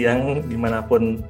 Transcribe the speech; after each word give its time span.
siang 0.00 0.48
di 0.48 0.56
mana 0.56 0.80
pun 0.80 1.20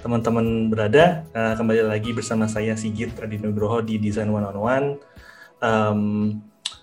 teman-teman 0.00 0.72
berada. 0.72 1.28
Uh, 1.36 1.52
kembali 1.60 1.84
lagi 1.84 2.16
bersama 2.16 2.48
saya 2.48 2.72
Sigit 2.72 3.12
Adi 3.20 3.36
Nugroho 3.36 3.84
di 3.84 4.00
Design 4.00 4.32
One 4.32 4.48
on 4.48 4.56
One. 4.56 4.86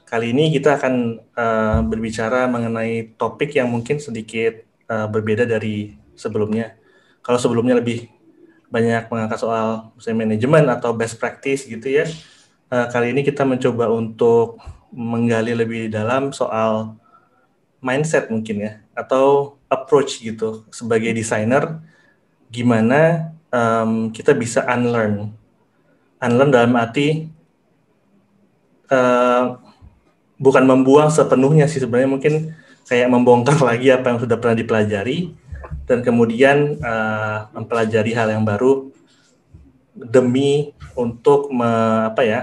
Kali 0.06 0.38
ini 0.38 0.54
kita 0.54 0.78
akan 0.78 1.18
uh, 1.34 1.82
berbicara 1.82 2.46
mengenai 2.46 3.18
topik 3.18 3.58
yang 3.58 3.74
mungkin 3.74 3.98
sedikit 3.98 4.62
uh, 4.86 5.10
berbeda 5.10 5.50
dari 5.50 5.98
sebelumnya. 6.14 6.78
Kalau 7.26 7.42
sebelumnya 7.42 7.82
lebih 7.82 8.06
banyak 8.70 9.10
mengangkat 9.10 9.42
soal 9.42 9.98
misalnya 9.98 10.18
manajemen 10.30 10.70
atau 10.70 10.94
best 10.94 11.18
practice 11.18 11.66
gitu 11.66 11.90
ya. 11.90 12.06
Uh, 12.70 12.86
kali 12.94 13.18
ini 13.18 13.26
kita 13.26 13.42
mencoba 13.50 13.90
untuk 13.90 14.62
menggali 14.94 15.58
lebih 15.58 15.90
dalam 15.90 16.30
soal 16.36 17.01
mindset 17.82 18.30
mungkin 18.30 18.62
ya 18.62 18.72
atau 18.94 19.58
approach 19.66 20.22
gitu 20.22 20.64
sebagai 20.70 21.10
desainer 21.12 21.82
gimana 22.54 23.34
um, 23.52 24.14
kita 24.14 24.32
bisa 24.38 24.64
unlearn. 24.70 25.34
Unlearn 26.22 26.52
dalam 26.54 26.78
arti 26.78 27.28
uh, 28.94 29.58
bukan 30.38 30.64
membuang 30.66 31.10
sepenuhnya 31.10 31.66
sih 31.66 31.82
sebenarnya 31.82 32.10
mungkin 32.10 32.34
kayak 32.86 33.10
membongkar 33.10 33.58
lagi 33.70 33.90
apa 33.90 34.14
yang 34.14 34.20
sudah 34.22 34.38
pernah 34.38 34.58
dipelajari 34.58 35.34
dan 35.90 36.06
kemudian 36.06 36.78
uh, 36.80 37.50
mempelajari 37.56 38.12
hal 38.14 38.30
yang 38.32 38.44
baru 38.46 38.92
demi 39.92 40.72
untuk 40.96 41.52
me, 41.52 41.68
apa 42.08 42.22
ya 42.24 42.40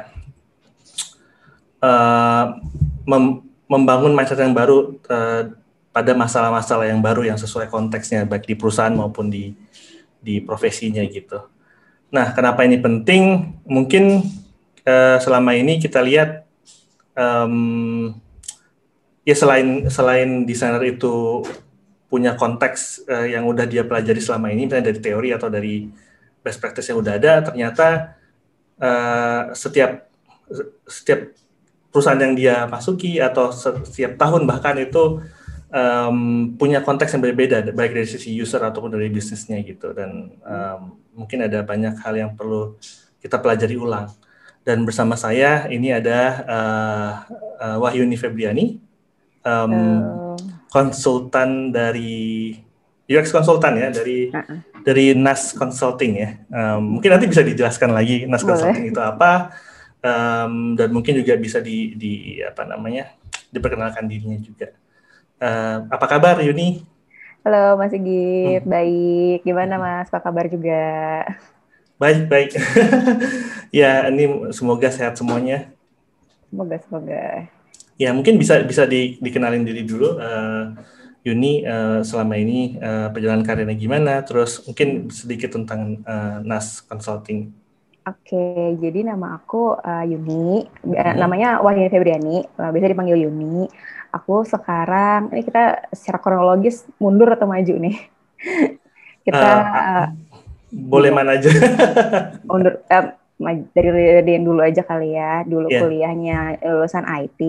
uh, 1.82 2.58
mem, 3.08 3.47
membangun 3.68 4.16
mindset 4.16 4.40
yang 4.40 4.56
baru 4.56 4.96
uh, 5.12 5.52
pada 5.92 6.12
masalah-masalah 6.16 6.88
yang 6.88 7.04
baru 7.04 7.28
yang 7.28 7.38
sesuai 7.38 7.68
konteksnya 7.68 8.24
baik 8.24 8.48
di 8.48 8.56
perusahaan 8.56 8.92
maupun 8.92 9.28
di 9.28 9.52
di 10.18 10.40
profesinya 10.42 11.04
gitu. 11.06 11.38
Nah, 12.08 12.32
kenapa 12.32 12.64
ini 12.64 12.80
penting? 12.80 13.52
Mungkin 13.68 14.24
uh, 14.88 15.16
selama 15.20 15.52
ini 15.52 15.76
kita 15.76 16.00
lihat 16.00 16.48
um, 17.12 18.16
ya 19.28 19.36
selain 19.36 19.92
selain 19.92 20.48
desainer 20.48 20.80
itu 20.88 21.44
punya 22.08 22.32
konteks 22.32 23.04
uh, 23.04 23.28
yang 23.28 23.44
udah 23.44 23.68
dia 23.68 23.84
pelajari 23.84 24.24
selama 24.24 24.48
ini, 24.48 24.64
misalnya 24.64 24.88
dari 24.88 25.00
teori 25.04 25.28
atau 25.36 25.52
dari 25.52 25.92
best 26.40 26.56
practice 26.56 26.88
yang 26.88 27.04
udah 27.04 27.14
ada, 27.20 27.44
ternyata 27.44 28.16
uh, 28.80 29.52
setiap 29.52 30.08
setiap 30.88 31.36
perusahaan 31.98 32.22
yang 32.22 32.38
dia 32.38 32.62
masuki 32.70 33.18
atau 33.18 33.50
setiap 33.50 34.14
tahun 34.14 34.46
bahkan 34.46 34.78
itu 34.78 35.18
um, 35.74 36.54
punya 36.54 36.78
konteks 36.78 37.10
yang 37.18 37.26
berbeda 37.26 37.74
baik 37.74 37.90
dari 37.90 38.06
sisi 38.06 38.30
user 38.38 38.62
ataupun 38.62 38.94
dari 38.94 39.10
bisnisnya 39.10 39.58
gitu 39.66 39.90
dan 39.90 40.30
um, 40.46 40.94
mungkin 41.18 41.42
ada 41.42 41.66
banyak 41.66 41.98
hal 41.98 42.14
yang 42.14 42.30
perlu 42.38 42.78
kita 43.18 43.42
pelajari 43.42 43.74
ulang 43.74 44.06
dan 44.62 44.86
bersama 44.86 45.18
saya 45.18 45.66
ini 45.66 45.90
ada 45.90 46.46
uh, 46.46 47.10
uh, 47.58 47.76
Wahyuni 47.82 48.14
Febriani 48.14 48.78
um, 49.42 49.74
uh. 49.74 50.38
konsultan 50.70 51.74
dari 51.74 52.54
UX 53.10 53.34
konsultan 53.34 53.74
ya 53.74 53.90
dari 53.90 54.30
uh 54.30 54.38
-uh. 54.38 54.58
dari 54.86 55.18
NAS 55.18 55.58
Consulting 55.58 56.12
ya 56.14 56.30
um, 56.54 56.94
mungkin 57.02 57.10
nanti 57.10 57.26
bisa 57.26 57.42
dijelaskan 57.42 57.90
lagi 57.90 58.22
NAS 58.30 58.46
Boleh. 58.46 58.54
Consulting 58.54 58.86
itu 58.94 59.02
apa 59.02 59.50
um, 60.02 60.74
dan 60.74 60.88
mungkin 60.90 61.18
juga 61.18 61.34
bisa 61.38 61.58
di, 61.58 61.94
di 61.94 62.38
apa 62.42 62.66
namanya 62.66 63.14
diperkenalkan 63.50 64.06
dirinya 64.06 64.38
juga. 64.38 64.74
Uh, 65.38 65.86
apa 65.90 66.06
kabar 66.10 66.42
Yuni? 66.42 66.82
Halo 67.46 67.78
Mas 67.78 67.94
Sigit, 67.94 68.66
hmm. 68.66 68.68
baik. 68.68 69.38
Gimana 69.46 69.78
Mas? 69.78 70.10
Apa 70.10 70.20
kabar 70.20 70.50
juga? 70.50 70.82
Baik, 71.98 72.30
baik. 72.30 72.50
ya, 73.80 74.06
ini 74.10 74.50
semoga 74.54 74.90
sehat 74.90 75.18
semuanya. 75.18 75.70
Semoga, 76.50 76.76
semoga. 76.78 77.50
Ya, 77.98 78.14
mungkin 78.14 78.38
bisa 78.38 78.62
bisa 78.62 78.86
di, 78.86 79.18
dikenalin 79.18 79.66
diri 79.66 79.82
dulu. 79.82 80.18
Uh, 80.18 80.78
Yuni 81.26 81.66
uh, 81.66 82.00
selama 82.06 82.38
ini 82.38 82.78
uh, 82.78 83.10
perjalanan 83.10 83.42
karirnya 83.42 83.74
gimana? 83.74 84.22
Terus 84.22 84.62
mungkin 84.64 85.10
sedikit 85.10 85.54
tentang 85.54 86.02
uh, 86.06 86.38
NAS 86.46 86.86
Consulting. 86.86 87.50
Oke, 88.08 88.78
jadi 88.80 89.04
nama 89.04 89.36
aku 89.36 89.76
uh, 89.76 90.04
Yuni, 90.08 90.64
hmm. 90.64 91.20
namanya 91.20 91.60
Wahyuni 91.60 91.92
Febriani, 91.92 92.40
uh, 92.56 92.72
biasa 92.72 92.88
dipanggil 92.88 93.20
Yuni 93.28 93.68
aku 94.12 94.44
sekarang 94.44 95.28
ini 95.32 95.44
kita 95.44 95.92
secara 95.92 96.18
kronologis 96.20 96.88
mundur 96.96 97.28
atau 97.32 97.48
maju 97.48 97.74
nih? 97.76 97.96
kita 99.26 99.48
uh, 99.68 100.06
boleh 100.72 101.10
mana 101.12 101.36
aja. 101.36 101.50
mundur 102.48 102.80
uh, 102.88 103.06
dari 103.76 103.90
dari 104.22 104.30
yang 104.34 104.44
dulu 104.48 104.60
aja 104.64 104.82
kali 104.84 105.14
ya. 105.14 105.44
Dulu 105.44 105.68
yeah. 105.68 105.80
kuliahnya 105.84 106.38
lulusan 106.64 107.04
IT 107.04 107.40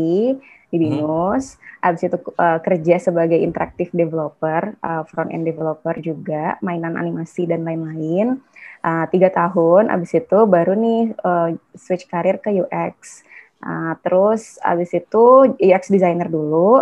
di 0.70 0.78
hmm. 0.78 1.02
BINUS, 1.02 1.58
hmm. 1.58 1.88
abis 1.90 2.02
itu 2.06 2.18
uh, 2.38 2.62
kerja 2.62 3.02
sebagai 3.02 3.42
interactive 3.42 3.90
developer, 3.90 4.78
uh, 4.86 5.02
front 5.10 5.34
end 5.34 5.50
developer 5.50 5.98
juga, 5.98 6.62
mainan 6.62 6.94
animasi 6.94 7.50
dan 7.50 7.66
lain-lain. 7.66 8.38
Uh, 8.80 9.04
tiga 9.12 9.28
tahun, 9.28 9.92
abis 9.92 10.24
itu 10.24 10.40
baru 10.48 10.72
nih 10.72 11.12
uh, 11.20 11.52
switch 11.76 12.08
karir 12.08 12.40
ke 12.40 12.48
UX 12.56 13.28
Uh, 13.60 13.94
terus 14.00 14.56
abis 14.64 14.96
itu 14.96 15.52
UX 15.60 15.92
designer 15.92 16.32
dulu, 16.32 16.80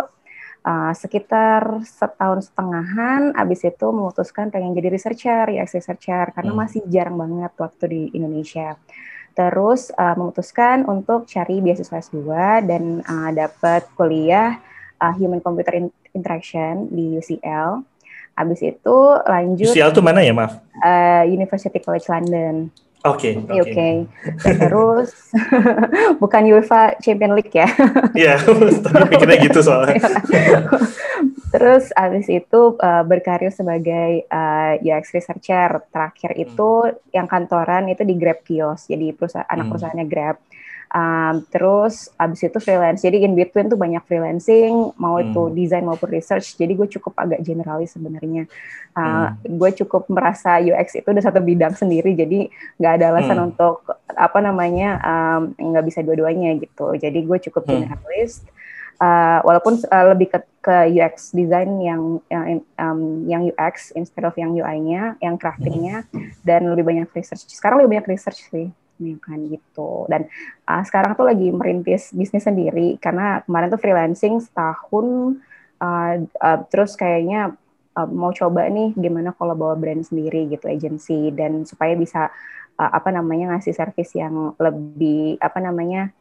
uh, 0.62 0.92
sekitar 0.94 1.82
setahun 1.82 2.50
setengahan, 2.50 3.34
abis 3.34 3.66
itu 3.66 3.86
memutuskan 3.90 4.54
pengen 4.54 4.78
jadi 4.78 4.94
researcher, 4.94 5.50
UX 5.50 5.74
researcher, 5.74 6.30
karena 6.30 6.54
hmm. 6.54 6.60
masih 6.62 6.82
jarang 6.86 7.18
banget 7.18 7.52
waktu 7.58 7.84
di 7.90 8.02
Indonesia. 8.14 8.78
Terus 9.34 9.90
uh, 9.94 10.14
memutuskan 10.14 10.86
untuk 10.86 11.26
cari 11.26 11.58
beasiswa 11.62 11.98
S2 11.98 12.26
dan 12.66 13.02
uh, 13.02 13.30
dapat 13.34 13.86
kuliah 13.98 14.62
uh, 15.02 15.14
Human 15.18 15.42
Computer 15.42 15.74
Interaction 16.14 16.90
di 16.94 17.18
UCL. 17.18 17.82
Abis 18.38 18.62
itu 18.62 18.96
lanjut. 19.26 19.74
UCL 19.74 19.90
itu 19.90 20.02
mana 20.02 20.22
ya, 20.22 20.30
maaf? 20.30 20.62
Uh, 20.78 21.26
University 21.26 21.82
College 21.82 22.06
London. 22.06 22.70
Oke. 23.06 23.38
Okay, 23.38 23.58
Oke. 23.62 23.70
Okay. 23.70 23.94
Terus 24.58 25.10
bukan 26.22 26.42
UEFA 26.50 26.98
Champion 26.98 27.38
League 27.38 27.54
ya? 27.54 27.70
Iya, 28.14 28.42
tapi 28.86 29.14
pikirnya 29.14 29.38
gitu 29.46 29.58
soalnya. 29.62 30.02
Terus 31.54 31.94
abis 31.94 32.26
itu 32.26 32.74
uh, 32.78 33.02
berkarir 33.06 33.54
sebagai 33.54 34.26
uh, 34.26 34.82
UX 34.82 35.14
researcher. 35.14 35.78
Terakhir 35.94 36.34
itu 36.42 36.70
hmm. 36.90 37.14
yang 37.14 37.30
kantoran 37.30 37.86
itu 37.86 38.02
di 38.02 38.18
Grab 38.18 38.42
Kios, 38.42 38.90
jadi 38.90 39.14
perusahaan 39.14 39.46
anak 39.46 39.66
hmm. 39.66 39.72
perusahaannya 39.74 40.06
Grab. 40.10 40.36
Um, 40.88 41.44
terus 41.52 42.08
abis 42.16 42.48
itu 42.48 42.58
freelance. 42.64 43.04
Jadi 43.04 43.20
in 43.20 43.36
between 43.36 43.68
tuh 43.68 43.76
banyak 43.76 44.00
freelancing, 44.08 44.96
mau 44.96 45.20
hmm. 45.20 45.24
itu 45.28 45.42
desain 45.52 45.84
maupun 45.84 46.08
research. 46.08 46.56
Jadi 46.56 46.72
gue 46.72 46.88
cukup 46.96 47.12
agak 47.20 47.44
generalis 47.44 47.92
sebenarnya. 47.92 48.48
Uh, 48.96 49.28
hmm. 49.36 49.60
Gue 49.60 49.70
cukup 49.76 50.08
merasa 50.08 50.56
UX 50.56 50.96
itu 50.96 51.04
udah 51.04 51.24
satu 51.24 51.44
bidang 51.44 51.76
sendiri. 51.76 52.16
Jadi 52.16 52.48
nggak 52.80 52.92
ada 53.00 53.04
alasan 53.12 53.36
hmm. 53.36 53.48
untuk 53.52 53.84
apa 54.08 54.38
namanya 54.40 54.96
nggak 55.60 55.84
um, 55.84 55.88
bisa 55.88 56.00
dua-duanya 56.00 56.56
gitu. 56.56 56.96
Jadi 56.96 57.18
gue 57.20 57.38
cukup 57.52 57.68
hmm. 57.68 57.72
generalis. 57.84 58.40
Uh, 58.98 59.38
walaupun 59.46 59.78
uh, 59.94 60.10
lebih 60.10 60.26
ke, 60.26 60.42
ke 60.58 60.76
UX 60.90 61.30
design 61.30 61.78
yang 61.78 62.18
yang 62.26 62.66
um, 62.82 63.00
yang 63.30 63.46
UX 63.46 63.94
instead 63.94 64.26
of 64.26 64.34
yang 64.34 64.50
UI-nya, 64.50 65.14
yang 65.22 65.38
craftingnya, 65.38 66.02
hmm. 66.10 66.34
dan 66.42 66.66
lebih 66.66 66.82
banyak 66.82 67.06
research. 67.14 67.46
Sekarang 67.46 67.78
lebih 67.78 67.94
banyak 67.94 68.10
research 68.10 68.48
sih 68.50 68.72
kan 69.22 69.38
gitu. 69.46 70.04
Dan 70.10 70.26
uh, 70.66 70.82
sekarang 70.82 71.14
tuh 71.14 71.26
lagi 71.26 71.48
merintis 71.54 72.10
bisnis 72.10 72.44
sendiri 72.44 72.98
karena 72.98 73.42
kemarin 73.46 73.70
tuh 73.70 73.80
freelancing 73.80 74.42
setahun 74.42 75.38
uh, 75.80 76.14
uh, 76.22 76.58
terus 76.68 76.98
kayaknya 76.98 77.54
uh, 77.98 78.08
mau 78.08 78.34
coba 78.34 78.66
nih 78.66 78.94
gimana 78.98 79.34
kalau 79.34 79.54
bawa 79.54 79.74
brand 79.78 80.02
sendiri 80.06 80.50
gitu 80.50 80.66
agency 80.66 81.30
dan 81.34 81.66
supaya 81.66 81.94
bisa 81.94 82.30
uh, 82.78 82.90
apa 82.94 83.10
namanya 83.10 83.56
ngasih 83.56 83.74
service 83.74 84.14
yang 84.14 84.54
lebih 84.58 85.38
apa 85.42 85.58
namanya 85.58 86.14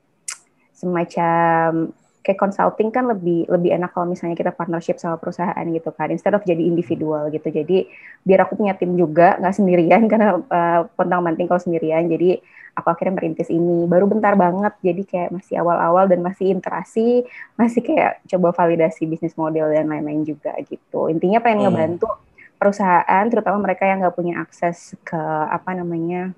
semacam 0.78 1.90
kayak 2.28 2.44
consulting 2.44 2.92
kan 2.92 3.08
lebih 3.08 3.48
lebih 3.48 3.72
enak 3.72 3.96
kalau 3.96 4.12
misalnya 4.12 4.36
kita 4.36 4.52
partnership 4.52 5.00
sama 5.00 5.16
perusahaan 5.16 5.64
gitu 5.64 5.96
kan 5.96 6.12
instead 6.12 6.36
of 6.36 6.44
jadi 6.44 6.60
individual 6.60 7.32
gitu. 7.32 7.48
Jadi 7.48 7.88
biar 8.28 8.44
aku 8.44 8.60
punya 8.60 8.76
tim 8.76 9.00
juga 9.00 9.40
nggak 9.40 9.56
sendirian 9.56 10.04
karena 10.12 10.36
uh, 10.36 10.92
pontang 11.00 11.24
manting 11.24 11.48
kalau 11.48 11.64
sendirian. 11.64 12.12
Jadi 12.12 12.44
aku 12.76 12.88
akhirnya 12.92 13.16
merintis 13.16 13.48
ini. 13.48 13.88
Baru 13.88 14.12
bentar 14.12 14.36
banget 14.36 14.76
jadi 14.84 15.02
kayak 15.08 15.30
masih 15.40 15.56
awal-awal 15.64 16.12
dan 16.12 16.20
masih 16.20 16.52
interaksi 16.52 17.24
masih 17.56 17.80
kayak 17.80 18.20
coba 18.28 18.52
validasi 18.52 19.08
bisnis 19.08 19.40
model 19.40 19.72
dan 19.72 19.88
lain-lain 19.88 20.28
juga 20.28 20.52
gitu. 20.68 21.08
Intinya 21.08 21.40
pengen 21.40 21.64
hmm. 21.64 21.68
ngebantu 21.72 22.12
perusahaan 22.60 23.26
terutama 23.32 23.64
mereka 23.64 23.88
yang 23.88 24.04
nggak 24.04 24.18
punya 24.18 24.44
akses 24.44 25.00
ke 25.08 25.22
apa 25.48 25.72
namanya 25.78 26.36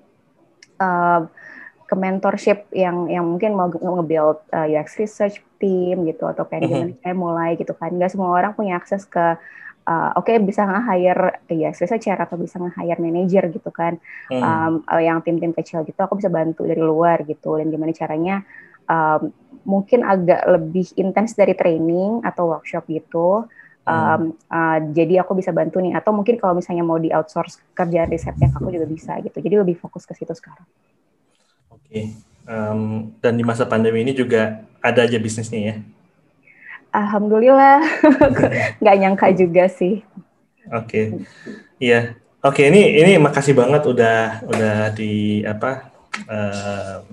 uh, 0.78 1.26
ke 1.90 1.98
mentorship 1.98 2.70
yang 2.70 3.10
yang 3.10 3.26
mungkin 3.26 3.58
mau 3.58 3.66
nge-build 3.66 4.38
uh, 4.54 4.66
UX 4.70 4.94
research 5.02 5.42
team 5.58 6.06
gitu 6.06 6.22
atau 6.30 6.46
kayak 6.46 6.70
gimana 6.70 6.94
mm 6.94 7.02
-hmm. 7.02 7.18
mulai 7.18 7.58
gitu 7.58 7.74
kan. 7.74 7.90
Nggak 7.90 8.14
semua 8.14 8.30
orang 8.30 8.54
punya 8.54 8.78
akses 8.78 9.02
ke 9.10 9.18
uh, 9.90 10.10
oke 10.14 10.30
okay, 10.30 10.38
bisa 10.38 10.62
nge-hire 10.62 11.42
ya 11.50 11.74
researcher 11.74 12.14
atau 12.14 12.38
bisa 12.38 12.62
nge-hire 12.62 13.02
manager 13.02 13.50
gitu 13.50 13.74
kan. 13.74 13.98
Hmm. 14.30 14.86
um, 14.86 15.02
yang 15.02 15.18
tim-tim 15.26 15.50
kecil 15.50 15.82
gitu 15.82 15.98
aku 15.98 16.22
bisa 16.22 16.30
bantu 16.30 16.62
dari 16.62 16.78
luar 16.78 17.26
gitu. 17.26 17.58
Dan 17.58 17.74
gimana 17.74 17.90
caranya 17.90 18.46
um, 18.86 19.34
mungkin 19.66 20.06
agak 20.06 20.46
lebih 20.46 20.94
intens 20.94 21.34
dari 21.34 21.58
training 21.58 22.22
atau 22.22 22.54
workshop 22.54 22.86
gitu. 22.86 23.50
Um, 23.90 24.38
uh, 24.46 24.78
jadi 24.94 25.26
aku 25.26 25.34
bisa 25.34 25.50
bantu 25.50 25.82
nih. 25.82 25.98
Atau 25.98 26.14
mungkin 26.14 26.38
kalau 26.38 26.54
misalnya 26.54 26.86
mau 26.86 27.02
di 27.02 27.10
outsource 27.10 27.58
kerjaan 27.74 28.06
risetnya 28.06 28.46
aku 28.54 28.70
juga 28.70 28.86
bisa 28.86 29.18
gitu. 29.18 29.42
Jadi 29.42 29.58
lebih 29.58 29.74
fokus 29.74 30.06
ke 30.06 30.14
situ 30.14 30.30
sekarang 30.30 30.62
okay. 31.90 32.04
um, 32.46 33.10
dan 33.18 33.34
di 33.34 33.42
masa 33.42 33.66
pandemi 33.66 34.06
ini 34.06 34.14
juga 34.14 34.62
ada 34.80 35.02
aja 35.04 35.18
bisnisnya 35.18 35.60
ya 35.60 35.76
Alhamdulillah, 36.90 37.78
nggak 38.82 38.96
nyangka 38.98 39.30
juga 39.30 39.70
sih. 39.70 40.02
Oke, 40.74 40.74
okay. 40.74 41.06
iya. 41.78 42.18
Oke, 42.40 42.66
okay, 42.66 42.72
ini 42.72 42.98
ini 42.98 43.12
makasih 43.20 43.54
banget 43.54 43.86
udah 43.86 44.42
udah 44.48 44.76
di 44.96 45.44
apa 45.46 45.92
uh, 46.26 47.04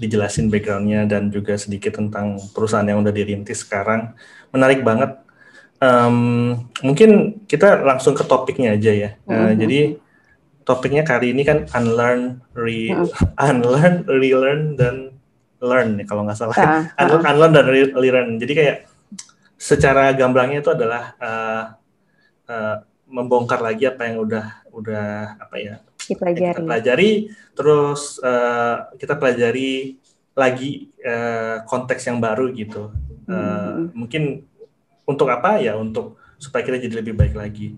dijelasin 0.00 0.48
backgroundnya 0.48 1.04
dan 1.04 1.28
juga 1.28 1.58
sedikit 1.60 2.00
tentang 2.00 2.40
perusahaan 2.56 2.86
yang 2.86 3.04
udah 3.04 3.12
dirintis 3.12 3.66
sekarang. 3.66 4.16
Menarik 4.48 4.80
banget. 4.80 5.20
Um, 5.82 6.62
mungkin 6.80 7.42
kita 7.50 7.82
langsung 7.82 8.16
ke 8.16 8.24
topiknya 8.24 8.78
aja 8.78 8.92
ya. 8.94 9.10
Uh, 9.28 9.34
mm-hmm. 9.34 9.58
Jadi 9.60 9.80
topiknya 10.62 11.02
kali 11.02 11.34
ini 11.34 11.42
kan 11.42 11.66
unlearn, 11.74 12.42
re, 12.54 12.92
mm-hmm. 12.92 13.38
unlearn, 13.50 13.94
relearn 14.06 14.62
dan 14.78 14.96
learn 15.62 15.98
nih 15.98 16.06
kalau 16.06 16.26
nggak 16.26 16.38
salah. 16.38 16.56
Uh, 16.58 16.86
uh. 16.98 17.22
unlearn 17.22 17.52
dan 17.54 17.66
relearn. 17.68 18.38
Jadi 18.38 18.52
kayak 18.54 18.76
secara 19.62 20.10
gamblangnya 20.10 20.58
itu 20.58 20.74
adalah 20.74 21.14
uh, 21.22 21.64
uh, 22.50 22.76
membongkar 23.06 23.62
lagi 23.62 23.86
apa 23.86 24.10
yang 24.10 24.24
udah 24.24 24.46
udah 24.74 25.36
apa 25.38 25.56
ya 25.60 25.74
pelajari. 26.10 26.56
kita 26.56 26.62
pelajari 26.66 27.10
terus 27.54 28.18
uh, 28.24 28.90
kita 28.98 29.14
pelajari 29.14 30.00
lagi 30.32 30.90
uh, 31.04 31.62
konteks 31.68 32.08
yang 32.08 32.18
baru 32.18 32.50
gitu 32.56 32.90
uh, 33.28 33.36
hmm. 33.78 33.94
mungkin 33.94 34.42
untuk 35.04 35.28
apa 35.28 35.60
ya 35.60 35.76
untuk 35.76 36.18
supaya 36.40 36.64
kita 36.64 36.82
jadi 36.82 37.04
lebih 37.04 37.14
baik 37.14 37.36
lagi 37.36 37.76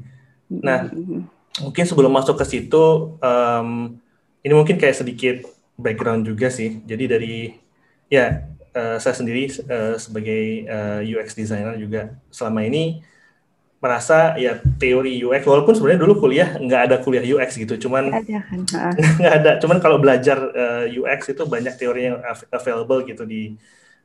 nah 0.49 0.87
hmm. 0.89 1.27
Mungkin 1.63 1.85
sebelum 1.87 2.11
masuk 2.11 2.35
ke 2.41 2.47
situ 2.49 3.15
um, 3.23 3.99
ini 4.43 4.53
mungkin 4.53 4.77
kayak 4.77 4.97
sedikit 4.99 5.37
background 5.79 6.27
juga 6.27 6.51
sih. 6.51 6.83
Jadi 6.83 7.05
dari 7.07 7.37
ya 8.11 8.47
uh, 8.75 8.99
saya 8.99 9.15
sendiri 9.15 9.51
uh, 9.71 9.97
sebagai 9.97 10.69
uh, 10.69 11.01
eh, 11.03 11.15
UX 11.15 11.35
designer 11.35 11.75
juga 11.79 12.15
selama 12.31 12.63
ini 12.67 13.03
merasa 13.81 14.33
ya 14.41 14.65
teori 14.81 15.21
UX 15.21 15.45
walaupun 15.45 15.77
sebenarnya 15.77 16.01
dulu 16.09 16.25
kuliah 16.25 16.57
nggak 16.57 16.83
ada 16.91 16.97
kuliah 17.05 17.25
UX 17.25 17.57
gitu. 17.61 17.77
Cuman 17.87 18.11
kan, 18.11 18.25
nggak 19.21 19.35
ada. 19.45 19.51
Cuman 19.61 19.79
kalau 19.79 20.01
belajar 20.01 20.39
uh, 20.41 20.87
UX 20.89 21.33
itu 21.33 21.43
banyak 21.45 21.75
teori 21.77 22.11
yang 22.13 22.19
available 22.51 23.05
gitu 23.05 23.25
di 23.29 23.55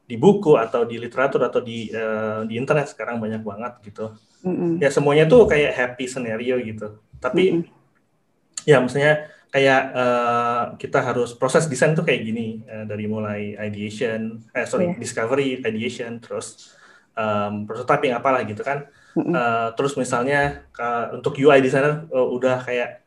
di 0.09 0.17
buku 0.17 0.57
atau 0.57 0.89
di 0.89 0.97
literatur 0.97 1.45
atau 1.45 1.61
di 1.61 1.89
uh, 1.93 2.43
di 2.45 2.59
internet. 2.59 2.91
Sekarang 2.91 3.17
banyak 3.19 3.41
banget 3.41 3.73
gitu. 3.83 4.15
Mm 4.39 4.55
-hmm. 4.55 4.71
ya 4.79 4.87
semuanya 4.87 5.27
tuh 5.27 5.43
kayak 5.51 5.75
happy 5.75 6.07
scenario 6.07 6.55
gitu 6.63 6.95
tapi 7.19 7.43
mm 7.51 7.55
-hmm. 7.61 8.67
ya 8.67 8.77
maksudnya 8.79 9.13
kayak 9.49 9.81
uh, 9.97 10.63
kita 10.77 11.01
harus 11.01 11.33
proses 11.33 11.65
desain 11.65 11.97
tuh 11.97 12.05
kayak 12.05 12.21
gini 12.21 12.61
uh, 12.69 12.85
dari 12.85 13.09
mulai 13.09 13.57
ideation, 13.57 14.45
eh 14.53 14.65
sorry 14.69 14.93
yeah. 14.93 15.01
discovery, 15.01 15.57
ideation, 15.65 16.21
terus 16.21 16.77
um, 17.17 17.65
prototyping 17.65 18.13
apalah 18.13 18.45
gitu 18.45 18.61
kan. 18.61 18.85
Uh, 19.17 19.73
terus 19.73 19.97
misalnya 19.97 20.69
uh, 20.77 21.17
untuk 21.17 21.33
UI 21.35 21.65
designer 21.65 22.05
uh, 22.13 22.29
udah 22.29 22.61
kayak 22.61 23.01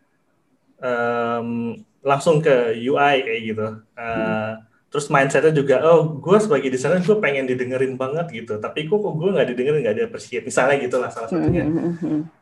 um, 0.82 1.79
langsung 2.03 2.43
ke 2.43 2.75
UI 2.75 3.23
kayak 3.23 3.43
gitu. 3.47 3.67
Uh, 3.94 4.03
mm. 4.03 4.53
Terus 4.93 5.09
mindsetnya 5.09 5.56
juga, 5.56 5.81
oh 5.88 6.20
gue 6.20 6.37
sebagai 6.37 6.69
desainer 6.69 7.00
gue 7.00 7.17
pengen 7.17 7.49
didengerin 7.49 7.97
banget 7.97 8.29
gitu, 8.29 8.61
tapi 8.61 8.91
kok 8.91 9.00
gue 9.00 9.31
nggak 9.31 9.49
didengerin 9.55 9.81
nggak 9.81 9.94
ada 9.97 10.05
appreciate 10.11 10.44
misalnya 10.44 10.76
gitulah 10.85 11.09
salah 11.09 11.31
satunya. 11.31 11.64
Mm 11.64 11.94
-hmm 11.97 12.41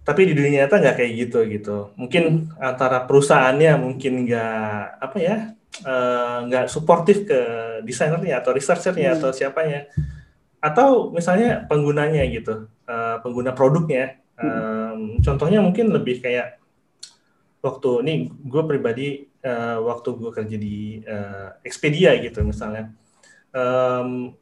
tapi 0.00 0.26
di 0.26 0.34
dunia 0.34 0.64
nyata 0.64 0.80
nggak 0.80 0.96
kayak 0.96 1.12
gitu 1.14 1.38
gitu. 1.46 1.76
Mungkin 1.94 2.50
antara 2.58 3.04
perusahaannya 3.04 3.72
mungkin 3.78 4.26
nggak 4.26 4.84
apa 4.98 5.18
ya 5.20 5.36
eh, 5.86 6.38
nggak 6.50 6.64
uh, 6.66 6.70
suportif 6.70 7.28
ke 7.28 7.40
desainernya 7.86 8.40
atau 8.42 8.50
researchernya 8.56 9.14
hmm. 9.14 9.16
atau 9.20 9.30
siapanya. 9.30 9.86
Atau 10.60 11.14
misalnya 11.14 11.64
penggunanya 11.68 12.26
gitu 12.28 12.68
uh, 12.84 13.16
pengguna 13.24 13.56
produknya. 13.56 14.20
Um, 14.40 15.20
contohnya 15.20 15.60
mungkin 15.60 15.92
lebih 15.92 16.24
kayak 16.24 16.56
waktu 17.60 17.90
ini 18.08 18.32
gue 18.32 18.62
pribadi 18.64 19.28
uh, 19.44 19.84
waktu 19.84 20.16
gue 20.16 20.30
kerja 20.32 20.56
di 20.56 21.04
uh, 21.04 21.60
Expedia 21.60 22.16
gitu 22.18 22.40
misalnya. 22.40 22.88
Um, 23.52 24.32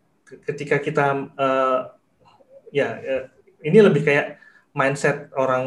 ketika 0.46 0.78
kita 0.78 1.34
uh, 1.34 1.80
ya 2.70 2.88
uh, 2.94 3.24
ini 3.62 3.78
lebih 3.82 4.06
kayak 4.06 4.37
mindset 4.78 5.34
orang 5.34 5.66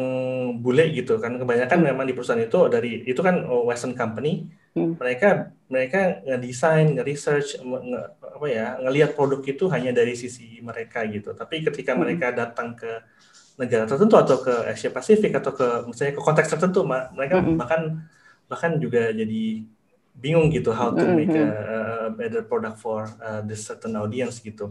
bule 0.64 0.88
gitu 0.96 1.20
kan 1.20 1.36
kebanyakan 1.36 1.84
hmm. 1.84 1.86
memang 1.92 2.04
di 2.08 2.16
perusahaan 2.16 2.40
itu 2.40 2.72
dari 2.72 3.04
itu 3.04 3.20
kan 3.20 3.44
western 3.68 3.92
company 3.92 4.48
hmm. 4.72 4.96
mereka 4.96 5.52
mereka 5.68 6.24
ngedesain 6.24 6.96
nge-research 6.96 7.60
nge, 7.60 8.00
apa 8.24 8.46
ya 8.48 8.80
ngelihat 8.80 9.12
produk 9.12 9.44
itu 9.44 9.68
hanya 9.68 9.92
dari 9.92 10.16
sisi 10.16 10.64
mereka 10.64 11.04
gitu 11.04 11.36
tapi 11.36 11.60
ketika 11.60 11.92
hmm. 11.92 12.00
mereka 12.00 12.32
datang 12.32 12.72
ke 12.72 13.04
negara 13.60 13.84
tertentu 13.84 14.16
atau 14.16 14.40
ke 14.40 14.54
Asia 14.64 14.88
Pasifik 14.88 15.36
atau 15.36 15.52
ke 15.52 15.84
misalnya 15.84 16.16
ke 16.16 16.22
konteks 16.24 16.48
tertentu 16.48 16.80
mereka 16.88 17.44
hmm. 17.44 17.60
bahkan 17.60 18.00
bahkan 18.48 18.80
juga 18.80 19.12
jadi 19.12 19.68
bingung 20.22 20.46
gitu 20.54 20.70
how 20.70 20.94
to 20.94 21.02
make 21.10 21.34
a, 21.34 21.50
a 22.06 22.10
better 22.14 22.46
product 22.46 22.78
for 22.78 23.10
uh, 23.18 23.42
this 23.42 23.66
certain 23.66 23.98
audience 23.98 24.38
gitu. 24.38 24.70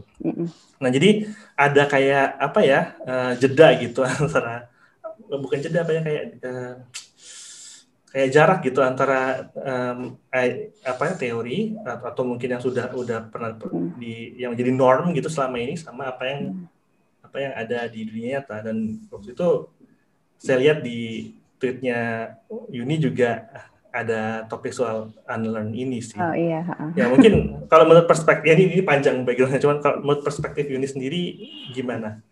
Nah 0.80 0.88
jadi 0.88 1.28
ada 1.52 1.84
kayak 1.84 2.40
apa 2.40 2.60
ya 2.64 2.80
uh, 3.04 3.32
jeda 3.36 3.76
gitu 3.76 4.00
antara 4.08 4.72
bukan 5.28 5.60
jeda 5.60 5.84
apa 5.84 5.92
ya 5.92 6.00
kayak 6.00 6.24
uh, 6.40 6.74
kayak 8.12 8.28
jarak 8.28 8.58
gitu 8.64 8.80
antara 8.84 9.48
um, 9.56 10.16
apa 10.84 11.02
ya 11.08 11.14
teori 11.16 11.76
atau, 11.80 12.06
atau 12.12 12.22
mungkin 12.28 12.48
yang 12.56 12.62
sudah 12.64 12.92
udah 12.92 13.28
pernah 13.28 13.56
di 13.96 14.36
yang 14.36 14.52
jadi 14.52 14.72
norm 14.72 15.12
gitu 15.16 15.32
selama 15.32 15.56
ini 15.60 15.76
sama 15.76 16.12
apa 16.12 16.24
yang 16.28 16.40
apa 17.24 17.36
yang 17.40 17.52
ada 17.56 17.88
di 17.88 18.00
dunia 18.04 18.40
nyata. 18.40 18.68
Dan 18.68 19.08
waktu 19.08 19.32
itu 19.32 19.48
saya 20.36 20.56
lihat 20.60 20.84
di 20.84 21.32
tweetnya 21.56 22.32
Yuni 22.68 23.00
juga 23.00 23.48
ada 23.92 24.48
topik 24.48 24.72
soal 24.72 25.12
unlearn 25.28 25.76
ini 25.76 26.00
sih. 26.00 26.16
Oh 26.16 26.32
iya. 26.32 26.64
Ya 26.96 27.12
mungkin 27.12 27.64
kalau 27.68 27.84
menurut 27.84 28.08
perspektif 28.08 28.48
ya 28.48 28.56
ini, 28.56 28.80
ini 28.80 28.84
panjang 28.84 29.20
backgroundnya, 29.22 29.60
cuman 29.60 29.78
kalau 29.84 29.96
menurut 30.00 30.24
perspektif 30.24 30.64
Yuni 30.72 30.88
sendiri 30.88 31.22
gimana? 31.76 32.24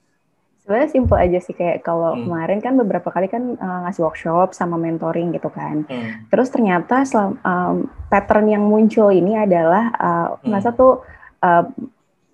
Sebenarnya 0.65 0.89
simpel 0.93 1.17
aja 1.21 1.39
sih 1.41 1.53
kayak 1.57 1.85
kalau 1.85 2.17
hmm. 2.17 2.25
kemarin 2.25 2.59
kan 2.65 2.75
beberapa 2.81 3.09
kali 3.13 3.29
kan 3.29 3.61
uh, 3.61 3.79
ngasih 3.89 4.05
workshop 4.05 4.57
sama 4.57 4.81
mentoring 4.81 5.37
gitu 5.37 5.53
kan. 5.53 5.85
Hmm. 5.85 6.29
Terus 6.33 6.49
ternyata 6.49 7.05
selam, 7.05 7.37
um, 7.45 7.89
pattern 8.09 8.49
yang 8.49 8.65
muncul 8.65 9.13
ini 9.13 9.37
adalah 9.37 9.93
uh, 10.01 10.29
hmm. 10.41 10.49
masa 10.49 10.73
tuh 10.73 11.05
uh, 11.45 11.65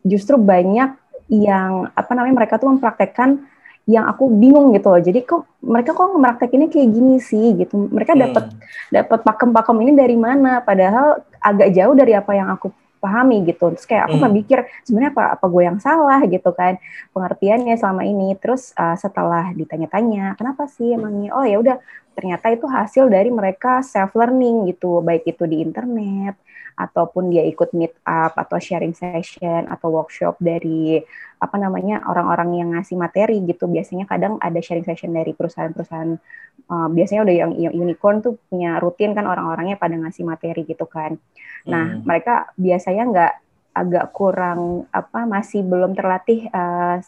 justru 0.06 0.38
banyak 0.38 0.94
yang 1.26 1.90
apa 1.98 2.14
namanya 2.14 2.46
mereka 2.46 2.62
tuh 2.62 2.70
mempraktekkan 2.70 3.42
yang 3.86 4.10
aku 4.10 4.26
bingung 4.26 4.74
gitu 4.74 4.90
loh. 4.90 4.98
Jadi 4.98 5.22
kok 5.22 5.46
mereka 5.62 5.94
kok 5.94 6.10
ini 6.50 6.66
kayak 6.66 6.88
gini 6.90 7.16
sih 7.22 7.54
gitu. 7.54 7.86
Mereka 7.86 8.18
dapat 8.18 8.50
hmm. 8.50 8.60
dapat 8.90 9.20
pakem-pakem 9.22 9.76
ini 9.86 9.92
dari 9.94 10.16
mana? 10.18 10.58
Padahal 10.60 11.22
agak 11.38 11.70
jauh 11.70 11.94
dari 11.94 12.12
apa 12.18 12.34
yang 12.34 12.50
aku 12.50 12.74
pahami 12.98 13.46
gitu. 13.46 13.70
Terus 13.78 13.86
kayak 13.86 14.10
aku 14.10 14.18
hmm. 14.18 14.32
mikir 14.34 14.58
sebenarnya 14.82 15.14
apa 15.14 15.24
apa 15.38 15.46
gue 15.46 15.62
yang 15.62 15.78
salah 15.78 16.20
gitu 16.26 16.50
kan 16.50 16.82
pengertiannya 17.14 17.74
selama 17.78 18.02
ini. 18.02 18.34
Terus 18.42 18.74
uh, 18.74 18.98
setelah 18.98 19.54
ditanya-tanya, 19.54 20.34
kenapa 20.34 20.66
sih 20.66 20.90
emangnya? 20.98 21.30
Oh 21.38 21.46
ya 21.46 21.62
udah 21.62 21.78
ternyata 22.18 22.50
itu 22.50 22.66
hasil 22.66 23.06
dari 23.06 23.30
mereka 23.30 23.86
self 23.86 24.18
learning 24.18 24.74
gitu, 24.74 24.98
baik 24.98 25.30
itu 25.30 25.46
di 25.46 25.62
internet 25.62 26.34
ataupun 26.76 27.32
dia 27.32 27.40
ikut 27.48 27.72
meet 27.72 27.96
up 28.04 28.36
atau 28.36 28.60
sharing 28.60 28.92
session 28.92 29.64
atau 29.66 29.88
workshop 29.88 30.36
dari 30.36 31.00
apa 31.40 31.56
namanya 31.56 32.04
orang-orang 32.04 32.60
yang 32.60 32.68
ngasih 32.76 33.00
materi 33.00 33.40
gitu 33.48 33.64
biasanya 33.64 34.04
kadang 34.04 34.36
ada 34.40 34.60
sharing 34.60 34.84
session 34.84 35.16
dari 35.16 35.32
perusahaan-perusahaan 35.32 36.20
uh, 36.68 36.88
biasanya 36.92 37.20
udah 37.24 37.34
yang, 37.34 37.52
yang 37.56 37.74
unicorn 37.76 38.20
tuh 38.20 38.36
punya 38.52 38.76
rutin 38.76 39.16
kan 39.16 39.24
orang-orangnya 39.24 39.80
pada 39.80 39.96
ngasih 39.96 40.28
materi 40.28 40.68
gitu 40.68 40.84
kan 40.84 41.16
nah 41.64 41.96
hmm. 41.96 42.04
mereka 42.04 42.52
biasanya 42.60 43.04
nggak 43.08 43.32
agak 43.76 44.06
kurang 44.16 44.88
apa 44.92 45.28
masih 45.28 45.60
belum 45.64 45.96
terlatih 45.96 46.48
uh, 46.52 47.00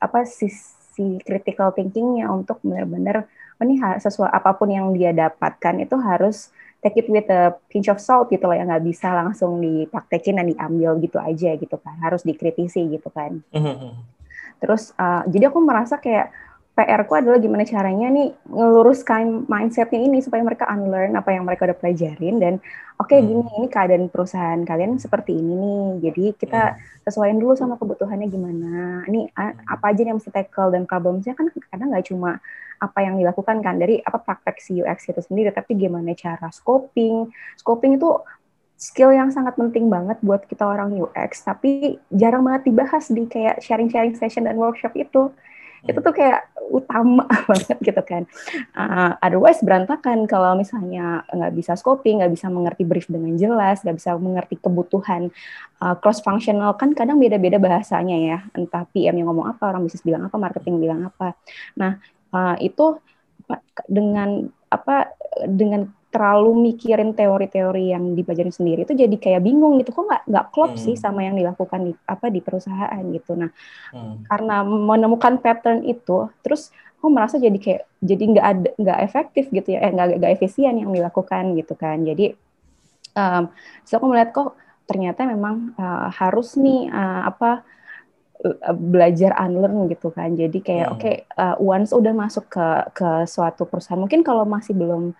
apa 0.00 0.18
sisi 0.24 1.20
critical 1.24 1.72
thinkingnya 1.72 2.28
untuk 2.32 2.60
benar-benar 2.64 3.28
ini 3.58 3.82
sesuatu 3.98 4.30
apa 4.30 4.54
pun 4.54 4.70
yang 4.70 4.94
dia 4.94 5.10
dapatkan 5.10 5.82
itu 5.82 5.96
harus 5.98 6.54
take 6.84 6.96
it 7.00 7.08
with 7.10 7.26
a 7.30 7.54
pinch 7.70 7.90
of 7.90 7.98
salt 7.98 8.30
gitu 8.30 8.46
loh 8.46 8.54
ya. 8.54 8.64
Nggak 8.66 8.84
bisa 8.86 9.10
langsung 9.10 9.58
dipraktekin 9.58 10.38
dan 10.38 10.46
diambil 10.46 10.98
gitu 11.02 11.18
aja 11.18 11.54
gitu 11.58 11.76
kan. 11.78 11.96
Harus 12.02 12.22
dikritisi 12.22 12.86
gitu 12.88 13.08
kan. 13.10 13.42
Mm-hmm. 13.54 14.18
terus 14.58 14.90
uh, 14.98 15.22
jadi 15.30 15.54
aku 15.54 15.62
merasa 15.62 16.02
kayak 16.02 16.34
PR 16.78 17.02
ku 17.10 17.18
adalah 17.18 17.42
gimana 17.42 17.66
caranya 17.66 18.06
nih 18.06 18.30
ngeluruskan 18.46 19.50
mindsetnya 19.50 19.98
ini 19.98 20.22
supaya 20.22 20.46
mereka 20.46 20.70
unlearn 20.70 21.18
apa 21.18 21.34
yang 21.34 21.42
mereka 21.42 21.66
udah 21.66 21.74
pelajarin 21.74 22.38
dan 22.38 22.54
oke 23.02 23.10
okay, 23.10 23.18
hmm. 23.18 23.26
gini 23.26 23.42
ini 23.58 23.66
keadaan 23.66 24.06
perusahaan 24.06 24.62
kalian 24.62 24.94
seperti 25.02 25.34
ini 25.34 25.58
nih 25.58 25.86
jadi 26.06 26.24
kita 26.38 26.62
hmm. 26.78 27.02
sesuaiin 27.02 27.42
dulu 27.42 27.58
sama 27.58 27.74
kebutuhannya 27.82 28.30
gimana 28.30 29.02
ini 29.10 29.26
apa 29.66 29.90
aja 29.90 30.06
yang 30.06 30.22
mesti 30.22 30.30
tackle 30.30 30.70
dan 30.70 30.86
problemsnya 30.86 31.34
kan 31.34 31.50
kadang 31.50 31.90
nggak 31.90 32.06
cuma 32.14 32.38
apa 32.78 32.98
yang 33.02 33.18
dilakukan 33.18 33.58
kan 33.58 33.74
dari 33.74 33.98
apa 33.98 34.22
praktek 34.22 34.62
si 34.62 34.78
UX 34.78 35.10
itu 35.10 35.18
sendiri 35.18 35.50
tapi 35.50 35.74
gimana 35.74 36.14
cara 36.14 36.46
scoping 36.54 37.26
scoping 37.58 37.98
itu 37.98 38.22
skill 38.78 39.10
yang 39.10 39.34
sangat 39.34 39.58
penting 39.58 39.90
banget 39.90 40.22
buat 40.22 40.46
kita 40.46 40.62
orang 40.62 40.94
UX 40.94 41.42
tapi 41.42 41.98
jarang 42.14 42.46
banget 42.46 42.70
dibahas 42.70 43.10
di 43.10 43.26
kayak 43.26 43.58
sharing-sharing 43.58 44.14
session 44.14 44.46
dan 44.46 44.54
workshop 44.54 44.94
itu 44.94 45.34
itu 45.86 45.98
tuh 46.00 46.14
kayak 46.14 46.50
utama 46.68 47.24
banget 47.50 47.78
gitu 47.80 48.02
kan. 48.04 48.22
Uh, 48.76 49.16
otherwise 49.24 49.60
berantakan 49.64 50.28
kalau 50.28 50.56
misalnya 50.58 51.24
nggak 51.32 51.52
bisa 51.56 51.72
scoping, 51.78 52.20
nggak 52.20 52.32
bisa 52.32 52.48
mengerti 52.52 52.82
brief 52.84 53.06
dengan 53.08 53.34
jelas, 53.36 53.82
nggak 53.84 53.96
bisa 53.96 54.16
mengerti 54.18 54.60
kebutuhan 54.60 55.32
uh, 55.80 55.94
cross 55.98 56.20
functional 56.20 56.76
kan 56.76 56.92
kadang 56.92 57.20
beda-beda 57.20 57.56
bahasanya 57.60 58.16
ya. 58.16 58.38
Entah 58.56 58.84
PM 58.90 59.16
yang 59.20 59.30
ngomong 59.32 59.48
apa, 59.52 59.70
orang 59.70 59.86
bisnis 59.86 60.04
bilang 60.04 60.26
apa, 60.26 60.36
marketing 60.36 60.80
bilang 60.80 61.00
apa. 61.08 61.34
Nah 61.76 62.00
uh, 62.32 62.56
itu 62.60 63.00
dengan 63.88 64.44
apa 64.68 65.12
dengan 65.48 65.88
terlalu 66.08 66.72
mikirin 66.72 67.12
teori-teori 67.12 67.92
yang 67.92 68.16
dipelajari 68.16 68.48
sendiri 68.48 68.88
itu 68.88 68.96
jadi 68.96 69.12
kayak 69.12 69.44
bingung 69.44 69.76
gitu 69.76 69.92
kok 69.92 70.08
nggak 70.08 70.22
nggak 70.24 70.46
klop 70.56 70.72
hmm. 70.72 70.80
sih 70.80 70.96
sama 70.96 71.28
yang 71.28 71.36
dilakukan 71.36 71.84
di 71.84 71.92
apa 72.08 72.32
di 72.32 72.40
perusahaan 72.40 73.02
gitu 73.12 73.36
nah 73.36 73.52
hmm. 73.92 74.24
karena 74.24 74.56
menemukan 74.64 75.36
pattern 75.36 75.84
itu 75.84 76.32
terus 76.40 76.72
kok 76.72 77.12
merasa 77.12 77.36
jadi 77.36 77.58
kayak 77.60 77.82
jadi 78.00 78.24
nggak 78.24 78.46
ada 78.46 78.68
nggak 78.80 78.98
efektif 79.04 79.44
gitu 79.52 79.76
ya 79.76 79.84
eh 79.84 79.92
nggak 79.92 80.18
nggak 80.18 80.32
efisien 80.32 80.74
yang 80.80 80.90
dilakukan 80.90 81.54
gitu 81.60 81.76
kan 81.76 82.00
jadi 82.00 82.32
um, 83.12 83.52
so 83.84 84.00
aku 84.00 84.08
melihat 84.08 84.32
kok 84.32 84.50
ternyata 84.88 85.28
memang 85.28 85.76
uh, 85.76 86.08
harus 86.08 86.56
nih 86.56 86.88
uh, 86.88 87.28
apa 87.28 87.62
belajar 88.78 89.34
unlearn 89.34 89.90
gitu 89.90 90.14
kan. 90.14 90.30
Jadi 90.38 90.58
kayak 90.62 90.86
hmm. 90.88 90.94
oke 90.94 91.02
okay, 91.02 91.16
uh, 91.34 91.56
once 91.58 91.90
udah 91.90 92.14
masuk 92.14 92.46
ke 92.46 92.66
ke 92.94 93.26
suatu 93.26 93.66
perusahaan 93.66 93.98
mungkin 93.98 94.22
kalau 94.22 94.46
masih 94.46 94.78
belum 94.78 95.12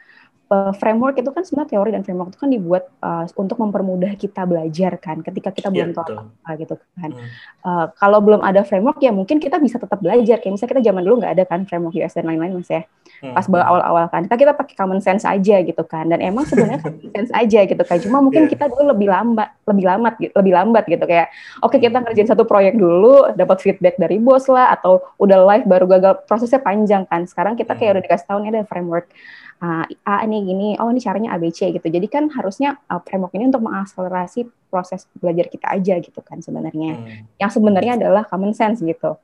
uh, 0.48 0.72
framework 0.76 1.20
itu 1.20 1.30
kan 1.30 1.44
sebenarnya 1.44 1.70
teori 1.76 1.90
dan 1.92 2.02
framework 2.02 2.34
itu 2.34 2.40
kan 2.40 2.50
dibuat 2.50 2.84
uh, 3.04 3.24
untuk 3.36 3.56
mempermudah 3.60 4.12
kita 4.16 4.42
belajar 4.48 4.96
kan 4.98 5.20
ketika 5.20 5.52
kita 5.52 5.68
belum 5.68 5.92
yeah, 5.92 5.96
tahu 5.96 6.16
apa 6.16 6.50
gitu 6.58 6.74
kan. 6.96 7.10
Hmm. 7.12 7.28
Uh, 7.64 7.86
kalau 7.96 8.18
belum 8.24 8.40
ada 8.40 8.64
framework 8.64 8.98
ya 9.00 9.12
mungkin 9.12 9.38
kita 9.38 9.60
bisa 9.60 9.76
tetap 9.76 10.00
belajar 10.00 10.40
kayak 10.40 10.52
misalnya 10.56 10.72
kita 10.76 10.82
zaman 10.90 11.02
dulu 11.04 11.14
nggak 11.22 11.32
ada 11.38 11.44
kan 11.44 11.60
framework 11.68 11.94
US 12.00 12.16
dan 12.16 12.24
lain-lain 12.26 12.52
mas 12.58 12.70
ya. 12.72 12.82
Hmm. 13.20 13.34
Pas 13.36 13.46
awal-awal 13.48 14.04
kan 14.08 14.20
kita 14.26 14.36
kita 14.36 14.52
pakai 14.56 14.74
common 14.76 15.00
sense 15.04 15.24
aja 15.28 15.56
gitu 15.60 15.82
kan 15.84 16.08
dan 16.08 16.18
emang 16.24 16.48
sebenarnya 16.48 16.80
common 16.80 17.08
sense 17.14 17.32
aja 17.36 17.60
gitu 17.68 17.82
kan. 17.84 17.96
Cuma 18.00 18.18
mungkin 18.24 18.48
yeah. 18.48 18.52
kita 18.52 18.64
dulu 18.72 18.82
lebih 18.96 19.08
lambat 19.12 19.48
lebih 19.68 19.84
lambat 19.84 20.14
lebih 20.18 20.52
lambat 20.52 20.84
gitu 20.88 21.04
kayak 21.04 21.28
oke 21.60 21.76
okay, 21.76 21.78
kita 21.78 22.00
hmm. 22.00 22.04
ngerjain 22.08 22.28
satu 22.32 22.44
proyek 22.48 22.74
dulu 22.74 23.30
dapat 23.36 23.60
feedback 23.60 24.00
dari 24.00 24.16
bos 24.16 24.48
lah 24.48 24.72
atau 24.72 25.04
udah 25.20 25.38
live 25.44 25.66
baru 25.68 25.84
gagal 25.84 26.24
prosesnya 26.24 26.60
panjang 26.62 27.04
kan. 27.04 27.28
Sekarang 27.28 27.54
kita 27.54 27.76
kayak 27.76 27.92
hmm. 27.92 27.94
udah 27.98 28.02
dikasih 28.04 28.26
tahu 28.26 28.38
nih 28.40 28.50
ada 28.56 28.62
framework 28.64 29.12
uh, 29.62 29.84
A 29.86 30.14
ini 30.24 30.44
gini, 30.46 30.68
oh 30.78 30.90
ini 30.90 31.00
caranya 31.02 31.34
ABC 31.34 31.70
gitu. 31.74 31.86
Jadi 31.86 32.06
kan 32.06 32.30
harusnya 32.30 32.78
uh, 32.90 33.02
framework 33.02 33.34
ini 33.34 33.50
untuk 33.50 33.64
mengakselerasi 33.66 34.46
proses 34.68 35.08
belajar 35.18 35.48
kita 35.48 35.66
aja 35.72 35.94
gitu 35.98 36.20
kan 36.22 36.38
sebenarnya. 36.40 36.92
Hmm. 36.98 37.24
Yang 37.40 37.50
sebenarnya 37.58 37.92
adalah 37.98 38.22
common 38.26 38.52
sense 38.54 38.84
gitu. 38.84 39.18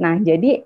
Nah, 0.00 0.16
jadi 0.16 0.64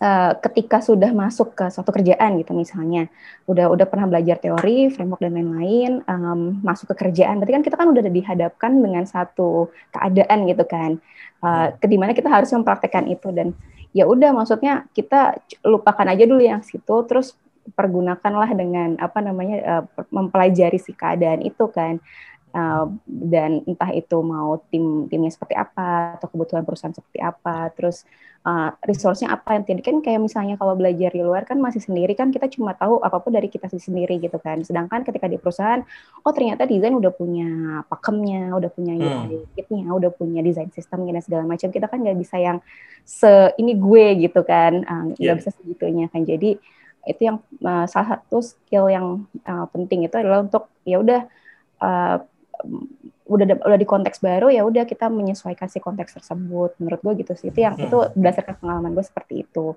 uh, 0.00 0.32
ketika 0.40 0.80
sudah 0.84 1.10
masuk 1.12 1.56
ke 1.56 1.64
suatu 1.68 1.90
kerjaan 1.92 2.40
gitu 2.40 2.52
misalnya, 2.56 3.08
udah 3.48 3.72
udah 3.72 3.86
pernah 3.88 4.06
belajar 4.08 4.36
teori, 4.40 4.92
framework 4.92 5.20
dan 5.20 5.36
lain-lain, 5.36 5.92
um, 6.08 6.60
masuk 6.64 6.92
ke 6.94 7.08
kerjaan, 7.08 7.40
berarti 7.40 7.54
kan 7.56 7.64
kita 7.64 7.76
kan 7.76 7.88
udah 7.92 8.02
dihadapkan 8.04 8.72
dengan 8.80 9.04
satu 9.04 9.72
keadaan 9.92 10.48
gitu 10.48 10.64
kan, 10.68 10.90
uh, 11.44 11.72
kedimana 11.80 12.16
kita 12.16 12.28
harus 12.28 12.52
mempraktekkan 12.52 13.08
itu 13.08 13.28
dan 13.32 13.56
ya 13.90 14.06
udah 14.06 14.30
maksudnya 14.30 14.86
kita 14.94 15.40
lupakan 15.66 16.06
aja 16.06 16.24
dulu 16.24 16.40
yang 16.40 16.62
situ, 16.62 16.96
terus 17.08 17.34
pergunakanlah 17.80 18.50
dengan 18.52 19.00
apa 19.00 19.24
namanya 19.24 19.56
uh, 19.64 19.84
mempelajari 20.12 20.76
si 20.76 20.92
keadaan 20.92 21.40
itu 21.40 21.64
kan. 21.72 21.96
Uh, 22.50 22.90
dan 23.06 23.62
entah 23.62 23.94
itu 23.94 24.18
mau 24.26 24.58
tim 24.74 25.06
timnya 25.06 25.30
seperti 25.30 25.54
apa 25.54 26.18
atau 26.18 26.26
kebutuhan 26.26 26.66
perusahaan 26.66 26.90
seperti 26.90 27.22
apa. 27.22 27.70
Terus 27.78 28.02
uh, 28.42 28.74
resource-nya 28.82 29.30
apa 29.30 29.54
yang 29.54 29.62
tadi? 29.62 29.86
Kan 29.86 30.02
kayak 30.02 30.18
misalnya 30.18 30.58
kalau 30.58 30.74
belajar 30.74 31.14
di 31.14 31.22
luar 31.22 31.46
kan 31.46 31.62
masih 31.62 31.78
sendiri 31.78 32.18
kan 32.18 32.34
kita 32.34 32.50
cuma 32.50 32.74
tahu 32.74 32.98
apa 33.06 33.22
pun 33.22 33.30
dari 33.30 33.46
kita 33.46 33.70
sendiri 33.70 34.18
gitu 34.18 34.34
kan. 34.42 34.66
Sedangkan 34.66 35.06
ketika 35.06 35.30
di 35.30 35.38
perusahaan 35.38 35.78
oh 36.26 36.32
ternyata 36.34 36.66
desain 36.66 36.90
udah 36.90 37.12
punya 37.14 37.48
pakemnya 37.86 38.50
udah 38.50 38.70
punya 38.74 38.98
UI 38.98 39.46
hmm. 39.46 39.54
kitnya 39.54 39.86
udah 39.94 40.10
punya 40.10 40.42
desain 40.42 40.74
sistemnya 40.74 41.20
dan 41.20 41.22
segala 41.22 41.46
macam. 41.46 41.70
Kita 41.70 41.86
kan 41.86 42.02
nggak 42.02 42.18
bisa 42.18 42.34
yang 42.42 42.58
se 43.06 43.54
ini 43.62 43.78
gue 43.78 44.26
gitu 44.26 44.42
kan. 44.42 44.82
Nggak 44.82 45.22
uh, 45.22 45.22
yeah. 45.22 45.38
bisa 45.38 45.54
segitunya 45.54 46.10
kan. 46.10 46.26
Jadi 46.26 46.58
itu 47.08 47.28
yang 47.28 47.40
uh, 47.64 47.88
salah 47.88 48.18
satu 48.18 48.44
skill 48.44 48.92
yang 48.92 49.24
uh, 49.48 49.66
penting. 49.72 50.04
Itu 50.04 50.20
adalah 50.20 50.44
untuk 50.44 50.68
ya 50.84 51.00
udah 51.00 51.20
uh, 51.80 52.16
udah 53.30 53.46
udah 53.62 53.78
di 53.78 53.88
konteks 53.88 54.18
baru 54.20 54.50
ya 54.50 54.66
udah 54.66 54.84
kita 54.84 55.06
menyesuaikan 55.08 55.70
si 55.70 55.80
konteks 55.80 56.20
tersebut. 56.20 56.76
Menurut 56.82 57.00
gue 57.00 57.12
gitu 57.24 57.32
sih. 57.38 57.48
Itu 57.48 57.64
yang 57.64 57.78
hmm. 57.78 57.86
itu 57.88 57.96
berdasarkan 58.16 58.56
pengalaman 58.60 58.92
gue 58.92 59.04
seperti 59.06 59.46
itu. 59.48 59.76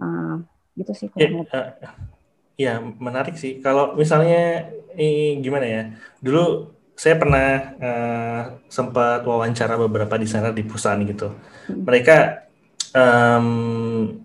Uh, 0.00 0.44
gitu 0.78 0.92
sih 0.96 1.08
ya, 1.18 1.28
uh, 1.28 1.68
ya 2.54 2.72
menarik 2.78 3.34
sih. 3.36 3.58
Kalau 3.60 3.98
misalnya 3.98 4.70
eh, 4.94 5.36
gimana 5.42 5.66
ya? 5.66 5.82
Dulu 6.22 6.72
saya 7.00 7.16
pernah 7.16 7.48
uh, 7.80 8.42
sempat 8.68 9.24
wawancara 9.24 9.80
beberapa 9.80 10.20
desainer 10.20 10.52
di 10.52 10.68
perusahaan 10.68 11.00
gitu. 11.00 11.32
Hmm. 11.66 11.88
mereka 11.88 12.49
um, 12.94 13.46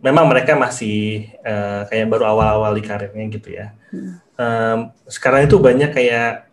memang 0.01 0.25
mereka 0.29 0.57
masih 0.57 1.29
uh, 1.45 1.86
kayak 1.89 2.10
baru 2.10 2.29
awal-awal 2.29 2.72
di 2.74 2.84
karirnya 2.86 3.25
gitu 3.29 3.50
ya. 3.53 3.74
Um, 4.36 4.91
sekarang 5.07 5.48
itu 5.48 5.55
banyak 5.62 5.95
kayak 5.95 6.51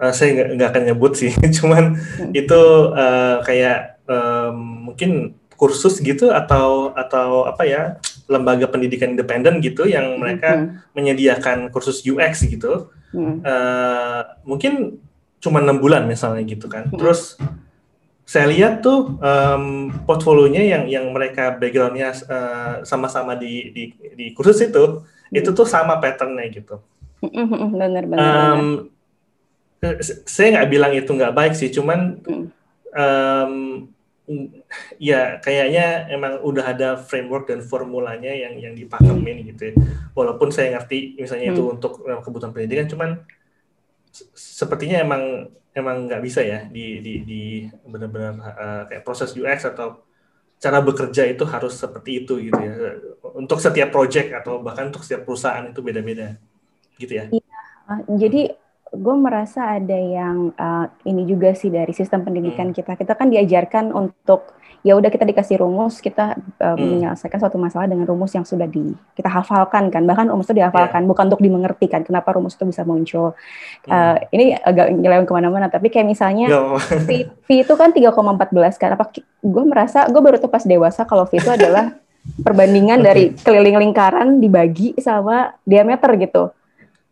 uh, 0.00 0.12
saya 0.14 0.56
nggak 0.56 0.70
akan 0.70 0.84
nyebut 0.92 1.12
sih, 1.18 1.32
cuman 1.60 1.96
hmm. 1.98 2.32
itu 2.32 2.62
uh, 2.94 3.42
kayak 3.44 4.00
um, 4.08 4.90
mungkin 4.92 5.36
kursus 5.60 6.00
gitu 6.00 6.32
atau 6.32 6.96
atau 6.96 7.44
apa 7.44 7.68
ya 7.68 7.82
lembaga 8.30 8.64
pendidikan 8.70 9.12
independen 9.12 9.60
gitu 9.60 9.84
yang 9.84 10.16
mereka 10.16 10.56
hmm. 10.56 10.96
menyediakan 10.96 11.68
kursus 11.68 12.00
UX 12.06 12.48
gitu. 12.48 12.88
Hmm. 13.12 13.42
Uh, 13.42 14.22
mungkin 14.46 15.02
cuma 15.42 15.60
enam 15.60 15.82
bulan 15.82 16.06
misalnya 16.08 16.46
gitu 16.46 16.70
kan. 16.70 16.88
Hmm. 16.88 16.96
Terus 16.96 17.36
saya 18.30 18.46
lihat 18.46 18.78
tuh 18.78 19.18
um, 19.18 19.90
portfolionya 20.06 20.62
yang 20.62 20.86
yang 20.86 21.10
mereka 21.10 21.58
backgroundnya 21.58 22.14
uh, 22.30 22.74
sama-sama 22.86 23.34
di, 23.34 23.74
di 23.74 23.84
di 24.14 24.26
kursus 24.30 24.70
itu 24.70 25.02
hmm. 25.02 25.34
itu 25.34 25.50
tuh 25.50 25.66
sama 25.66 25.98
patternnya 25.98 26.46
gitu. 26.54 26.78
Benar 27.74 28.06
benar. 28.06 28.22
Um, 28.22 28.86
saya 30.30 30.54
nggak 30.54 30.70
bilang 30.70 30.92
itu 30.94 31.10
nggak 31.10 31.34
baik 31.34 31.58
sih, 31.58 31.74
cuman 31.74 32.22
um, 32.94 33.54
ya 35.02 35.42
kayaknya 35.42 36.06
emang 36.14 36.38
udah 36.46 36.70
ada 36.70 36.88
framework 37.02 37.50
dan 37.50 37.66
formulanya 37.66 38.30
yang 38.30 38.54
yang 38.62 38.78
dipakemin 38.78 39.42
gitu. 39.50 39.74
Ya. 39.74 39.74
Walaupun 40.14 40.54
saya 40.54 40.78
ngerti 40.78 41.18
misalnya 41.18 41.50
hmm. 41.50 41.54
itu 41.58 41.62
untuk 41.66 41.92
kebutuhan 42.06 42.54
pendidikan, 42.54 42.86
cuman 42.86 43.10
sepertinya 44.38 45.02
emang 45.02 45.50
emang 45.70 46.10
nggak 46.10 46.22
bisa 46.22 46.40
ya 46.42 46.66
di 46.66 46.98
di, 46.98 47.12
di 47.22 47.42
benar-benar 47.86 48.34
uh, 48.42 48.82
kayak 48.90 49.02
proses 49.06 49.30
UX 49.34 49.66
atau 49.70 50.02
cara 50.60 50.78
bekerja 50.84 51.24
itu 51.24 51.44
harus 51.48 51.72
seperti 51.72 52.24
itu 52.24 52.36
gitu 52.36 52.60
ya 52.60 52.72
untuk 53.32 53.56
setiap 53.62 53.88
project 53.88 54.36
atau 54.44 54.60
bahkan 54.60 54.92
untuk 54.92 55.00
setiap 55.00 55.24
perusahaan 55.24 55.64
itu 55.64 55.80
beda-beda 55.80 56.36
gitu 57.00 57.16
ya. 57.16 57.24
Iya, 57.32 57.56
jadi 58.20 58.42
gue 58.90 59.16
merasa 59.16 59.78
ada 59.78 59.96
yang 59.96 60.52
uh, 60.58 60.86
ini 61.06 61.24
juga 61.24 61.54
sih 61.56 61.72
dari 61.72 61.94
sistem 61.96 62.26
pendidikan 62.26 62.70
hmm. 62.70 62.76
kita. 62.76 62.92
Kita 62.98 63.14
kan 63.16 63.30
diajarkan 63.32 63.94
untuk 63.94 64.52
ya 64.80 64.96
udah 64.96 65.12
kita 65.12 65.28
dikasih 65.28 65.60
rumus, 65.60 66.00
kita 66.00 66.40
uh, 66.60 66.72
hmm. 66.72 66.80
menyelesaikan 66.80 67.36
suatu 67.36 67.60
masalah 67.60 67.84
dengan 67.84 68.08
rumus 68.08 68.32
yang 68.32 68.48
sudah 68.48 68.64
di 68.64 68.96
kita 69.12 69.28
hafalkan 69.28 69.92
kan. 69.92 70.02
Bahkan 70.08 70.32
rumus 70.32 70.48
itu 70.48 70.56
dihafalkan, 70.56 71.04
yeah. 71.04 71.10
bukan 71.10 71.24
untuk 71.28 71.42
dimengerti 71.44 71.86
kan. 71.86 72.00
Kenapa 72.00 72.32
rumus 72.32 72.56
itu 72.56 72.64
bisa 72.64 72.82
muncul? 72.88 73.36
Hmm. 73.84 73.92
Uh, 73.92 74.16
ini 74.32 74.56
agak 74.56 74.92
nyeleweng 74.96 75.28
ke 75.28 75.34
mana-mana. 75.36 75.66
Tapi 75.68 75.92
kayak 75.92 76.08
misalnya 76.08 76.48
V, 76.80 77.28
v 77.28 77.48
itu 77.60 77.74
kan 77.76 77.92
3,14 77.92 78.80
kan. 78.80 78.90
Apa 78.96 79.04
gue 79.40 79.64
merasa 79.68 80.08
gue 80.08 80.20
baru 80.20 80.40
tuh 80.40 80.48
pas 80.48 80.64
dewasa 80.64 81.04
kalau 81.04 81.28
V 81.28 81.36
itu 81.36 81.50
adalah 81.52 81.92
perbandingan 82.40 83.04
dari 83.06 83.36
keliling 83.36 83.76
lingkaran 83.76 84.40
dibagi 84.40 84.96
sama 84.96 85.52
diameter 85.68 86.16
gitu. 86.16 86.52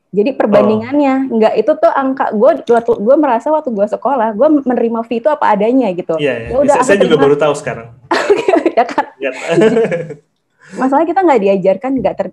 Jadi 0.09 0.31
perbandingannya 0.33 1.15
oh. 1.29 1.37
nggak 1.37 1.55
itu 1.61 1.73
tuh 1.77 1.93
angka 1.93 2.33
gue 2.33 2.65
waktu 2.65 2.93
gue 2.97 3.17
merasa 3.21 3.53
waktu 3.53 3.69
gue 3.77 3.87
sekolah 3.93 4.33
gue 4.33 4.49
menerima 4.65 5.01
fee 5.05 5.21
itu 5.21 5.29
apa 5.29 5.53
adanya 5.53 5.93
gitu. 5.93 6.17
Iya, 6.17 6.49
iya. 6.49 6.49
Ya 6.49 6.57
udah, 6.65 6.75
saya 6.81 6.97
juga 6.97 7.17
baru 7.21 7.37
tahu 7.37 7.53
sekarang. 7.53 7.93
ya 8.79 8.85
kan. 8.89 9.05
masalahnya 10.77 11.09
kita 11.09 11.21
nggak 11.25 11.41
diajarkan 11.41 11.91
nggak 12.03 12.17
ter, 12.19 12.27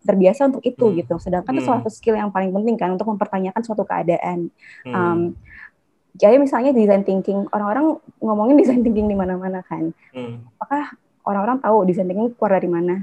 terbiasa 0.00 0.48
untuk 0.48 0.64
itu 0.64 0.86
hmm. 0.88 0.94
gitu 1.04 1.14
sedangkan 1.20 1.52
hmm. 1.52 1.60
itu 1.60 1.66
suatu 1.68 1.88
skill 1.92 2.16
yang 2.16 2.32
paling 2.32 2.48
penting 2.48 2.76
kan 2.80 2.96
untuk 2.96 3.04
mempertanyakan 3.10 3.60
suatu 3.60 3.84
keadaan 3.84 4.48
hmm. 4.86 4.94
um, 4.94 5.20
jadi 6.16 6.40
misalnya 6.40 6.72
design 6.72 7.04
thinking 7.04 7.44
orang-orang 7.52 8.00
ngomongin 8.24 8.56
design 8.56 8.80
thinking 8.80 9.04
di 9.10 9.16
mana-mana 9.18 9.60
kan 9.60 9.92
hmm. 10.16 10.40
apakah 10.56 10.96
orang-orang 11.28 11.60
tahu 11.60 11.84
design 11.84 12.08
thinking 12.08 12.32
keluar 12.32 12.56
dari 12.56 12.70
mana 12.70 12.94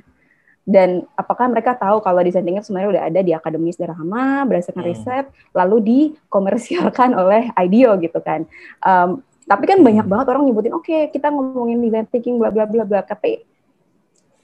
dan 0.63 1.03
apakah 1.19 1.51
mereka 1.51 1.75
tahu 1.75 1.99
kalau 1.99 2.23
design 2.23 2.47
thinking 2.47 2.63
sebenarnya 2.63 2.89
udah 2.95 3.03
ada 3.11 3.19
di 3.19 3.31
akademis 3.35 3.75
drama 3.75 4.47
berdasarkan 4.47 4.83
hmm. 4.83 4.91
riset 4.95 5.25
lalu 5.51 5.77
dikomersialkan 5.83 7.11
oleh 7.21 7.51
IDEO 7.59 7.99
gitu 7.99 8.19
kan 8.23 8.47
um, 8.79 9.19
tapi 9.43 9.67
kan 9.67 9.83
banyak 9.83 10.07
banget 10.07 10.25
orang 10.31 10.47
nyebutin 10.47 10.71
oke 10.71 10.87
okay, 10.87 11.11
kita 11.11 11.27
ngomongin 11.27 11.83
design 11.83 12.07
thinking 12.07 12.39
bla 12.39 12.47
bla 12.47 12.63
bla 12.63 12.87
bla 12.87 13.03
tapi 13.03 13.43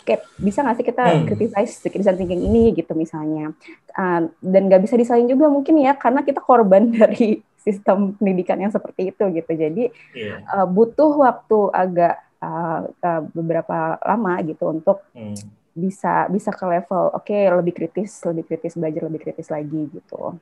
kayak 0.04 0.28
bisa 0.42 0.60
nggak 0.66 0.76
sih 0.82 0.88
kita 0.88 1.04
hmm. 1.06 1.26
criticize 1.30 1.74
design 1.88 2.18
thinking 2.20 2.44
ini 2.44 2.76
gitu 2.76 2.92
misalnya 2.98 3.56
uh, 3.96 4.28
dan 4.44 4.62
nggak 4.68 4.84
bisa 4.84 5.00
disalin 5.00 5.30
juga 5.30 5.48
mungkin 5.48 5.80
ya 5.80 5.96
karena 5.96 6.20
kita 6.26 6.44
korban 6.44 6.92
dari 7.00 7.40
sistem 7.60 8.16
pendidikan 8.16 8.60
yang 8.60 8.72
seperti 8.72 9.16
itu 9.16 9.24
gitu 9.36 9.52
jadi 9.52 9.84
yeah. 10.16 10.44
Iya. 10.44 10.64
uh, 10.64 10.68
butuh 10.68 11.12
waktu 11.16 11.60
agak 11.72 12.16
uh, 12.44 12.88
uh, 12.88 13.22
beberapa 13.32 14.00
lama 14.04 14.34
gitu 14.44 14.72
untuk 14.72 15.04
hmm. 15.16 15.59
Bisa 15.80 16.28
bisa 16.28 16.52
ke 16.52 16.66
level 16.68 17.16
oke 17.16 17.24
okay, 17.24 17.48
lebih 17.48 17.74
kritis 17.74 18.20
lebih 18.28 18.44
kritis 18.46 18.76
belajar 18.76 19.08
lebih 19.08 19.22
kritis 19.24 19.48
lagi 19.48 19.88
gitu. 19.90 20.36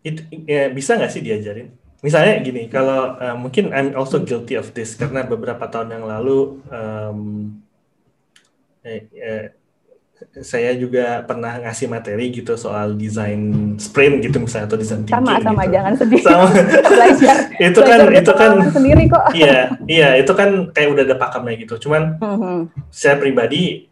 Itu 0.00 0.20
ya, 0.48 0.72
bisa 0.72 0.96
nggak 0.96 1.12
sih 1.12 1.22
diajarin? 1.22 1.68
Misalnya 2.00 2.40
gini 2.40 2.68
kalau 2.72 3.16
uh, 3.20 3.36
mungkin 3.36 3.72
I'm 3.76 3.92
also 3.92 4.22
guilty 4.24 4.56
of 4.56 4.72
this 4.72 4.96
karena 4.96 5.24
beberapa 5.24 5.68
tahun 5.68 5.96
yang 5.96 6.04
lalu 6.08 6.60
um, 6.70 7.20
eh, 8.86 9.10
eh, 9.12 9.46
saya 10.40 10.72
juga 10.76 11.24
pernah 11.24 11.60
ngasih 11.60 11.88
materi 11.92 12.32
gitu 12.32 12.56
soal 12.56 12.96
desain 12.96 13.76
sprint 13.76 14.24
gitu 14.24 14.40
misalnya 14.40 14.68
atau 14.68 14.78
desain 14.80 15.02
sama 15.04 15.36
sama 15.40 15.64
gitu. 15.64 15.74
jangan 15.76 15.92
sedih. 15.96 16.22
Sama. 16.24 16.48
Belajar. 16.92 17.36
Itu 17.56 17.80
kan 17.80 17.98
belajar 18.04 18.20
itu 18.20 18.32
kan 18.32 18.52
sendiri 18.72 19.04
kok. 19.08 19.24
iya 19.36 19.58
iya 19.88 20.08
itu 20.16 20.32
kan 20.32 20.72
kayak 20.72 20.88
udah 20.92 21.04
ada 21.04 21.16
pakemnya 21.16 21.54
gitu. 21.60 21.74
Cuman 21.88 22.16
mm-hmm. 22.20 22.58
saya 22.88 23.16
pribadi 23.20 23.88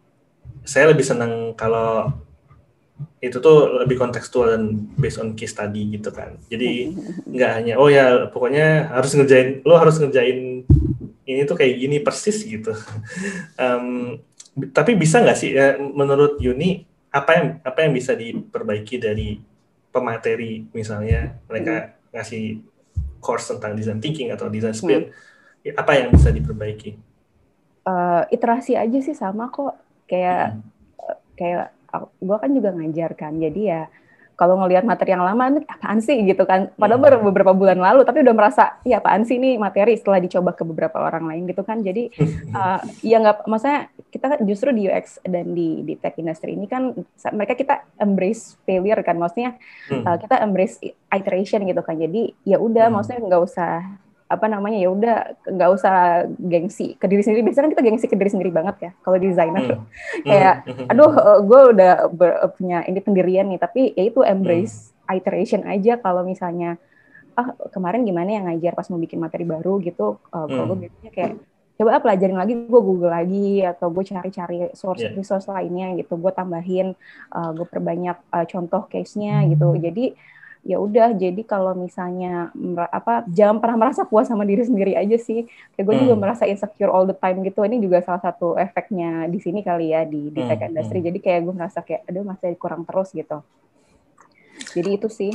saya 0.65 0.91
lebih 0.91 1.05
senang 1.05 1.53
kalau 1.53 2.11
itu 3.19 3.41
tuh 3.41 3.81
lebih 3.83 3.99
kontekstual 3.99 4.55
dan 4.55 4.63
based 4.95 5.19
on 5.19 5.33
case 5.33 5.55
study 5.55 5.97
gitu 5.97 6.11
kan 6.11 6.37
jadi 6.51 6.93
nggak 7.33 7.51
hanya 7.61 7.73
oh 7.79 7.89
ya 7.89 8.29
pokoknya 8.29 8.91
harus 8.91 9.15
ngerjain 9.15 9.61
lo 9.63 9.79
harus 9.79 9.97
ngerjain 9.97 10.63
ini 11.25 11.41
tuh 11.49 11.57
kayak 11.57 11.73
gini 11.79 11.97
persis 12.01 12.43
gitu 12.45 12.71
um, 13.63 14.17
tapi 14.71 14.95
bisa 14.95 15.19
nggak 15.19 15.37
sih 15.37 15.51
ya, 15.57 15.75
menurut 15.79 16.39
Yuni 16.39 16.87
apa 17.11 17.31
yang 17.35 17.47
apa 17.63 17.79
yang 17.83 17.91
bisa 17.95 18.11
diperbaiki 18.15 18.95
dari 18.99 19.39
pemateri 19.91 20.67
misalnya 20.75 21.39
mereka 21.47 21.95
hmm. 21.95 22.11
ngasih 22.15 22.45
course 23.23 23.55
tentang 23.55 23.75
design 23.79 24.03
thinking 24.03 24.35
atau 24.35 24.51
design 24.51 24.75
spin 24.75 25.07
hmm. 25.09 25.75
apa 25.79 25.91
yang 25.95 26.11
bisa 26.11 26.29
diperbaiki? 26.29 26.99
Uh, 27.85 28.25
iterasi 28.33 28.73
aja 28.73 28.97
sih 28.97 29.13
sama 29.13 29.47
kok 29.53 29.84
kayak 30.05 30.55
hmm. 30.55 30.61
kayak 31.37 31.65
gue 32.19 32.37
kan 32.37 32.51
juga 32.51 32.69
ngajar 32.75 33.11
kan 33.15 33.33
jadi 33.39 33.61
ya 33.61 33.81
kalau 34.35 34.59
ngelihat 34.59 34.83
materi 34.83 35.15
yang 35.15 35.23
lama 35.23 35.47
ini 35.47 35.63
apaan 35.63 36.03
sih 36.03 36.19
gitu 36.27 36.43
kan 36.43 36.67
padahal 36.75 36.99
hmm. 36.99 37.07
baru 37.07 37.17
beberapa 37.23 37.51
bulan 37.55 37.79
lalu 37.79 38.03
tapi 38.03 38.19
udah 38.21 38.35
merasa 38.35 38.75
ya 38.83 38.99
apaan 38.99 39.23
sih 39.23 39.39
ini 39.39 39.55
materi 39.55 39.95
setelah 39.95 40.19
dicoba 40.19 40.51
ke 40.51 40.67
beberapa 40.67 40.99
orang 40.99 41.31
lain 41.31 41.43
gitu 41.47 41.63
kan 41.63 41.79
jadi 41.79 42.11
uh, 42.51 42.83
ya 43.09 43.23
nggak 43.23 43.47
maksudnya 43.47 43.87
kita 44.11 44.25
kan 44.35 44.39
justru 44.43 44.75
di 44.75 44.91
UX 44.91 45.23
dan 45.23 45.55
di 45.55 45.87
di 45.87 45.95
tech 45.95 46.19
industry 46.19 46.53
ini 46.59 46.67
kan 46.67 46.91
mereka 47.31 47.55
kita 47.55 47.87
embrace 48.03 48.59
failure 48.67 48.99
kan 49.07 49.15
maksudnya 49.15 49.55
hmm. 49.87 50.03
uh, 50.03 50.17
kita 50.19 50.35
embrace 50.43 50.83
iteration 51.15 51.63
gitu 51.63 51.81
kan 51.81 51.95
jadi 51.95 52.35
ya 52.43 52.59
udah 52.59 52.91
hmm. 52.91 52.93
maksudnya 52.99 53.19
nggak 53.23 53.43
usah 53.43 54.03
apa 54.25 54.49
namanya 54.49 54.81
ya 54.81 54.89
udah 54.89 55.17
nggak 55.45 55.69
usah 55.69 56.25
gengsi 56.41 56.97
ke 56.97 57.05
diri 57.05 57.21
sendiri 57.21 57.45
biasanya 57.45 57.69
kan 57.69 57.73
kita 57.77 57.83
gengsi 57.85 58.05
ke 58.09 58.17
diri 58.17 58.31
sendiri 58.33 58.49
banget 58.49 58.75
ya 58.89 58.91
kalau 59.05 59.21
desainer 59.21 59.77
hmm. 59.77 59.85
kayak 60.29 60.55
hmm. 60.65 60.89
aduh 60.89 61.13
eh, 61.13 61.39
gue 61.45 61.61
udah 61.77 61.93
ber, 62.09 62.31
punya 62.57 62.81
ini 62.89 62.99
pendirian 63.05 63.45
nih 63.53 63.61
tapi 63.61 63.93
ya 63.93 64.09
itu 64.09 64.25
embrace 64.25 64.89
hmm. 65.05 65.13
iteration 65.21 65.61
aja 65.69 66.01
kalau 66.01 66.25
misalnya 66.25 66.81
ah 67.37 67.53
kemarin 67.69 68.01
gimana 68.01 68.29
yang 68.33 68.45
ngajar 68.49 68.73
pas 68.73 68.89
mau 68.89 68.97
bikin 68.97 69.21
materi 69.21 69.45
baru 69.45 69.77
gitu 69.85 70.17
uh, 70.33 70.45
kalau 70.49 70.63
hmm. 70.63 70.69
gue 70.73 70.77
biasanya 70.89 71.11
kayak 71.13 71.33
coba 71.75 71.89
ah, 71.91 72.01
pelajarin 72.01 72.39
lagi 72.39 72.53
gue 72.55 72.81
google 72.81 73.11
lagi 73.11 73.59
atau 73.61 73.91
gue 73.91 74.03
cari-cari 74.07 74.71
source 74.71 75.03
yeah. 75.03 75.11
resource 75.11 75.51
lainnya 75.51 75.91
gitu 75.99 76.15
gue 76.15 76.31
tambahin 76.31 76.95
uh, 77.35 77.51
gue 77.51 77.67
perbanyak 77.67 78.15
uh, 78.31 78.47
contoh 78.47 78.87
case-nya 78.87 79.43
gitu 79.51 79.75
hmm. 79.75 79.83
jadi 79.83 80.05
ya 80.65 80.81
udah 80.81 81.13
jadi 81.13 81.37
kalau 81.45 81.77
misalnya 81.77 82.49
apa 82.89 83.21
jangan 83.29 83.61
pernah 83.61 83.85
merasa 83.85 84.01
puas 84.01 84.25
sama 84.25 84.41
diri 84.49 84.65
sendiri 84.65 84.97
aja 84.97 85.13
sih 85.21 85.45
kayak 85.77 85.85
gue 85.85 85.93
hmm. 85.93 86.03
juga 86.09 86.15
merasa 86.17 86.49
insecure 86.49 86.89
all 86.89 87.05
the 87.05 87.13
time 87.13 87.45
gitu 87.45 87.61
ini 87.61 87.77
juga 87.77 88.01
salah 88.01 88.17
satu 88.25 88.57
efeknya 88.57 89.29
di 89.29 89.37
sini 89.37 89.61
kali 89.61 89.93
ya 89.93 90.09
di 90.09 90.33
di 90.33 90.41
tech 90.41 90.57
hmm. 90.57 90.73
industry 90.73 90.99
hmm. 91.05 91.07
jadi 91.13 91.19
kayak 91.21 91.39
gue 91.45 91.53
merasa 91.53 91.79
kayak 91.85 92.01
aduh 92.09 92.25
masih 92.25 92.57
kurang 92.57 92.81
terus 92.81 93.13
gitu 93.13 93.45
jadi 94.73 94.89
itu 94.97 95.07
sih 95.13 95.31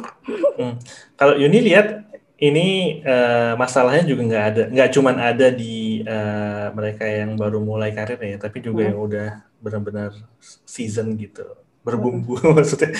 hmm. 0.59 0.75
kalau 1.15 1.39
Yuni 1.39 1.63
lihat 1.63 2.11
ini 2.43 2.99
uh, 3.07 3.55
masalahnya 3.55 4.03
juga 4.03 4.23
nggak 4.27 4.47
ada 4.51 4.63
nggak 4.67 4.91
cuman 4.99 5.15
ada 5.15 5.47
di 5.55 6.03
uh, 6.11 6.75
mereka 6.75 7.07
yang 7.07 7.39
baru 7.39 7.63
mulai 7.63 7.95
karir 7.95 8.19
ya 8.19 8.35
tapi 8.35 8.67
juga 8.67 8.83
hmm. 8.83 8.89
yang 8.91 8.99
udah 8.99 9.29
benar-benar 9.63 10.11
season 10.67 11.15
gitu 11.15 11.47
berbumbu 11.81 12.37
maksudnya 12.57 12.93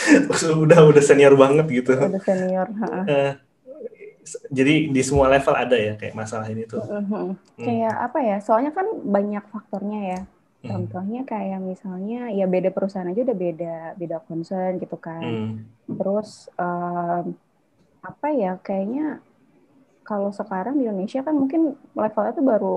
udah 0.57 0.81
udah 0.89 1.03
senior 1.05 1.37
banget 1.37 1.67
gitu 1.69 1.93
udah 1.97 2.23
senior 2.23 2.69
uh, 2.81 3.33
jadi 4.49 4.89
di 4.93 5.03
semua 5.03 5.29
level 5.29 5.55
ada 5.57 5.77
ya 5.77 5.95
kayak 5.97 6.15
masalah 6.17 6.47
ini 6.49 6.65
tuh 6.65 6.81
uh 6.81 7.03
-huh. 7.03 7.25
hmm. 7.35 7.65
kayak 7.65 7.95
apa 8.11 8.19
ya 8.25 8.37
soalnya 8.41 8.73
kan 8.73 8.87
banyak 9.05 9.45
faktornya 9.53 10.01
ya 10.17 10.21
hmm. 10.21 10.69
contohnya 10.69 11.23
kayak 11.25 11.61
misalnya 11.61 12.33
ya 12.33 12.47
beda 12.49 12.71
perusahaan 12.73 13.09
aja 13.09 13.21
udah 13.25 13.39
beda 13.39 13.77
beda 13.97 14.17
concern 14.25 14.81
gitu 14.81 14.97
kan 14.97 15.23
hmm. 15.23 15.53
terus 15.97 16.49
um, 16.57 17.37
apa 18.01 18.29
ya 18.33 18.57
kayaknya 18.61 19.21
kalau 20.05 20.33
sekarang 20.33 20.81
di 20.81 20.89
Indonesia 20.89 21.21
kan 21.23 21.37
mungkin 21.37 21.77
levelnya 21.95 22.33
tuh 22.35 22.47
baru 22.47 22.77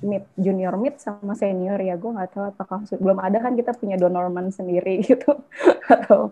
mid 0.00 0.24
junior 0.38 0.74
mid 0.78 0.96
sama 1.02 1.34
senior 1.34 1.78
ya 1.78 1.98
gue 1.98 2.10
nggak 2.10 2.30
tahu 2.30 2.44
apakah 2.50 2.78
belum 2.96 3.18
ada 3.18 3.38
kan 3.42 3.58
kita 3.58 3.74
punya 3.74 3.98
donorman 3.98 4.54
sendiri 4.54 5.02
gitu 5.10 5.34
atau 5.90 6.30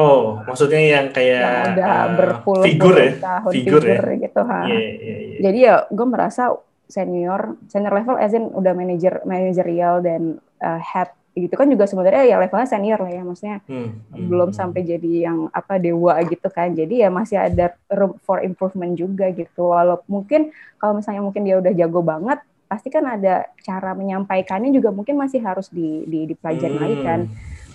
oh 0.00 0.40
maksudnya 0.48 0.80
yang 0.80 1.06
kayak 1.12 1.42
yang 1.42 1.72
udah 1.76 1.88
uh, 1.92 2.06
berpuluh 2.16 2.64
figur 2.64 2.94
ya 2.96 3.12
tahun 3.20 3.52
figur, 3.52 3.82
figur 3.84 4.06
ya? 4.06 4.16
gitu 4.24 4.40
ha 4.44 4.60
yeah, 4.64 4.80
yeah, 4.80 5.18
yeah. 5.20 5.40
jadi 5.44 5.58
ya 5.58 5.74
gue 5.92 6.06
merasa 6.08 6.42
senior 6.88 7.60
senior 7.68 7.92
level 7.92 8.16
as 8.16 8.32
in 8.32 8.48
udah 8.48 8.72
manager 8.72 9.20
manajerial 9.28 10.00
dan 10.00 10.40
uh, 10.64 10.80
head 10.80 11.12
gitu 11.38 11.54
kan 11.54 11.70
juga 11.70 11.86
sebenarnya 11.86 12.24
ya 12.26 12.36
levelnya 12.42 12.66
senior 12.66 12.98
lah 12.98 13.12
ya 13.14 13.22
maksudnya 13.22 13.58
hmm, 13.70 13.88
hmm, 14.10 14.26
belum 14.26 14.50
hmm. 14.50 14.58
sampai 14.58 14.80
jadi 14.82 15.12
yang 15.30 15.38
apa 15.54 15.78
dewa 15.78 16.18
gitu 16.26 16.48
kan 16.50 16.74
jadi 16.74 17.06
ya 17.06 17.08
masih 17.14 17.38
ada 17.38 17.78
room 17.94 18.18
for 18.26 18.42
improvement 18.42 18.98
juga 18.98 19.30
gitu 19.30 19.70
walaupun 19.70 20.08
mungkin 20.08 20.40
kalau 20.82 20.98
misalnya 20.98 21.22
mungkin 21.22 21.46
dia 21.46 21.56
udah 21.62 21.72
jago 21.74 22.00
banget 22.02 22.42
pasti 22.68 22.92
kan 22.92 23.02
ada 23.08 23.48
cara 23.64 23.96
menyampaikannya 23.96 24.70
juga 24.70 24.92
mungkin 24.92 25.16
masih 25.16 25.40
harus 25.40 25.72
di, 25.72 26.04
di 26.04 26.28
dipelajari 26.28 26.76
hmm. 26.76 26.84
lagi 26.84 26.98
kan. 27.00 27.20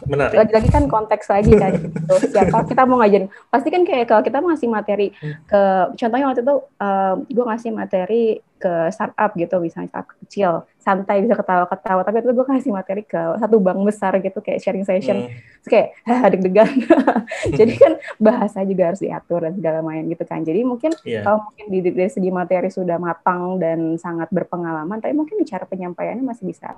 Benar. 0.08 0.30
Lagi-lagi 0.34 0.70
kan 0.70 0.84
konteks 0.92 1.26
lagi 1.32 1.54
kan 1.56 1.72
gitu. 1.84 2.16
Ya, 2.36 2.48
kalau 2.48 2.66
kita 2.68 2.84
mau 2.84 2.98
ngajarin, 3.00 3.28
pasti 3.48 3.70
kan 3.72 3.82
kayak 3.88 4.06
kalau 4.12 4.22
kita 4.22 4.38
mau 4.44 4.52
ngasih 4.52 4.70
materi 4.70 5.08
ke, 5.48 5.62
contohnya 5.96 6.26
waktu 6.30 6.42
itu 6.44 6.56
uh, 6.80 7.14
gue 7.26 7.46
ngasih 7.48 7.72
materi 7.72 8.24
ke 8.64 8.74
startup 8.96 9.36
gitu, 9.36 9.60
misalnya 9.60 9.92
startup 9.92 10.16
kecil, 10.24 10.52
santai 10.80 11.20
bisa 11.20 11.36
ketawa-ketawa, 11.36 12.00
tapi 12.08 12.24
itu 12.24 12.32
gue 12.32 12.48
kasih 12.48 12.72
materi 12.72 13.04
ke 13.04 13.20
satu 13.36 13.60
bank 13.60 13.84
besar 13.84 14.16
gitu, 14.24 14.40
kayak 14.40 14.64
sharing 14.64 14.88
session, 14.88 15.28
hmm. 15.28 15.36
terus 15.36 15.68
kayak 15.68 15.88
deg-degan. 16.32 16.72
Jadi 17.60 17.74
kan 17.76 18.00
bahasa 18.24 18.64
juga 18.64 18.96
harus 18.96 19.04
diatur 19.04 19.44
dan 19.44 19.60
segala 19.60 19.84
macam 19.84 20.08
gitu 20.08 20.24
kan. 20.24 20.40
Jadi 20.48 20.64
mungkin 20.64 20.96
yeah. 21.04 21.28
kalau 21.28 21.44
mungkin 21.44 21.66
di, 21.76 21.80
dari 21.92 22.08
segi 22.08 22.32
materi 22.32 22.72
sudah 22.72 22.96
matang 22.96 23.60
dan 23.60 24.00
sangat 24.00 24.32
berpengalaman, 24.32 25.04
tapi 25.04 25.12
mungkin 25.12 25.36
di 25.36 25.46
cara 25.48 25.68
penyampaiannya 25.68 26.24
masih 26.24 26.48
bisa 26.48 26.72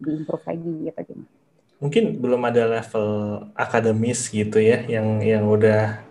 diimprove 0.00 0.46
lagi 0.48 0.72
gitu 0.88 1.12
gimana 1.12 1.47
mungkin 1.78 2.18
belum 2.18 2.42
ada 2.42 2.66
level 2.66 3.06
akademis 3.54 4.26
gitu 4.30 4.58
ya 4.58 4.82
yang 4.90 5.22
yang 5.22 5.46
udah 5.46 6.02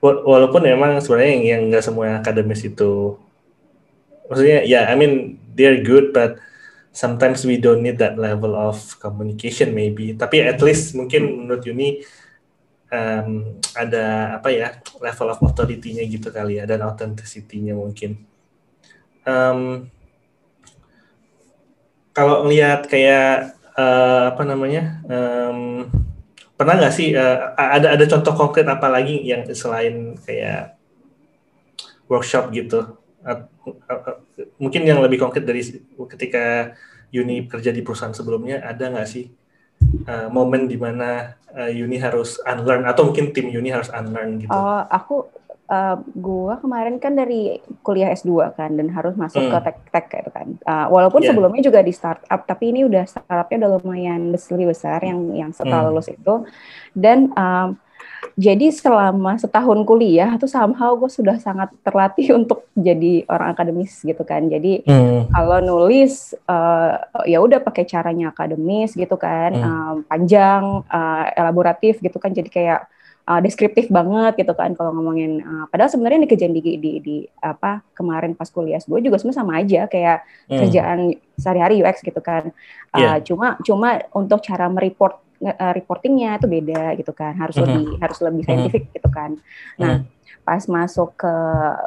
walaupun 0.00 0.64
memang 0.64 0.96
sebenarnya 1.04 1.30
yang 1.36 1.44
yang 1.44 1.62
nggak 1.68 1.84
semua 1.84 2.24
akademis 2.24 2.64
itu 2.64 3.20
maksudnya 4.32 4.64
ya 4.64 4.84
yeah, 4.84 4.84
I 4.88 4.96
mean 4.96 5.36
they're 5.52 5.84
good 5.84 6.16
but 6.16 6.40
sometimes 6.90 7.46
we 7.46 7.56
don't 7.56 7.82
need 7.82 7.98
that 7.98 8.18
level 8.18 8.54
of 8.58 8.98
communication 8.98 9.74
maybe. 9.74 10.14
Tapi 10.14 10.42
at 10.42 10.58
least 10.62 10.94
mungkin 10.98 11.46
menurut 11.46 11.62
Yuni 11.66 12.02
um, 12.90 13.58
ada 13.74 14.36
apa 14.38 14.50
ya 14.50 14.74
level 14.98 15.28
of 15.30 15.42
authority-nya 15.42 16.04
gitu 16.06 16.28
kali 16.34 16.58
ya 16.58 16.66
dan 16.66 16.82
authenticity-nya 16.82 17.78
mungkin. 17.78 18.18
Um, 19.22 19.86
kalau 22.10 22.44
ngelihat 22.44 22.90
kayak 22.90 23.54
uh, 23.80 24.22
apa 24.36 24.42
namanya 24.44 25.00
um, 25.08 25.88
pernah 26.54 26.76
nggak 26.76 26.94
sih 26.94 27.16
uh, 27.16 27.56
ada 27.56 27.96
ada 27.96 28.04
contoh 28.04 28.36
konkret 28.36 28.68
apa 28.68 28.92
lagi 28.92 29.16
yang 29.24 29.48
selain 29.56 30.20
kayak 30.20 30.76
workshop 32.04 32.52
gitu 32.52 33.00
uh, 33.24 33.40
uh, 33.64 34.00
uh, 34.04 34.18
mungkin 34.60 34.84
yang 34.84 35.00
lebih 35.00 35.16
konkret 35.16 35.48
dari 35.48 35.64
ketika 36.16 36.76
Uni 37.10 37.48
kerja 37.50 37.74
di 37.74 37.82
perusahaan 37.82 38.14
sebelumnya 38.14 38.62
ada 38.62 38.86
nggak 38.92 39.08
sih 39.08 39.26
uh, 40.06 40.28
momen 40.30 40.68
di 40.68 40.76
mana 40.78 41.34
uh, 41.56 41.70
Uni 41.72 41.98
harus 41.98 42.38
unlearn 42.44 42.86
atau 42.86 43.10
mungkin 43.10 43.32
tim 43.34 43.50
Uni 43.50 43.72
harus 43.72 43.90
unlearn 43.90 44.38
gitu? 44.38 44.52
Oh, 44.52 44.84
aku 44.86 45.26
uh, 45.70 45.96
gua 46.18 46.58
kemarin 46.58 46.98
kan 46.98 47.14
dari 47.14 47.62
kuliah 47.86 48.10
S2 48.10 48.58
kan 48.58 48.74
dan 48.74 48.90
harus 48.90 49.14
masuk 49.14 49.46
hmm. 49.46 49.52
ke 49.54 49.58
tech-tech 49.70 50.06
gitu 50.10 50.30
kan. 50.34 50.48
Uh, 50.66 50.90
walaupun 50.90 51.22
yeah. 51.22 51.30
sebelumnya 51.30 51.62
juga 51.62 51.80
di 51.80 51.94
startup, 51.94 52.42
tapi 52.44 52.74
ini 52.74 52.82
udah 52.84 53.06
startupnya 53.06 53.56
udah 53.64 53.70
lumayan 53.78 54.34
lebih 54.34 54.74
besar 54.74 55.00
yang 55.06 55.30
yang 55.32 55.50
setelah 55.54 55.86
hmm. 55.86 55.88
lulus 55.94 56.10
itu. 56.10 56.34
Dan 56.92 57.30
um, 57.38 57.78
jadi 58.40 58.72
selama 58.72 59.36
setahun 59.36 59.84
kuliah 59.84 60.36
tuh 60.40 60.48
somehow 60.48 60.96
gue 60.96 61.10
sudah 61.12 61.36
sangat 61.40 61.72
terlatih 61.84 62.32
untuk 62.40 62.68
jadi 62.76 63.24
orang 63.28 63.52
akademis 63.56 64.00
gitu 64.00 64.22
kan. 64.24 64.48
Jadi 64.48 64.84
hmm. 64.84 65.32
kalau 65.32 65.58
nulis 65.60 66.32
uh, 66.48 67.00
ya 67.24 67.40
udah 67.40 67.60
pakai 67.60 67.84
caranya 67.88 68.32
akademis 68.32 68.96
gitu 68.96 69.16
kan, 69.20 69.50
hmm. 69.52 69.64
um, 69.64 69.96
panjang, 70.08 70.64
uh, 70.88 71.24
elaboratif 71.36 72.00
gitu 72.00 72.16
kan. 72.16 72.32
Jadi 72.32 72.48
kayak 72.48 72.88
uh, 73.30 73.38
deskriptif 73.38 73.86
banget 73.86 74.42
gitu 74.42 74.50
kan 74.58 74.74
kalau 74.74 74.90
ngomongin. 74.98 75.38
Uh, 75.46 75.64
padahal 75.70 75.94
sebenarnya 75.94 76.26
ini 76.26 76.28
kerjaan 76.28 76.50
di, 76.50 76.62
di, 76.82 76.92
di 76.98 77.16
apa 77.38 77.86
kemarin 77.94 78.34
pas 78.34 78.50
kuliah 78.50 78.82
gue 78.82 79.00
juga 79.06 79.22
sebenarnya 79.22 79.38
sama 79.38 79.52
aja 79.62 79.80
kayak 79.86 80.18
hmm. 80.50 80.58
kerjaan 80.58 80.98
sehari-hari 81.38 81.78
UX 81.86 82.02
gitu 82.02 82.18
kan. 82.18 82.50
Uh, 82.90 82.98
yeah. 82.98 83.16
Cuma 83.22 83.54
cuma 83.62 84.02
untuk 84.10 84.42
cara 84.42 84.66
mereport 84.66 85.22
uh, 85.44 85.72
reportingnya 85.72 86.36
itu 86.36 86.46
beda 86.46 86.94
gitu 87.00 87.12
kan 87.16 87.32
harus 87.36 87.56
uh-huh. 87.56 87.66
lebih 87.68 87.86
harus 87.98 88.18
lebih 88.20 88.42
saintifik 88.44 88.82
uh-huh. 88.86 88.96
gitu 89.00 89.08
kan 89.08 89.30
nah 89.80 89.94
uh-huh. 90.04 90.44
pas 90.44 90.62
masuk 90.68 91.16
ke 91.16 91.34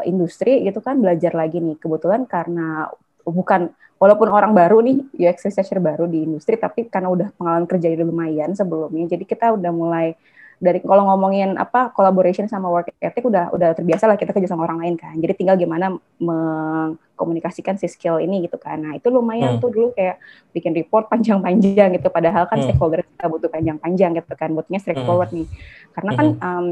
industri 0.09 0.65
gitu 0.65 0.81
kan 0.81 0.97
belajar 0.97 1.33
lagi 1.37 1.61
nih 1.61 1.77
kebetulan 1.77 2.25
karena 2.25 2.89
bukan 3.23 3.71
walaupun 4.01 4.29
orang 4.33 4.51
baru 4.51 4.83
nih 4.83 4.97
UX 5.15 5.47
researcher 5.47 5.79
baru 5.79 6.09
di 6.09 6.27
industri 6.27 6.59
tapi 6.59 6.89
karena 6.91 7.07
udah 7.07 7.27
pengalaman 7.39 7.69
kerja 7.69 7.87
lumayan 8.03 8.51
sebelumnya 8.51 9.07
jadi 9.07 9.23
kita 9.23 9.55
udah 9.55 9.71
mulai 9.71 10.17
dari 10.61 10.79
kalau 10.83 11.09
ngomongin 11.09 11.57
apa 11.57 11.93
collaboration 11.93 12.45
sama 12.45 12.69
work 12.69 12.93
ethic 13.01 13.25
udah 13.25 13.53
udah 13.53 13.73
terbiasa 13.77 14.05
lah 14.09 14.17
kita 14.17 14.33
kerja 14.33 14.49
sama 14.51 14.65
orang 14.67 14.81
lain 14.85 14.95
kan. 14.95 15.15
Jadi 15.17 15.33
tinggal 15.33 15.55
gimana 15.57 15.93
mengkomunikasikan 16.21 17.77
si 17.77 17.89
skill 17.89 18.21
ini 18.21 18.45
gitu 18.45 18.57
kan. 18.61 18.81
Nah, 18.81 18.93
itu 18.97 19.09
lumayan 19.09 19.57
hmm. 19.57 19.61
tuh 19.61 19.69
dulu 19.73 19.87
kayak 19.97 20.21
bikin 20.51 20.73
report 20.73 21.07
panjang-panjang 21.11 21.97
gitu 21.97 22.07
padahal 22.13 22.45
kan 22.45 22.61
hmm. 22.61 22.65
stakeholder 22.69 23.01
kita 23.03 23.25
butuh 23.29 23.49
panjang-panjang 23.49 24.11
gitu 24.17 24.33
kan. 24.37 24.49
Butuhnya 24.53 24.79
straightforward 24.79 25.31
hmm. 25.31 25.37
nih. 25.43 25.47
Karena 25.93 26.11
kan 26.15 26.27
um, 26.39 26.67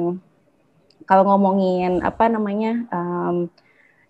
kalau 1.05 1.23
ngomongin 1.27 1.99
apa 2.05 2.29
namanya 2.31 2.87
um, 2.93 3.49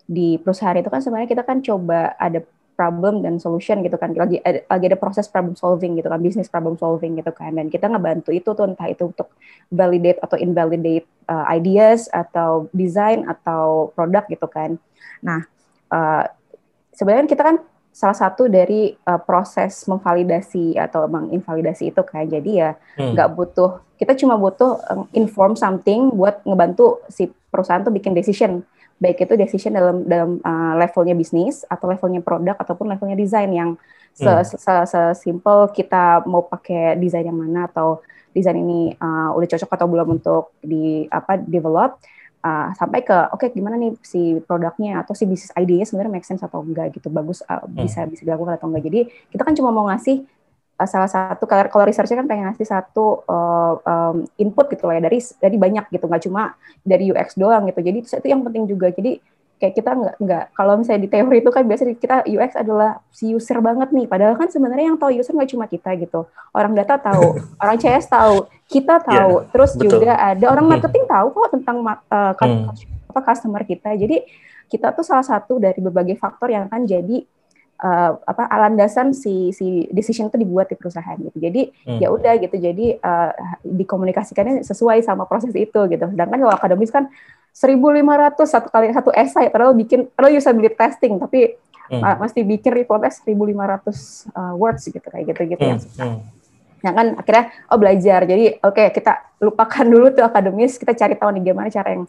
di 0.06 0.36
perusahaan 0.38 0.76
itu 0.76 0.90
kan 0.92 1.00
sebenarnya 1.00 1.30
kita 1.30 1.42
kan 1.42 1.64
coba 1.64 2.14
ada 2.20 2.44
problem 2.82 3.22
dan 3.22 3.38
solution 3.38 3.78
gitu 3.86 3.94
kan 3.94 4.10
lagi 4.18 4.42
ada, 4.42 4.66
lagi 4.66 4.84
ada 4.90 4.98
proses 4.98 5.30
problem 5.30 5.54
solving 5.54 5.94
gitu 5.94 6.10
kan 6.10 6.18
bisnis 6.18 6.50
problem 6.50 6.74
solving 6.74 7.14
gitu 7.14 7.30
kan 7.30 7.54
dan 7.54 7.70
kita 7.70 7.86
ngebantu 7.86 8.34
itu 8.34 8.50
tuh 8.50 8.66
entah 8.66 8.90
itu 8.90 9.06
untuk 9.06 9.30
validate 9.70 10.18
atau 10.18 10.34
invalidate 10.34 11.06
uh, 11.30 11.46
ideas 11.54 12.10
atau 12.10 12.66
design 12.74 13.22
atau 13.30 13.94
produk 13.94 14.26
gitu 14.26 14.50
kan 14.50 14.74
nah 15.22 15.46
uh, 15.94 16.26
sebenarnya 16.90 17.30
kita 17.30 17.42
kan 17.46 17.56
salah 17.94 18.18
satu 18.18 18.50
dari 18.50 18.98
uh, 19.06 19.20
proses 19.22 19.86
memvalidasi 19.86 20.74
atau 20.74 21.06
menginvalidasi 21.06 21.94
itu 21.94 22.02
kan 22.02 22.26
jadi 22.26 22.50
ya 22.50 22.70
hmm. 22.98 23.14
nggak 23.14 23.28
hmm. 23.30 23.38
butuh 23.38 23.70
kita 23.94 24.18
cuma 24.18 24.34
butuh 24.34 24.82
um, 24.90 25.06
inform 25.14 25.54
something 25.54 26.10
buat 26.10 26.42
ngebantu 26.42 26.98
si 27.06 27.30
perusahaan 27.54 27.86
tuh 27.86 27.94
bikin 27.94 28.10
decision 28.10 28.66
baik 29.02 29.26
itu 29.26 29.34
decision 29.34 29.74
dalam 29.74 30.06
dalam 30.06 30.38
uh, 30.46 30.78
levelnya 30.78 31.18
bisnis 31.18 31.66
atau 31.66 31.90
levelnya 31.90 32.22
produk 32.22 32.54
ataupun 32.54 32.86
levelnya 32.94 33.18
desain 33.18 33.50
yang 33.50 33.74
hmm. 33.74 34.46
sesimpel 34.86 35.66
se, 35.66 35.74
se 35.74 35.74
kita 35.82 36.22
mau 36.30 36.46
pakai 36.46 36.94
desain 37.02 37.26
yang 37.26 37.34
mana 37.34 37.66
atau 37.66 37.98
desain 38.30 38.54
ini 38.54 38.94
uh, 38.94 39.34
udah 39.34 39.48
cocok 39.50 39.70
atau 39.74 39.86
belum 39.90 40.08
untuk 40.22 40.54
di 40.62 41.10
apa 41.10 41.34
develop 41.42 41.98
uh, 42.46 42.70
sampai 42.78 43.02
ke 43.02 43.18
oke 43.34 43.42
okay, 43.42 43.48
gimana 43.50 43.74
nih 43.74 43.98
si 44.06 44.38
produknya 44.38 45.02
atau 45.02 45.18
si 45.18 45.26
bisnis 45.26 45.50
idenya 45.58 45.82
sebenarnya 45.82 46.12
make 46.14 46.26
sense 46.26 46.46
atau 46.46 46.62
enggak 46.62 46.94
gitu 46.94 47.10
bagus 47.10 47.42
uh, 47.50 47.58
hmm. 47.66 47.82
bisa 47.82 48.06
bisa 48.06 48.22
dilakukan 48.22 48.54
atau 48.54 48.70
enggak 48.70 48.86
jadi 48.86 49.00
kita 49.34 49.42
kan 49.42 49.54
cuma 49.58 49.74
mau 49.74 49.90
ngasih 49.90 50.22
uh, 50.82 50.88
salah 50.90 51.06
satu 51.06 51.46
kalau, 51.46 51.70
kalau 51.70 51.84
researchnya 51.86 52.18
kan 52.18 52.26
pengen 52.26 52.50
ngasih 52.50 52.66
satu 52.66 53.22
uh, 53.30 53.78
um, 53.86 54.26
input 54.36 54.66
gitu 54.74 54.90
lah 54.90 54.98
ya 54.98 55.02
dari 55.06 55.22
dari 55.38 55.56
banyak 55.56 55.86
gitu 55.94 56.10
nggak 56.10 56.22
cuma 56.26 56.58
dari 56.82 57.14
UX 57.14 57.38
doang 57.38 57.70
gitu 57.70 57.80
jadi 57.80 57.96
itu, 58.02 58.08
itu 58.18 58.26
yang 58.26 58.42
penting 58.42 58.66
juga 58.66 58.90
jadi 58.90 59.22
kayak 59.62 59.78
kita 59.78 59.90
nggak 59.94 60.16
nggak 60.18 60.44
kalau 60.58 60.74
misalnya 60.74 61.06
di 61.06 61.10
teori 61.14 61.38
itu 61.38 61.50
kan 61.54 61.62
biasa 61.62 61.82
kita 61.94 62.16
UX 62.26 62.58
adalah 62.58 62.98
si 63.14 63.30
user 63.30 63.62
banget 63.62 63.94
nih 63.94 64.10
padahal 64.10 64.34
kan 64.34 64.50
sebenarnya 64.50 64.90
yang 64.90 64.98
tahu 64.98 65.14
user 65.14 65.38
nggak 65.38 65.50
cuma 65.54 65.70
kita 65.70 65.94
gitu 66.02 66.26
orang 66.50 66.74
data 66.74 66.98
tahu 66.98 67.38
orang 67.62 67.78
CS 67.78 68.10
tahu 68.10 68.50
kita 68.66 68.98
iya, 68.98 69.06
tahu 69.06 69.32
yeah, 69.38 69.46
terus 69.54 69.70
betul. 69.78 70.02
juga 70.02 70.18
ada 70.18 70.46
orang 70.50 70.66
hmm. 70.66 70.72
marketing 70.74 71.04
tahu 71.06 71.26
kok 71.30 71.50
tentang 71.54 71.76
uh, 71.86 72.34
hmm. 72.34 72.74
apa 73.14 73.20
customer 73.22 73.62
kita 73.62 73.94
jadi 73.94 74.26
kita 74.66 74.90
tuh 74.98 75.06
salah 75.06 75.22
satu 75.22 75.62
dari 75.62 75.78
berbagai 75.78 76.18
faktor 76.18 76.50
yang 76.50 76.66
akan 76.66 76.82
jadi 76.82 77.22
uh, 77.82 78.10
apa 78.22 78.46
landasan 78.48 79.10
si 79.12 79.50
si 79.50 79.90
decision 79.90 80.30
itu 80.30 80.38
dibuat 80.38 80.70
di 80.70 80.78
perusahaan 80.78 81.18
gitu. 81.18 81.36
Jadi 81.36 81.68
hmm. 81.68 81.98
ya 81.98 82.08
udah 82.14 82.38
gitu. 82.38 82.56
Jadi 82.56 82.96
uh, 83.02 83.30
dikomunikasikannya 83.66 84.62
sesuai 84.62 85.02
sama 85.02 85.26
proses 85.26 85.52
itu 85.52 85.80
gitu. 85.90 86.04
Sedangkan 86.14 86.38
kalau 86.38 86.54
akademis 86.54 86.94
kan 86.94 87.10
1.500 87.52 88.48
satu 88.48 88.68
kali 88.72 88.88
satu 88.96 89.10
esai 89.12 89.52
padahal 89.52 89.76
bikin 89.76 90.08
padahal 90.16 90.40
usability 90.40 90.72
testing 90.72 91.20
tapi 91.20 91.60
hmm. 91.92 92.00
uh, 92.00 92.16
mesti 92.16 92.40
bikin 92.46 92.72
reportnya 92.72 93.12
1.500 93.12 94.32
uh, 94.32 94.54
words 94.56 94.88
gitu 94.88 95.04
kayak 95.04 95.34
gitu-gitu 95.34 95.60
hmm. 95.60 95.72
yang 95.76 95.82
susah. 95.82 96.06
Hmm. 96.16 96.22
Nah 96.82 96.92
kan 96.96 97.06
akhirnya 97.18 97.44
oh 97.68 97.78
belajar. 97.78 98.20
Jadi 98.24 98.44
oke 98.62 98.74
okay, 98.74 98.88
kita 98.94 99.12
lupakan 99.42 99.86
dulu 99.86 100.06
tuh 100.14 100.24
akademis, 100.24 100.78
kita 100.78 100.94
cari 100.94 101.14
tahu 101.18 101.30
nih 101.36 101.52
gimana 101.52 101.68
cara 101.68 101.98
yang 101.98 102.06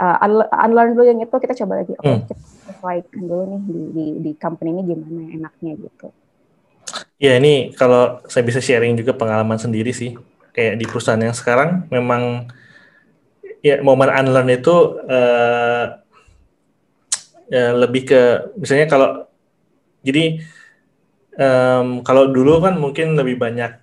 uh, 0.00 0.16
unlearn 0.64 0.96
dulu 0.96 1.04
yang 1.04 1.20
itu 1.20 1.36
kita 1.36 1.54
coba 1.64 1.84
lagi. 1.84 1.92
Oke 1.94 2.02
okay, 2.02 2.16
hmm. 2.16 2.22
kita 2.24 2.34
sesuaikan 2.72 3.22
dulu 3.28 3.42
nih 3.44 3.62
di, 3.68 3.80
di 3.92 4.06
di 4.24 4.30
company 4.40 4.68
ini 4.72 4.82
gimana 4.88 5.22
enaknya 5.28 5.72
gitu. 5.76 6.08
Ya 7.20 7.36
ini 7.36 7.76
kalau 7.76 8.24
saya 8.26 8.42
bisa 8.42 8.64
sharing 8.64 8.96
juga 8.96 9.12
pengalaman 9.12 9.60
sendiri 9.60 9.92
sih. 9.92 10.16
Kayak 10.50 10.82
di 10.82 10.84
perusahaan 10.88 11.20
yang 11.20 11.36
sekarang 11.36 11.86
memang 11.92 12.50
ya 13.60 13.84
momen 13.84 14.08
unlearn 14.08 14.48
itu 14.50 14.98
uh, 15.04 15.84
ya 17.52 17.76
lebih 17.76 18.02
ke 18.08 18.22
misalnya 18.56 18.86
kalau 18.88 19.28
jadi 20.00 20.40
um, 21.36 22.00
kalau 22.00 22.30
dulu 22.32 22.64
kan 22.64 22.80
mungkin 22.80 23.14
lebih 23.14 23.36
banyak 23.36 23.76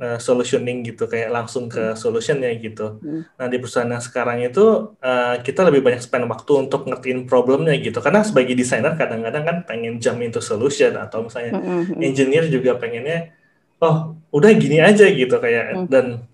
uh, 0.00 0.18
solutioning 0.18 0.82
gitu 0.82 1.04
kayak 1.06 1.28
langsung 1.30 1.68
ke 1.68 1.92
hmm. 1.92 1.98
solutionnya 2.00 2.50
gitu. 2.56 2.98
Hmm. 2.98 3.22
Nah 3.36 3.46
di 3.46 3.56
perusahaan 3.60 3.86
yang 3.86 4.02
sekarang 4.02 4.40
itu 4.40 4.96
uh, 4.96 5.36
kita 5.44 5.62
lebih 5.68 5.84
banyak 5.84 6.00
spend 6.00 6.26
waktu 6.26 6.52
untuk 6.66 6.88
ngertiin 6.88 7.28
problemnya 7.28 7.76
gitu. 7.76 8.00
Karena 8.00 8.24
sebagai 8.24 8.56
desainer 8.56 8.96
kadang-kadang 8.96 9.44
kan 9.44 9.56
pengen 9.68 10.00
jump 10.00 10.24
into 10.24 10.40
solution 10.40 10.96
atau 10.96 11.28
misalnya 11.28 11.60
hmm. 11.60 12.00
engineer 12.00 12.48
juga 12.48 12.80
pengennya 12.80 13.36
oh 13.80 14.16
udah 14.32 14.50
gini 14.56 14.80
aja 14.80 15.08
gitu 15.08 15.36
kayak 15.40 15.66
hmm. 15.72 15.86
dan 15.88 16.24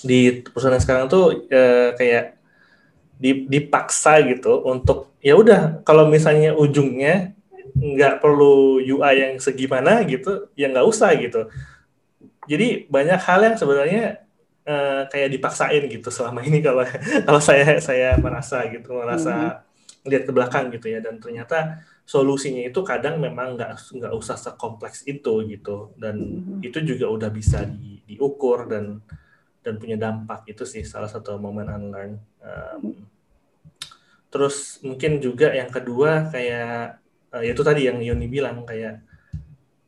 di 0.00 0.40
perusahaan 0.40 0.76
yang 0.76 0.84
sekarang 0.84 1.06
tuh 1.12 1.44
uh, 1.52 1.92
kayak 1.96 2.40
dipaksa 3.20 4.24
gitu 4.24 4.64
untuk 4.64 5.12
ya 5.20 5.36
udah 5.36 5.84
kalau 5.84 6.08
misalnya 6.08 6.56
ujungnya 6.56 7.36
nggak 7.76 8.24
perlu 8.24 8.80
UI 8.80 9.14
yang 9.20 9.34
segimana 9.36 10.00
gitu 10.08 10.48
ya 10.56 10.72
nggak 10.72 10.88
usah 10.88 11.12
gitu 11.20 11.52
jadi 12.48 12.88
banyak 12.88 13.20
hal 13.20 13.40
yang 13.44 13.56
sebenarnya 13.56 14.04
uh, 14.64 15.02
kayak 15.10 15.28
dipaksain 15.34 15.84
gitu 15.90 16.08
selama 16.08 16.40
ini 16.44 16.64
kalau 16.64 16.84
kalau 17.26 17.40
saya 17.42 17.76
saya 17.82 18.16
merasa 18.16 18.64
gitu 18.68 18.96
merasa 18.96 19.64
hmm. 19.64 20.08
lihat 20.08 20.24
ke 20.24 20.32
belakang 20.32 20.72
gitu 20.72 20.86
ya 20.88 21.04
dan 21.04 21.20
ternyata 21.20 21.84
solusinya 22.08 22.66
itu 22.66 22.80
kadang 22.82 23.20
memang 23.22 23.54
nggak 23.54 23.70
nggak 24.00 24.12
usah 24.16 24.34
sekompleks 24.34 25.06
itu 25.06 25.46
gitu 25.46 25.94
dan 26.00 26.16
hmm. 26.16 26.60
itu 26.64 26.82
juga 26.82 27.06
udah 27.06 27.30
bisa 27.30 27.62
di, 27.68 28.02
diukur 28.08 28.66
dan 28.66 28.98
dan 29.60 29.76
punya 29.76 30.00
dampak 30.00 30.48
itu 30.48 30.64
sih 30.64 30.82
salah 30.82 31.06
satu 31.06 31.36
momen 31.36 31.68
unlearn 31.68 32.16
um, 32.40 32.96
terus 34.32 34.80
mungkin 34.80 35.20
juga 35.20 35.52
yang 35.52 35.68
kedua 35.68 36.32
kayak 36.32 37.02
uh, 37.34 37.44
itu 37.44 37.60
tadi 37.60 37.86
yang 37.86 38.00
Yoni 38.00 38.26
bilang 38.26 38.64
kayak 38.64 39.04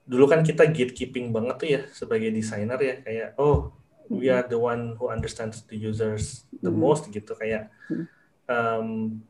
dulu 0.02 0.24
kan 0.26 0.42
kita 0.42 0.66
gatekeeping 0.66 1.30
banget 1.30 1.56
tuh 1.58 1.68
ya 1.68 1.82
sebagai 1.94 2.30
desainer 2.34 2.78
ya 2.78 2.94
kayak 3.02 3.28
oh 3.38 3.70
we 4.10 4.28
are 4.28 4.44
the 4.44 4.58
one 4.58 4.98
who 4.98 5.08
understands 5.08 5.62
the 5.70 5.78
users 5.78 6.44
the 6.60 6.68
mm-hmm. 6.68 6.82
most 6.82 7.08
gitu 7.08 7.32
kayak 7.38 7.70
um, 8.50 9.20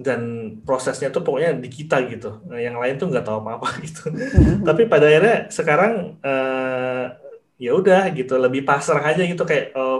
dan 0.00 0.20
prosesnya 0.64 1.12
tuh 1.12 1.20
pokoknya 1.20 1.52
di 1.60 1.68
kita 1.68 2.00
gitu. 2.08 2.40
Nah, 2.48 2.56
yang 2.56 2.80
lain 2.80 2.96
tuh 2.96 3.12
nggak 3.12 3.28
tahu 3.28 3.44
apa-apa 3.44 3.76
gitu. 3.86 4.08
Mm-hmm. 4.08 4.64
Tapi 4.64 4.82
pada 4.88 5.04
akhirnya 5.04 5.36
sekarang 5.52 6.16
uh, 6.24 7.06
ya 7.60 7.76
udah 7.76 8.08
gitu, 8.16 8.40
lebih 8.40 8.64
pasrah 8.64 9.04
aja 9.04 9.20
gitu 9.20 9.44
kayak 9.44 9.76
oh, 9.76 9.91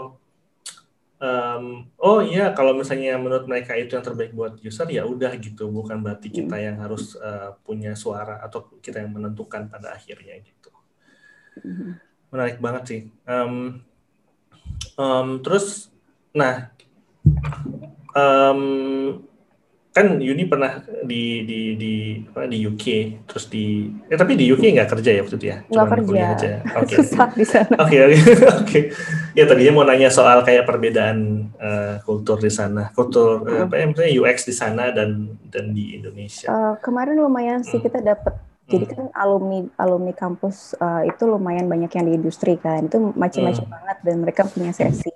oh 2.03 2.19
iya 2.19 2.51
kalau 2.51 2.75
misalnya 2.75 3.15
menurut 3.15 3.47
mereka 3.47 3.79
itu 3.79 3.95
yang 3.95 4.03
terbaik 4.03 4.35
buat 4.35 4.59
user 4.59 4.91
ya 4.91 5.07
udah 5.07 5.31
gitu, 5.39 5.71
bukan 5.71 6.03
berarti 6.03 6.27
kita 6.27 6.59
yang 6.59 6.83
harus 6.83 7.15
uh, 7.15 7.55
punya 7.63 7.95
suara 7.95 8.43
atau 8.43 8.75
kita 8.83 8.99
yang 8.99 9.15
menentukan 9.15 9.71
pada 9.71 9.95
akhirnya 9.95 10.35
gitu. 10.43 10.69
Mm-hmm. 11.63 11.91
Menarik 12.35 12.57
banget 12.59 12.83
sih. 12.83 13.01
Um, 13.23 13.87
um, 14.99 15.39
terus, 15.39 15.87
nah 16.35 16.75
um, 18.11 19.23
kan 19.93 20.17
Yuni 20.17 20.49
pernah 20.49 20.81
di 21.05 21.45
di 21.45 21.59
di 21.77 21.93
apa 22.33 22.49
di 22.49 22.65
UK 22.65 22.85
terus 23.29 23.45
di 23.45 23.85
eh 24.09 24.17
tapi 24.17 24.33
di 24.33 24.49
UK 24.49 24.73
nggak 24.73 24.89
kerja 24.89 25.09
ya 25.13 25.21
waktu 25.21 25.37
itu 25.37 25.47
ya? 25.53 25.57
Nggak 25.69 25.87
kerja. 25.93 26.23
aja. 26.33 26.51
Oke. 26.81 26.93
Susah 26.97 27.29
di 27.37 27.45
sana. 27.45 27.75
Oke 27.77 27.97
oke 28.01 28.17
oke. 28.65 28.79
Ya 29.37 29.45
tadinya 29.45 29.71
mau 29.77 29.85
nanya 29.85 30.09
soal 30.09 30.41
kayak 30.41 30.65
perbedaan 30.65 31.47
uh, 31.61 32.01
kultur 32.01 32.41
di 32.41 32.49
sana. 32.49 32.89
Kultur 32.97 33.45
uh, 33.45 33.69
apa 33.69 33.77
ya 33.77 33.85
misalnya 33.85 34.13
UX 34.17 34.49
di 34.49 34.55
sana 34.57 34.89
dan 34.89 35.37
dan 35.53 35.77
di 35.77 36.01
Indonesia. 36.01 36.49
Uh, 36.49 36.73
kemarin 36.81 37.21
lumayan 37.21 37.61
sih 37.61 37.77
hmm. 37.77 37.85
kita 37.85 38.01
dapat 38.01 38.33
jadi 38.65 38.89
hmm. 38.89 38.93
kan 38.97 39.05
alumni 39.13 39.61
alumni 39.77 40.13
kampus 40.17 40.73
uh, 40.81 41.05
itu 41.05 41.21
lumayan 41.29 41.69
banyak 41.69 41.93
yang 41.93 42.09
di 42.09 42.13
industri 42.17 42.57
kan. 42.57 42.89
Itu 42.89 43.13
macam-macam 43.13 43.61
hmm. 43.61 43.75
banget 43.77 43.97
dan 44.01 44.15
mereka 44.25 44.41
punya 44.49 44.73
sesi 44.73 45.13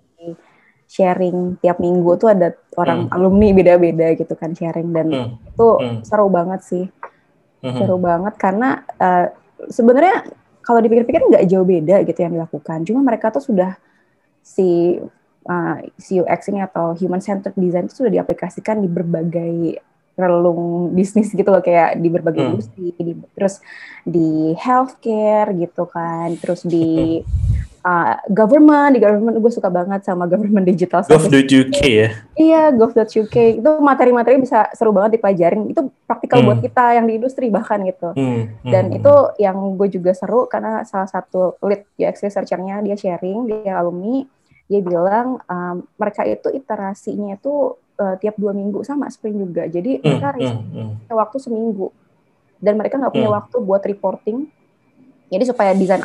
sharing 0.88 1.60
tiap 1.60 1.84
minggu 1.84 2.15
tuh 2.15 2.32
ada 2.32 2.56
orang 2.80 3.12
hmm. 3.12 3.13
alumni 3.13 3.52
beda-beda 3.52 4.08
gitu 4.15 4.34
kan 4.39 4.56
sharing 4.56 4.89
dan 4.95 5.08
hmm. 5.12 5.30
itu 5.52 5.67
hmm. 5.67 6.00
seru 6.08 6.32
banget 6.32 6.62
sih 6.63 6.86
hmm. 7.62 7.76
seru 7.76 8.00
banget 8.00 8.34
karena 8.39 8.88
uh, 8.97 9.28
sebenarnya 9.67 10.23
kalau 10.63 10.80
dipikir-pikir 10.80 11.28
nggak 11.28 11.45
jauh 11.47 11.67
beda 11.67 12.08
gitu 12.08 12.19
yang 12.23 12.39
dilakukan 12.39 12.88
cuma 12.88 13.04
mereka 13.04 13.36
tuh 13.36 13.43
sudah 13.43 13.76
si 14.39 14.95
uh, 15.47 15.78
si 16.00 16.23
UX 16.23 16.47
ini 16.56 16.63
atau 16.63 16.95
human 16.95 17.19
centered 17.19 17.56
design 17.60 17.91
itu 17.91 18.04
sudah 18.04 18.23
diaplikasikan 18.23 18.80
di 18.80 18.88
berbagai 18.88 19.84
relung 20.17 20.91
bisnis 20.97 21.30
gitu 21.30 21.45
loh 21.45 21.62
kayak 21.62 22.02
di 22.02 22.10
berbagai 22.10 22.41
hmm. 22.41 22.52
industri 22.58 22.89
di, 22.97 23.13
terus 23.38 23.62
di 24.02 24.56
healthcare 24.58 25.54
gitu 25.54 25.86
kan 25.86 26.34
terus 26.41 26.65
di 26.65 27.21
uh, 27.88 28.13
government 28.28 28.91
di 28.91 29.00
government 29.00 29.39
gue 29.39 29.52
suka 29.52 29.71
banget 29.71 30.04
sama 30.04 30.28
government 30.28 30.67
digital 30.67 31.08
gov.uk 31.08 31.80
ya 31.80 32.10
iya 32.36 32.69
gov.uk 32.76 33.36
itu 33.36 33.71
materi-materi 33.80 34.43
bisa 34.43 34.67
seru 34.76 34.91
banget 34.91 35.17
dipelajarin 35.17 35.71
itu 35.71 35.88
praktikal 36.04 36.43
hmm. 36.43 36.47
buat 36.52 36.60
kita 36.60 36.86
yang 37.00 37.06
di 37.08 37.13
industri 37.15 37.47
bahkan 37.47 37.80
gitu 37.88 38.12
hmm. 38.12 38.67
Hmm. 38.67 38.71
dan 38.71 38.91
itu 38.91 39.13
yang 39.39 39.56
gue 39.80 39.88
juga 39.88 40.12
seru 40.12 40.52
karena 40.52 40.84
salah 40.84 41.08
satu 41.08 41.56
lead 41.63 41.88
UX 41.95 42.19
researchernya 42.19 42.84
dia 42.84 43.00
sharing 43.00 43.47
dia 43.47 43.80
alumni 43.80 44.28
dia 44.67 44.84
bilang 44.84 45.39
um, 45.47 45.88
mereka 45.95 46.28
itu 46.28 46.52
iterasinya 46.52 47.39
itu 47.39 47.80
uh, 48.04 48.15
tiap 48.19 48.36
dua 48.36 48.52
minggu 48.52 48.84
sama 48.84 49.08
sprint 49.08 49.39
juga 49.39 49.63
jadi 49.71 50.04
hmm. 50.04 50.04
mereka 50.04 50.30
hmm. 50.36 50.60
Hmm. 50.76 51.15
waktu 51.15 51.38
seminggu 51.39 51.88
dan 52.58 52.73
mereka 52.76 53.00
nggak 53.00 53.13
punya 53.13 53.30
hmm. 53.32 53.38
waktu 53.38 53.58
buat 53.63 53.84
reporting 53.86 54.50
jadi 55.28 55.44
supaya 55.44 55.72
desain 55.76 56.04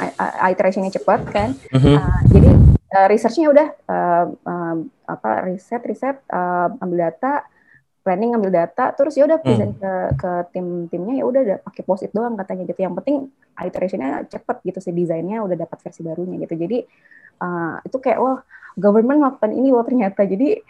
iterationnya 0.50 0.92
cepat 0.92 1.20
kan. 1.30 1.50
Mm-hmm. 1.70 1.96
Uh, 1.96 2.20
jadi 2.30 2.48
uh, 2.92 3.06
researchnya 3.08 3.46
udah 3.48 3.68
uh, 3.88 4.26
uh, 4.34 4.76
apa 5.08 5.30
riset 5.48 5.82
riset 5.86 6.16
uh, 6.28 6.70
ambil 6.82 7.10
data 7.10 7.46
planning 8.02 8.34
ambil 8.34 8.50
data 8.50 8.90
terus 8.98 9.14
ya 9.14 9.30
udah 9.30 9.38
mm. 9.38 9.46
present 9.46 9.72
ke 9.78 9.92
ke 10.18 10.30
tim 10.50 10.66
timnya 10.90 11.22
ya 11.22 11.24
udah 11.24 11.42
pakai 11.62 11.82
post 11.86 12.02
it 12.02 12.10
doang 12.10 12.34
katanya 12.34 12.66
gitu 12.66 12.82
yang 12.82 12.98
penting 12.98 13.30
iterationnya 13.54 14.26
cepet 14.26 14.56
gitu 14.66 14.78
sih 14.82 14.90
desainnya 14.90 15.38
udah 15.46 15.54
dapat 15.54 15.78
versi 15.78 16.02
barunya 16.02 16.36
gitu 16.42 16.54
jadi 16.58 16.78
uh, 17.38 17.78
itu 17.86 17.96
kayak 18.02 18.18
wah 18.18 18.42
government 18.76 19.18
melakukan 19.20 19.52
ini 19.52 19.68
loh 19.72 19.84
ternyata. 19.84 20.24
Jadi 20.24 20.60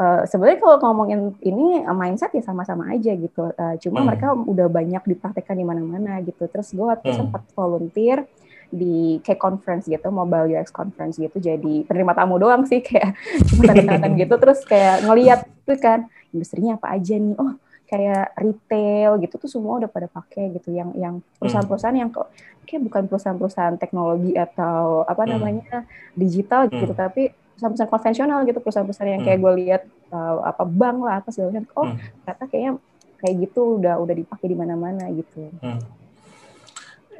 uh, 0.00 0.22
sebenarnya 0.28 0.58
kalau 0.60 0.76
ngomongin 0.82 1.32
ini 1.40 1.82
uh, 1.84 1.96
mindset 1.96 2.32
ya 2.36 2.44
sama-sama 2.44 2.92
aja 2.92 3.12
gitu. 3.16 3.52
Uh, 3.56 3.74
cuma 3.80 4.02
hmm. 4.02 4.06
mereka 4.12 4.26
udah 4.36 4.66
banyak 4.68 5.02
dipraktekkan 5.04 5.56
di 5.56 5.64
mana-mana 5.64 6.20
gitu. 6.24 6.44
Terus 6.48 6.72
gue 6.72 6.86
waktu 6.86 7.10
hmm. 7.12 7.18
sempat 7.18 7.42
volunteer 7.56 8.28
di 8.66 9.22
kayak 9.22 9.38
conference 9.38 9.86
gitu, 9.86 10.08
mobile 10.10 10.52
UX 10.52 10.68
conference 10.74 11.16
gitu. 11.16 11.38
Jadi 11.38 11.86
penerima 11.86 12.12
tamu 12.12 12.36
doang 12.36 12.66
sih 12.66 12.82
kayak 12.84 13.16
cuma 13.52 13.72
tanda 13.72 14.08
gitu. 14.12 14.34
Terus 14.36 14.60
kayak 14.66 15.06
ngeliat 15.06 15.40
tuh 15.64 15.78
kan 15.80 16.10
industrinya 16.34 16.76
apa 16.76 16.96
aja 16.98 17.14
nih. 17.16 17.36
Oh 17.38 17.56
kayak 17.86 18.34
retail 18.34 19.14
gitu 19.22 19.38
tuh 19.38 19.46
semua 19.46 19.78
udah 19.78 19.86
pada 19.86 20.10
pakai 20.10 20.58
gitu 20.58 20.74
yang 20.74 20.90
yang 20.98 21.22
perusahaan-perusahaan 21.38 21.94
yang 21.94 22.10
kok 22.10 22.28
kayak 22.66 22.82
bukan 22.82 23.06
perusahaan-perusahaan 23.06 23.78
teknologi 23.78 24.34
atau 24.34 25.06
apa 25.06 25.22
namanya 25.22 25.86
digital 26.18 26.66
gitu 26.66 26.92
hmm. 26.92 26.98
tapi 26.98 27.30
perusahaan-perusahaan 27.56 27.92
konvensional 27.92 28.38
gitu 28.44 28.58
perusahaan-perusahaan 28.60 29.12
yang 29.16 29.24
kayak 29.24 29.38
hmm. 29.40 29.44
gue 29.48 29.52
lihat 29.64 29.82
uh, 30.12 30.44
apa 30.44 30.64
bank 30.68 30.98
lah 31.00 31.24
apa 31.24 31.28
segala 31.32 31.56
macam 31.56 31.64
oh 31.72 31.86
hmm. 31.88 31.98
ternyata 32.22 32.44
kayaknya 32.52 32.72
kayak 33.16 33.34
gitu 33.48 33.60
udah 33.80 33.94
udah 33.96 34.14
dipakai 34.14 34.46
di 34.52 34.56
mana-mana 34.56 35.08
gitu 35.08 35.48
hmm. 35.64 35.80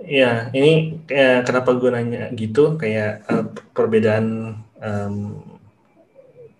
Ya, 0.04 0.52
ini 0.52 1.00
kayak 1.08 1.48
kenapa 1.48 1.72
gue 1.72 1.88
nanya 1.88 2.28
gitu, 2.36 2.76
kayak 2.76 3.24
uh, 3.32 3.48
perbedaan 3.72 4.60
um, 4.76 5.40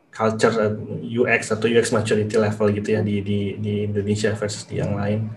culture 0.09 0.57
uh, 0.57 0.73
UX 1.05 1.53
atau 1.53 1.69
UX 1.69 1.93
maturity 1.93 2.33
level 2.41 2.73
gitu 2.73 2.97
ya 2.97 3.05
di 3.05 3.21
di 3.21 3.61
di 3.61 3.85
Indonesia 3.85 4.33
versus 4.33 4.65
di 4.65 4.81
yang 4.81 4.97
lain. 4.97 5.29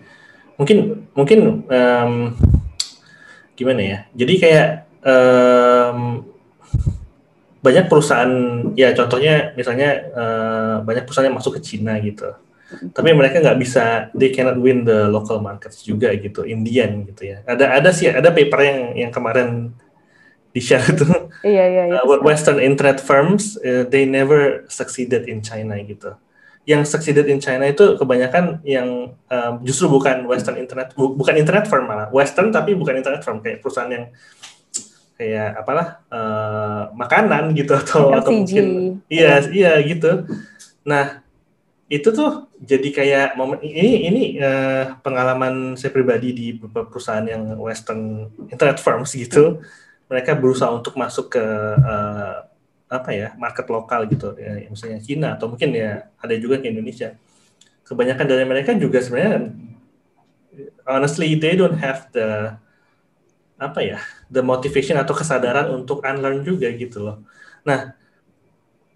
Mungkin 0.56 1.12
mungkin 1.12 1.68
um, 1.68 2.14
gimana 3.60 3.82
ya? 3.84 4.00
Jadi 4.16 4.34
kayak 4.40 4.70
um, 5.04 6.24
banyak 7.60 7.92
perusahaan 7.92 8.32
ya 8.74 8.96
contohnya 8.96 9.52
misalnya 9.60 9.90
uh, 10.16 10.76
banyak 10.84 11.04
perusahaan 11.04 11.28
yang 11.28 11.38
masuk 11.38 11.60
ke 11.60 11.62
Cina 11.64 12.00
gitu. 12.00 12.32
Tapi 12.70 13.10
mereka 13.18 13.42
nggak 13.42 13.60
bisa 13.60 14.14
they 14.14 14.30
cannot 14.30 14.56
win 14.62 14.86
the 14.86 15.10
local 15.10 15.42
markets 15.42 15.82
juga 15.84 16.14
gitu 16.16 16.48
Indian 16.48 17.04
gitu 17.10 17.36
ya. 17.36 17.44
Ada 17.44 17.82
ada 17.82 17.90
sih 17.92 18.08
ada 18.08 18.32
paper 18.32 18.60
yang 18.64 18.80
yang 19.08 19.12
kemarin 19.12 19.74
di 20.56 20.62
share 20.64 20.86
itu. 20.88 21.06
Iya, 21.46 21.66
iya, 21.68 21.84
iya, 21.92 22.00
uh, 22.06 22.22
Western 22.24 22.64
internet 22.64 23.04
firms 23.04 23.60
uh, 23.62 23.84
they 23.90 24.08
never 24.08 24.64
succeeded 24.72 25.28
in 25.28 25.44
China 25.44 25.76
gitu. 25.84 26.16
Yang 26.64 26.94
succeeded 26.94 27.26
in 27.28 27.42
China 27.42 27.66
itu 27.66 27.98
kebanyakan 27.98 28.62
yang 28.62 29.18
um, 29.28 29.54
justru 29.66 29.90
bukan 29.90 30.30
Western 30.30 30.62
internet 30.62 30.94
bu, 30.94 31.18
bukan 31.18 31.36
internet 31.36 31.66
firm 31.66 31.90
malah. 31.90 32.08
Western 32.14 32.54
tapi 32.54 32.78
bukan 32.78 32.96
internet 32.96 33.26
firm 33.26 33.42
kayak 33.42 33.60
perusahaan 33.60 33.90
yang 33.90 34.06
kayak 35.20 35.60
apalah 35.60 36.00
uh, 36.08 36.96
makanan 36.96 37.52
gitu 37.52 37.76
atau 37.76 38.16
atau 38.16 38.32
mungkin 38.32 38.98
iya 39.12 39.44
iya. 39.52 39.76
gitu. 39.84 40.24
Nah 40.88 41.20
itu 41.92 42.08
tuh 42.16 42.48
jadi 42.64 42.90
kayak 42.96 43.28
momen 43.36 43.60
ini 43.60 44.08
ini 44.08 44.24
uh, 44.40 44.96
pengalaman 45.04 45.76
saya 45.76 45.92
pribadi 45.92 46.32
di 46.32 46.48
beberapa 46.56 46.88
perusahaan 46.88 47.28
yang 47.28 47.60
western 47.60 48.32
internet 48.48 48.80
firms 48.80 49.12
gitu. 49.12 49.60
Mereka 50.08 50.40
berusaha 50.40 50.72
untuk 50.72 50.96
masuk 50.96 51.36
ke 51.36 51.44
uh, 51.84 52.48
apa 52.90 53.10
ya 53.14 53.36
market 53.38 53.70
lokal 53.70 54.10
gitu 54.10 54.34
ya 54.40 54.66
misalnya 54.66 54.98
Cina 55.04 55.38
atau 55.38 55.46
mungkin 55.52 55.76
ya 55.76 56.08
ada 56.16 56.34
juga 56.40 56.64
ke 56.64 56.72
Indonesia. 56.72 57.20
Kebanyakan 57.84 58.24
dari 58.24 58.46
mereka 58.48 58.72
juga 58.72 59.04
sebenarnya 59.04 59.52
honestly 60.88 61.36
they 61.36 61.60
don't 61.60 61.76
have 61.76 62.08
the 62.16 62.56
apa 63.60 63.80
ya 63.84 64.00
the 64.32 64.40
motivation 64.40 64.96
atau 64.96 65.12
kesadaran 65.14 65.68
untuk 65.76 66.02
unlearn 66.02 66.42
juga 66.42 66.72
gitu 66.72 67.04
loh. 67.04 67.22
Nah, 67.68 67.94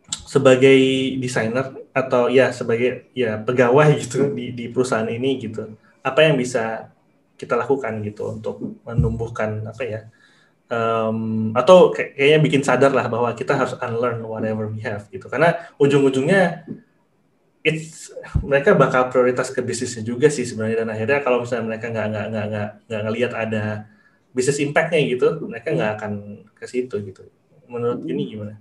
sebagai 0.08 0.80
desainer 1.20 1.76
atau 1.94 2.32
ya 2.32 2.50
sebagai 2.56 3.12
ya 3.14 3.38
pegawai 3.38 3.94
gitu 4.08 4.32
di 4.32 4.56
di 4.56 4.66
perusahaan 4.72 5.08
ini 5.08 5.38
gitu, 5.38 5.76
apa 6.02 6.20
yang 6.26 6.40
bisa 6.40 6.90
kita 7.36 7.60
lakukan 7.60 8.00
gitu 8.08 8.40
untuk 8.40 8.56
menumbuhkan 8.88 9.68
apa 9.68 9.84
ya 9.84 10.00
um, 10.72 11.52
atau 11.54 11.92
kayak, 11.92 12.16
kayaknya 12.16 12.40
bikin 12.40 12.62
sadar 12.64 12.92
lah 12.94 13.06
bahwa 13.10 13.30
kita 13.36 13.58
harus 13.58 13.76
unlearn 13.78 14.24
whatever 14.24 14.70
we 14.70 14.80
have 14.80 15.06
gitu 15.12 15.28
karena 15.28 15.70
ujung-ujungnya 15.76 16.64
it's 17.64 18.12
mereka 18.44 18.76
bakal 18.76 19.08
prioritas 19.08 19.50
ke 19.50 19.64
bisnisnya 19.64 20.04
juga 20.04 20.28
sih 20.28 20.44
sebenarnya 20.44 20.84
dan 20.84 20.90
akhirnya 20.92 21.20
kalau 21.24 21.44
misalnya 21.44 21.66
mereka 21.74 21.86
nggak 21.90 22.08
nggak 22.12 22.26
nggak 22.30 22.46
nggak 22.52 22.70
nggak 22.88 23.02
ngelihat 23.08 23.32
ada 23.34 23.66
bisnis 24.34 24.60
impactnya 24.60 25.00
gitu 25.06 25.46
mereka 25.46 25.72
nggak 25.72 25.92
akan 26.02 26.12
ke 26.58 26.66
situ 26.66 26.98
gitu 27.06 27.24
menurut 27.70 28.02
hmm. 28.02 28.12
ini 28.12 28.24
gimana 28.34 28.54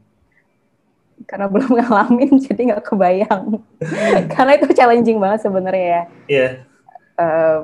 karena 1.24 1.46
belum 1.48 1.70
ngalamin 1.80 2.32
jadi 2.38 2.60
nggak 2.72 2.84
kebayang 2.92 3.64
karena 4.36 4.52
itu 4.60 4.66
challenging 4.76 5.18
banget 5.18 5.48
sebenarnya 5.48 5.84
ya 5.84 6.02
iya 6.28 6.38
yeah. 6.38 6.52
uh, 7.18 7.58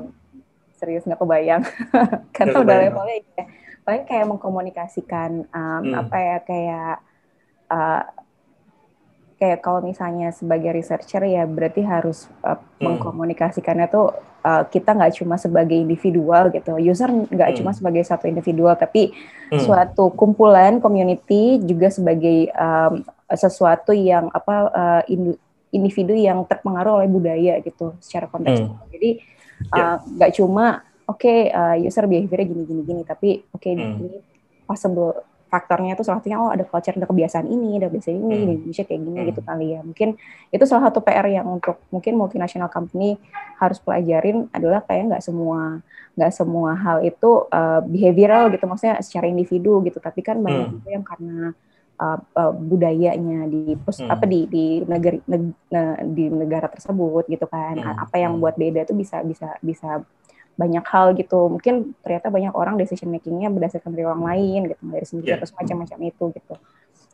serius 0.75 1.05
nggak 1.05 1.21
kebayang 1.21 1.61
karena 2.35 2.51
gak 2.55 2.63
udah 2.65 2.77
levelnya 2.81 3.17
ya 3.37 3.45
paling 3.83 4.03
kayak 4.05 4.25
mengkomunikasikan 4.29 5.31
um, 5.49 5.81
hmm. 5.81 5.93
apa 5.97 6.17
ya 6.17 6.37
kayak 6.45 6.95
uh, 7.73 8.03
kayak 9.39 9.59
kalau 9.63 9.79
misalnya 9.81 10.29
sebagai 10.35 10.75
researcher 10.75 11.23
ya 11.25 11.47
berarti 11.47 11.81
harus 11.81 12.27
uh, 12.45 12.57
hmm. 12.57 12.85
mengkomunikasikannya 12.85 13.87
tuh 13.89 14.13
uh, 14.43 14.63
kita 14.67 14.95
nggak 14.95 15.21
cuma 15.21 15.35
sebagai 15.37 15.77
individual 15.77 16.49
gitu, 16.49 16.75
user 16.79 17.07
nggak 17.07 17.49
hmm. 17.53 17.57
cuma 17.61 17.71
sebagai 17.71 18.03
satu 18.03 18.25
individual, 18.25 18.75
tapi 18.75 19.13
hmm. 19.51 19.61
suatu 19.61 20.11
kumpulan 20.15 20.81
community 20.81 21.61
juga 21.63 21.91
sebagai 21.93 22.49
um, 22.55 23.05
sesuatu 23.29 23.93
yang 23.93 24.27
apa 24.33 24.55
uh, 24.73 25.01
individu 25.69 26.17
yang 26.17 26.43
terpengaruh 26.49 27.03
oleh 27.03 27.09
budaya 27.09 27.53
gitu 27.61 27.93
secara 28.01 28.25
konteks. 28.25 28.65
Hmm. 28.65 28.81
Jadi 28.89 29.09
ya. 29.69 30.01
nggak 30.01 30.29
uh, 30.29 30.33
yeah. 30.33 30.37
cuma 30.41 30.65
oke 31.05 31.21
okay, 31.21 31.53
uh, 31.53 31.77
user 31.77 32.09
behaviornya 32.09 32.47
gini 32.49 32.63
gini 32.65 32.81
gini, 32.83 33.01
tapi 33.05 33.45
oke 33.53 33.61
okay, 33.61 33.77
hmm. 33.77 34.01
ini 34.01 34.17
possible 34.65 35.28
faktornya 35.49 35.97
itu 35.97 36.05
salah 36.05 36.21
satunya 36.21 36.37
oh 36.37 36.53
ada 36.53 36.61
culture 36.63 36.93
ada 36.93 37.09
kebiasaan 37.09 37.49
ini 37.49 37.81
ada 37.81 37.89
kebiasaan 37.89 38.15
ini 38.15 38.23
hmm. 38.23 38.29
di 38.29 38.53
Indonesia 38.61 38.83
kayak 38.85 39.01
gini 39.01 39.19
hmm. 39.19 39.27
gitu 39.33 39.41
kali 39.41 39.67
ya 39.73 39.79
mungkin 39.81 40.09
itu 40.53 40.63
salah 40.69 40.83
satu 40.87 41.01
PR 41.01 41.27
yang 41.27 41.47
untuk 41.49 41.81
mungkin 41.89 42.13
multinational 42.15 42.69
company 42.69 43.17
harus 43.57 43.81
pelajarin 43.81 44.47
adalah 44.53 44.85
kayak 44.85 45.09
nggak 45.09 45.23
semua 45.25 45.81
nggak 46.13 46.33
semua 46.35 46.77
hal 46.77 47.01
itu 47.01 47.49
uh, 47.49 47.81
behavioral 47.83 48.53
gitu 48.53 48.63
maksudnya 48.69 49.01
secara 49.01 49.25
individu 49.25 49.81
gitu 49.83 49.97
tapi 49.97 50.21
kan 50.21 50.37
banyak 50.37 50.69
hmm. 50.69 50.73
juga 50.79 50.89
yang 50.93 51.05
karena 51.05 51.37
uh, 51.99 52.19
uh, 52.39 52.53
budayanya 52.55 53.45
di 53.51 53.75
hmm. 53.75 54.09
apa 54.09 54.25
di 54.25 54.39
di 54.47 54.65
negara 54.87 55.17
neg, 55.27 55.43
di 56.15 56.25
negara 56.31 56.67
tersebut 56.71 57.27
gitu 57.27 57.45
kan 57.49 57.75
hmm. 57.77 58.03
apa 58.05 58.15
yang 58.21 58.37
hmm. 58.37 58.41
buat 58.41 58.55
beda 58.55 58.87
itu 58.87 58.93
bisa 58.95 59.21
bisa 59.25 59.55
bisa 59.59 60.03
banyak 60.59 60.83
hal 60.83 61.15
gitu 61.15 61.47
mungkin 61.47 61.95
ternyata 62.03 62.27
banyak 62.27 62.51
orang 62.51 62.75
decision 62.75 63.07
makingnya 63.07 63.47
berdasarkan 63.47 63.95
dari 63.95 64.03
orang 64.03 64.23
lain 64.27 64.59
gitu 64.67 64.83
dari 64.83 65.05
sendiri 65.07 65.27
yeah. 65.31 65.37
atau 65.39 65.47
semacam-macam 65.47 65.99
itu 66.03 66.23
gitu 66.35 66.53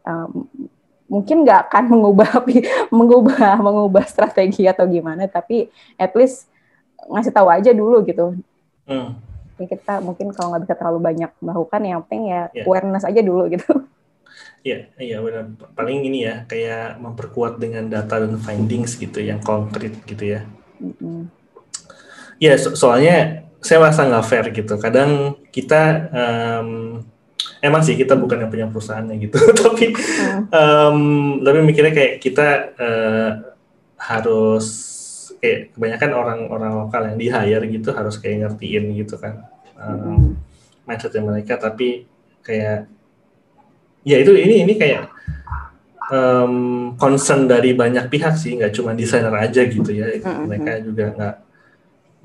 um, 0.01 0.49
mungkin 1.05 1.45
nggak 1.45 1.69
akan 1.69 1.84
mengubah 1.93 2.31
mengubah 2.97 3.62
mengubah 3.62 4.05
strategi 4.10 4.65
atau 4.65 4.89
gimana 4.89 5.29
tapi 5.29 5.69
at 6.01 6.10
least 6.17 6.49
ngasih 7.05 7.29
tahu 7.29 7.47
aja 7.53 7.69
dulu 7.69 8.01
gitu 8.01 8.34
hmm. 8.89 9.38
Jadi 9.55 9.71
kita 9.71 10.03
mungkin 10.03 10.36
kalau 10.36 10.51
nggak 10.51 10.67
bisa 10.67 10.75
terlalu 10.75 10.99
banyak 10.99 11.31
melakukan 11.39 11.79
yang 11.86 12.03
penting 12.03 12.34
ya 12.34 12.51
yeah. 12.51 12.65
awareness 12.65 13.05
aja 13.05 13.21
dulu 13.21 13.45
gitu 13.53 13.69
Iya, 14.65 14.89
iya 14.97 15.21
benar. 15.21 15.45
Paling 15.77 16.10
ini 16.10 16.25
ya, 16.25 16.41
kayak 16.49 16.97
memperkuat 16.97 17.62
dengan 17.62 17.86
data 17.86 18.17
dan 18.17 18.34
findings 18.41 18.97
gitu, 18.97 19.21
yang 19.21 19.38
konkret 19.38 19.93
gitu 20.10 20.25
ya. 20.25 20.41
Mm 20.81 20.93
-hmm. 20.97 21.19
Ya, 22.39 22.60
so 22.60 22.76
soalnya 22.76 23.48
saya 23.63 23.82
merasa 23.82 24.06
nggak 24.06 24.26
fair 24.28 24.45
gitu. 24.52 24.76
Kadang 24.78 25.39
kita 25.50 26.12
um, 26.13 27.02
emang 27.63 27.82
sih 27.82 27.98
kita 27.98 28.13
bukan 28.13 28.45
yang 28.45 28.52
punya 28.52 28.67
perusahaannya 28.69 29.15
gitu, 29.17 29.39
tapi 29.65 29.95
um, 30.54 31.00
tapi 31.41 31.60
mikirnya 31.65 31.93
kayak 31.95 32.13
kita 32.21 32.48
uh, 32.78 33.30
harus 33.98 34.65
kayak 35.41 35.74
kebanyakan 35.74 36.12
orang-orang 36.13 36.74
lokal 36.86 37.02
yang 37.10 37.17
di 37.17 37.28
hire 37.30 37.65
gitu 37.69 37.89
harus 37.93 38.17
kayak 38.17 38.45
ngertiin 38.45 38.98
gitu 38.98 39.17
kan 39.17 39.45
um, 39.78 40.38
mindsetnya 40.86 41.21
mereka, 41.26 41.58
tapi 41.58 42.06
kayak 42.45 42.86
ya 44.06 44.17
itu 44.21 44.38
ini 44.38 44.62
ini 44.62 44.74
kayak 44.78 45.10
um, 46.13 46.93
concern 47.02 47.50
dari 47.50 47.74
banyak 47.74 48.06
pihak 48.10 48.38
sih, 48.38 48.54
nggak 48.54 48.74
cuma 48.78 48.93
desainer 48.93 49.34
aja 49.34 49.65
gitu 49.65 49.89
ya. 49.89 50.21
Mereka 50.21 50.86
juga 50.86 51.10
nggak 51.13 51.36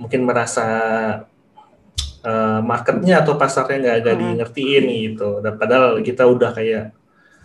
mungkin 0.01 0.25
merasa 0.25 0.67
uh, 2.25 2.61
marketnya 2.65 3.21
atau 3.21 3.37
pasarnya 3.37 3.77
nggak 3.85 3.97
ada 4.01 4.13
hmm. 4.17 4.21
di 4.21 4.27
ngertiin 4.41 4.85
gitu. 5.13 5.29
Dan 5.45 5.61
padahal 5.61 6.01
kita 6.01 6.25
udah 6.25 6.51
kayak 6.57 6.97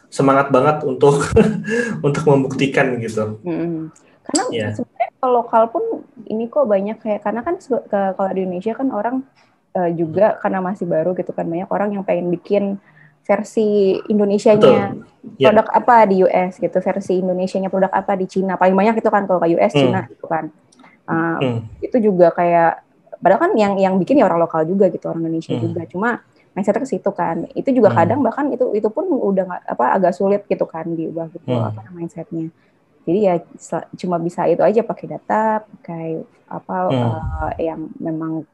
semangat 0.07 0.47
banget 0.47 0.87
untuk 0.87 1.27
untuk 2.07 2.23
membuktikan 2.23 2.95
gitu. 3.03 3.43
Hmm. 3.43 3.91
Karena 4.25 4.43
yeah. 4.49 4.71
sebenarnya 4.73 5.11
kalau 5.19 5.43
lokal 5.43 5.63
pun 5.69 5.83
ini 6.25 6.47
kok 6.49 6.65
banyak 6.65 6.97
kayak 6.97 7.21
karena 7.21 7.41
kan 7.45 7.59
ke, 7.61 7.99
kalau 8.15 8.31
di 8.33 8.41
Indonesia 8.47 8.73
kan 8.73 8.89
orang 8.89 9.15
uh, 9.75 9.91
juga 9.93 10.39
karena 10.39 10.63
masih 10.63 10.87
baru 10.87 11.13
gitu 11.13 11.35
kan 11.35 11.45
banyak 11.45 11.69
orang 11.69 11.93
yang 11.93 12.03
pengen 12.07 12.31
bikin 12.33 12.79
versi 13.25 13.97
Indonesianya 14.05 14.93
yeah. 15.41 15.49
produk 15.49 15.67
apa 15.73 16.05
di 16.05 16.21
US 16.21 16.61
gitu 16.61 16.77
versi 16.77 17.21
Indonesianya 17.21 17.73
produk 17.73 17.89
apa 17.89 18.13
di 18.13 18.29
Cina 18.29 18.53
paling 18.53 18.77
banyak 18.77 19.01
itu 19.01 19.09
kan 19.09 19.25
kalau 19.25 19.41
ke 19.41 19.49
US 19.57 19.73
hmm. 19.73 19.81
Cina 19.81 19.99
gitu 20.05 20.25
kan 20.29 20.53
Uh, 21.05 21.37
hmm. 21.37 21.59
Itu 21.85 21.97
juga 22.01 22.33
kayak 22.33 22.85
padahal 23.21 23.41
kan 23.41 23.51
yang 23.57 23.73
yang 23.79 23.95
bikin 23.97 24.19
ya 24.21 24.25
orang 24.27 24.41
lokal 24.43 24.61
juga 24.67 24.91
gitu 24.91 25.09
orang 25.09 25.25
Indonesia 25.25 25.55
hmm. 25.55 25.63
juga 25.63 25.81
cuma 25.89 26.09
mindsetnya 26.55 26.83
ke 26.83 26.89
situ 26.89 27.09
kan 27.11 27.49
itu 27.51 27.69
juga 27.75 27.91
hmm. 27.91 27.97
kadang 27.97 28.19
bahkan 28.23 28.45
itu 28.53 28.71
itu 28.77 28.87
pun 28.87 29.09
udah 29.09 29.43
gak, 29.43 29.61
apa 29.75 29.85
agak 29.97 30.13
sulit 30.15 30.41
gitu 30.47 30.63
kan 30.69 30.87
diubah 30.87 31.27
gitu 31.33 31.51
hmm. 31.51 31.69
apa 31.73 31.81
mindsetnya 31.91 32.47
jadi 33.05 33.19
ya 33.21 33.33
cuma 33.97 34.17
bisa 34.17 34.45
itu 34.49 34.63
aja 34.63 34.81
pakai 34.81 35.05
data 35.09 35.65
pakai 35.65 36.23
apa 36.47 36.75
hmm. 36.89 36.95
uh, 36.95 37.51
yang 37.59 37.79
memang 37.99 38.47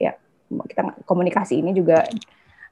ya 0.00 0.16
kita 0.48 0.94
komunikasi 1.04 1.60
ini 1.60 1.76
juga 1.76 2.06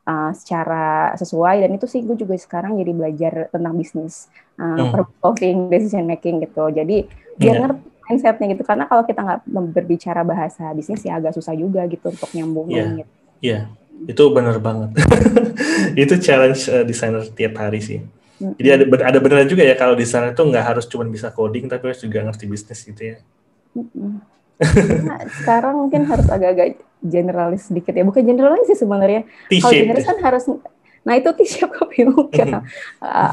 uh, 0.08 0.30
secara 0.32 1.12
sesuai 1.20 1.68
dan 1.68 1.70
itu 1.74 1.84
sih 1.90 2.00
gue 2.02 2.16
juga 2.16 2.38
sekarang 2.38 2.80
jadi 2.80 2.92
belajar 2.94 3.32
tentang 3.52 3.74
bisnis 3.76 4.32
uh, 4.56 4.94
hmm. 4.94 5.68
decision 5.68 6.08
making 6.08 6.40
gitu 6.42 6.72
jadi 6.72 7.06
biar 7.36 7.54
yeah. 7.54 7.62
ngerti 7.66 7.91
mindsetnya 8.06 8.46
gitu 8.54 8.62
karena 8.66 8.84
kalau 8.90 9.02
kita 9.06 9.20
nggak 9.22 9.40
berbicara 9.72 10.20
bahasa 10.26 10.70
bisnis 10.74 11.02
ya 11.06 11.18
agak 11.18 11.32
susah 11.36 11.54
juga 11.54 11.86
gitu 11.86 12.10
untuk 12.10 12.30
nyambungin 12.34 12.76
yeah. 12.76 12.90
gitu. 12.98 13.12
Iya, 13.42 13.60
yeah. 13.66 14.10
itu 14.10 14.22
benar 14.34 14.56
banget. 14.58 14.90
itu 16.02 16.14
challenge 16.18 16.66
uh, 16.70 16.84
desainer 16.86 17.22
tiap 17.32 17.58
hari 17.58 17.80
sih. 17.82 17.98
Mm-hmm. 18.02 18.54
Jadi 18.58 18.68
ada 18.68 18.84
ada 19.06 19.18
benar 19.22 19.46
juga 19.46 19.62
ya 19.62 19.74
kalau 19.78 19.94
desainer 19.94 20.34
itu 20.34 20.42
nggak 20.42 20.64
harus 20.66 20.84
cuma 20.90 21.06
bisa 21.06 21.30
coding 21.30 21.70
tapi 21.70 21.90
harus 21.90 22.02
juga 22.02 22.22
ngerti 22.26 22.44
bisnis 22.50 22.80
gitu 22.82 23.02
ya. 23.02 23.16
Mm-hmm. 23.78 24.12
nah, 25.08 25.20
sekarang 25.42 25.74
mungkin 25.74 26.06
harus 26.06 26.26
agak-agak 26.30 26.78
generalis 27.02 27.66
sedikit 27.66 27.90
ya, 27.98 28.06
bukan 28.06 28.22
generalis 28.22 28.70
sih 28.70 28.78
sebenarnya. 28.78 29.26
Kalau 29.50 29.74
generalis 29.74 30.06
kan 30.06 30.18
harus 30.22 30.44
Nah 31.02 31.18
itu 31.18 31.28
siapa 31.52 31.74
kok 31.82 31.90
bingung 31.90 32.30
uh, 32.30 32.62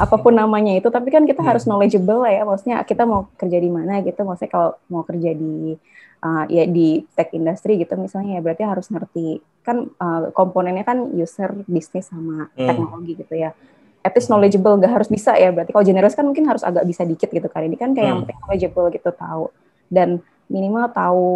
apa 0.03 0.15
pun 0.17 0.33
namanya 0.33 0.73
itu, 0.77 0.89
tapi 0.89 1.13
kan 1.13 1.23
kita 1.25 1.41
harus 1.45 1.69
knowledgeable 1.69 2.25
lah 2.25 2.33
ya, 2.33 2.43
maksudnya 2.45 2.81
kita 2.83 3.05
mau 3.05 3.29
kerja 3.37 3.57
di 3.61 3.69
mana 3.69 4.01
gitu, 4.01 4.21
maksudnya 4.25 4.51
kalau 4.51 4.69
mau 4.89 5.05
kerja 5.05 5.31
di 5.37 5.77
uh, 6.25 6.43
ya 6.49 6.65
di 6.65 7.05
tech 7.15 7.31
industry 7.31 7.79
gitu 7.79 7.95
misalnya 7.95 8.39
ya 8.39 8.41
berarti 8.43 8.63
harus 8.65 8.87
ngerti 8.91 9.39
kan 9.63 9.85
uh, 10.01 10.33
komponennya 10.33 10.83
kan 10.83 11.05
user, 11.13 11.53
bisnis 11.69 12.09
sama 12.09 12.49
hmm. 12.57 12.67
teknologi 12.67 13.13
gitu 13.21 13.35
ya. 13.37 13.53
At 13.99 14.15
least 14.15 14.31
knowledgeable 14.31 14.79
gak 14.79 14.95
harus 14.95 15.11
bisa 15.11 15.35
ya, 15.35 15.51
berarti 15.51 15.75
kalau 15.75 15.85
generous 15.85 16.15
kan 16.15 16.23
mungkin 16.23 16.47
harus 16.47 16.63
agak 16.63 16.87
bisa 16.87 17.03
dikit 17.03 17.29
gitu 17.29 17.45
kan. 17.51 17.67
Ini 17.67 17.75
kan 17.75 17.91
kayak 17.91 18.07
hmm. 18.07 18.25
yang 18.25 18.39
knowledgeable 18.41 18.87
gitu 18.95 19.11
tahu 19.13 19.51
dan 19.91 20.23
minimal 20.49 20.89
tahu 20.89 21.29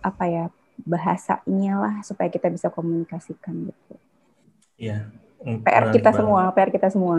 apa 0.00 0.24
ya 0.24 0.44
bahasanya 0.86 1.74
lah 1.78 1.94
supaya 2.06 2.30
kita 2.32 2.48
bisa 2.48 2.70
komunikasikan 2.72 3.68
gitu. 3.68 3.94
Iya. 4.78 5.23
PR 5.44 5.92
kita 5.92 6.08
banget. 6.08 6.18
semua, 6.24 6.42
PR 6.56 6.70
kita 6.72 6.88
semua. 6.88 7.16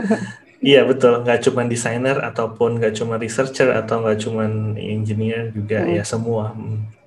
iya 0.66 0.82
betul, 0.82 1.22
nggak 1.22 1.40
cuma 1.46 1.62
desainer 1.62 2.18
ataupun 2.18 2.82
nggak 2.82 2.94
cuma 2.98 3.14
researcher 3.22 3.70
atau 3.70 4.02
nggak 4.02 4.18
cuma 4.18 4.50
engineer 4.74 5.54
juga 5.54 5.86
hmm. 5.86 5.94
ya 5.94 6.02
semua. 6.02 6.50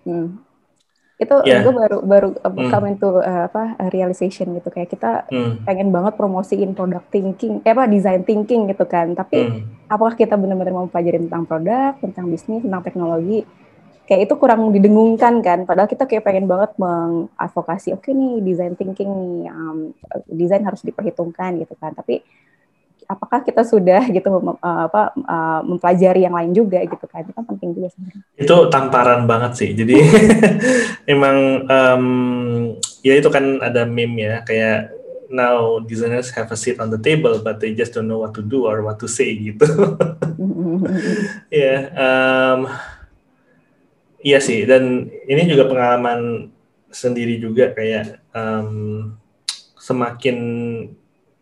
Hmm. 0.07 0.39
Itu 1.15 1.35
yeah. 1.47 1.63
gue 1.63 1.71
baru 1.75 1.97
baru 2.03 2.29
hmm. 2.39 2.71
come 2.71 2.87
into 2.91 3.07
uh, 3.19 3.47
apa 3.51 3.79
realization 3.91 4.55
gitu 4.55 4.67
kayak 4.71 4.91
kita 4.91 5.27
hmm. 5.27 5.67
pengen 5.67 5.91
banget 5.91 6.15
promosiin 6.15 6.71
product 6.71 7.11
thinking, 7.11 7.59
eh 7.67 7.71
apa 7.75 7.87
design 7.87 8.23
thinking 8.23 8.71
gitu 8.71 8.87
kan. 8.87 9.11
Tapi 9.11 9.39
hmm. 9.43 9.91
apakah 9.91 10.15
kita 10.15 10.39
benar-benar 10.39 10.71
mau 10.71 10.88
pelajari 10.88 11.23
tentang 11.27 11.43
produk, 11.43 11.99
tentang 11.99 12.32
bisnis, 12.32 12.63
tentang 12.63 12.84
teknologi? 12.84 13.43
Kayak 14.06 14.30
itu 14.30 14.34
kurang 14.38 14.70
didengungkan 14.70 15.41
kan. 15.41 15.66
Padahal 15.66 15.89
kita 15.89 16.06
kayak 16.06 16.24
pengen 16.24 16.45
banget 16.45 16.78
mengadvokasi 16.78 17.97
oke 17.97 18.06
okay 18.06 18.14
nih 18.14 18.41
design 18.45 18.74
thinking 18.78 19.10
nih 19.10 19.49
um, 19.49 19.78
desain 20.30 20.62
harus 20.62 20.86
diperhitungkan 20.86 21.58
gitu 21.62 21.74
kan. 21.78 21.91
Tapi 21.97 22.22
apakah 23.06 23.45
kita 23.45 23.62
sudah 23.66 24.06
gitu 24.16 24.30
mem, 24.30 24.58
apa 24.62 25.14
uh, 25.26 25.62
mempelajari 25.66 26.26
yang 26.26 26.38
lain 26.38 26.53
juga 26.53 26.86
gitu 26.86 27.06
kan. 27.10 27.26
Itu 27.26 27.34
kan 27.34 27.45
penting 27.49 27.70
juga 27.74 27.88
sebenarnya. 27.91 28.24
Itu 28.38 28.56
tamparan 28.70 29.26
banget 29.26 29.51
sih. 29.58 29.70
Jadi 29.74 29.97
emang 31.14 31.66
um, 31.66 32.06
ya 33.01 33.14
itu 33.18 33.30
kan 33.34 33.60
ada 33.62 33.89
meme 33.89 34.22
ya 34.22 34.36
kayak 34.45 34.93
now 35.26 35.82
designers 35.82 36.30
have 36.38 36.53
a 36.53 36.58
seat 36.58 36.78
on 36.78 36.93
the 36.93 37.01
table 37.01 37.41
but 37.41 37.58
they 37.58 37.74
just 37.74 37.97
don't 37.97 38.06
know 38.06 38.22
what 38.22 38.38
to 38.38 38.45
do 38.45 38.70
or 38.70 38.86
what 38.86 39.01
to 39.01 39.10
say 39.10 39.34
gitu. 39.34 39.66
Ya 41.49 41.56
yeah, 41.56 41.80
um, 41.95 42.68
Iya 44.26 44.41
sih, 44.41 44.65
dan 44.65 45.05
ini 45.30 45.45
juga 45.45 45.69
pengalaman 45.69 46.49
sendiri 46.89 47.38
juga 47.38 47.69
kayak 47.78 48.26
um, 48.34 49.13
semakin 49.78 50.38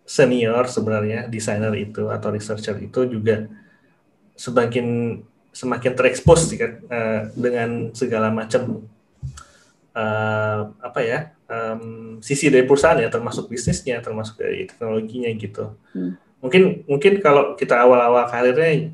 senior 0.03 0.67
sebenarnya 0.67 1.31
desainer 1.31 1.71
itu 1.79 2.11
atau 2.11 2.27
researcher 2.35 2.75
itu 2.83 3.07
juga 3.07 3.47
semakin 4.35 5.19
semakin 5.55 5.91
terekspos 5.95 6.51
sih 6.51 6.59
kan 6.59 6.81
uh, 6.91 7.21
dengan 7.39 7.95
segala 7.95 8.27
macam 8.33 8.83
uh, 9.95 10.61
apa 10.83 10.99
ya 11.05 11.19
um, 11.47 12.19
sisi 12.19 12.51
dari 12.51 12.67
perusahaan 12.67 12.99
ya 12.99 13.07
termasuk 13.07 13.47
bisnisnya 13.47 14.03
termasuk 14.03 14.43
dari 14.43 14.67
teknologinya 14.67 15.31
gitu. 15.39 15.71
Hmm. 15.95 16.19
Mungkin 16.43 16.83
mungkin 16.89 17.23
kalau 17.23 17.55
kita 17.55 17.79
awal-awal 17.79 18.27
karirnya 18.27 18.91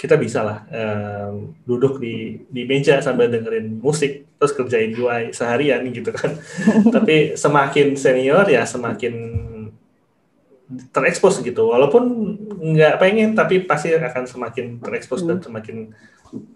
kita 0.00 0.16
bisa 0.16 0.40
lah 0.40 0.58
um, 0.72 1.52
duduk 1.68 2.00
di 2.00 2.40
di 2.48 2.64
meja 2.64 3.04
sambil 3.04 3.28
dengerin 3.28 3.84
musik 3.84 4.32
terus 4.40 4.56
kerjain 4.56 4.96
UI 4.96 5.36
seharian 5.36 5.84
gitu 5.92 6.08
kan. 6.08 6.40
Tapi 6.96 7.36
semakin 7.36 7.92
senior 8.00 8.48
ya 8.48 8.64
semakin 8.64 9.14
terekspos 10.88 11.44
gitu. 11.44 11.68
Walaupun 11.68 12.02
nggak 12.72 12.96
pengen 12.96 13.36
tapi 13.36 13.60
pasti 13.68 13.92
akan 13.92 14.24
semakin 14.24 14.80
terekspos 14.80 15.20
hmm. 15.20 15.28
dan 15.28 15.38
semakin 15.44 15.76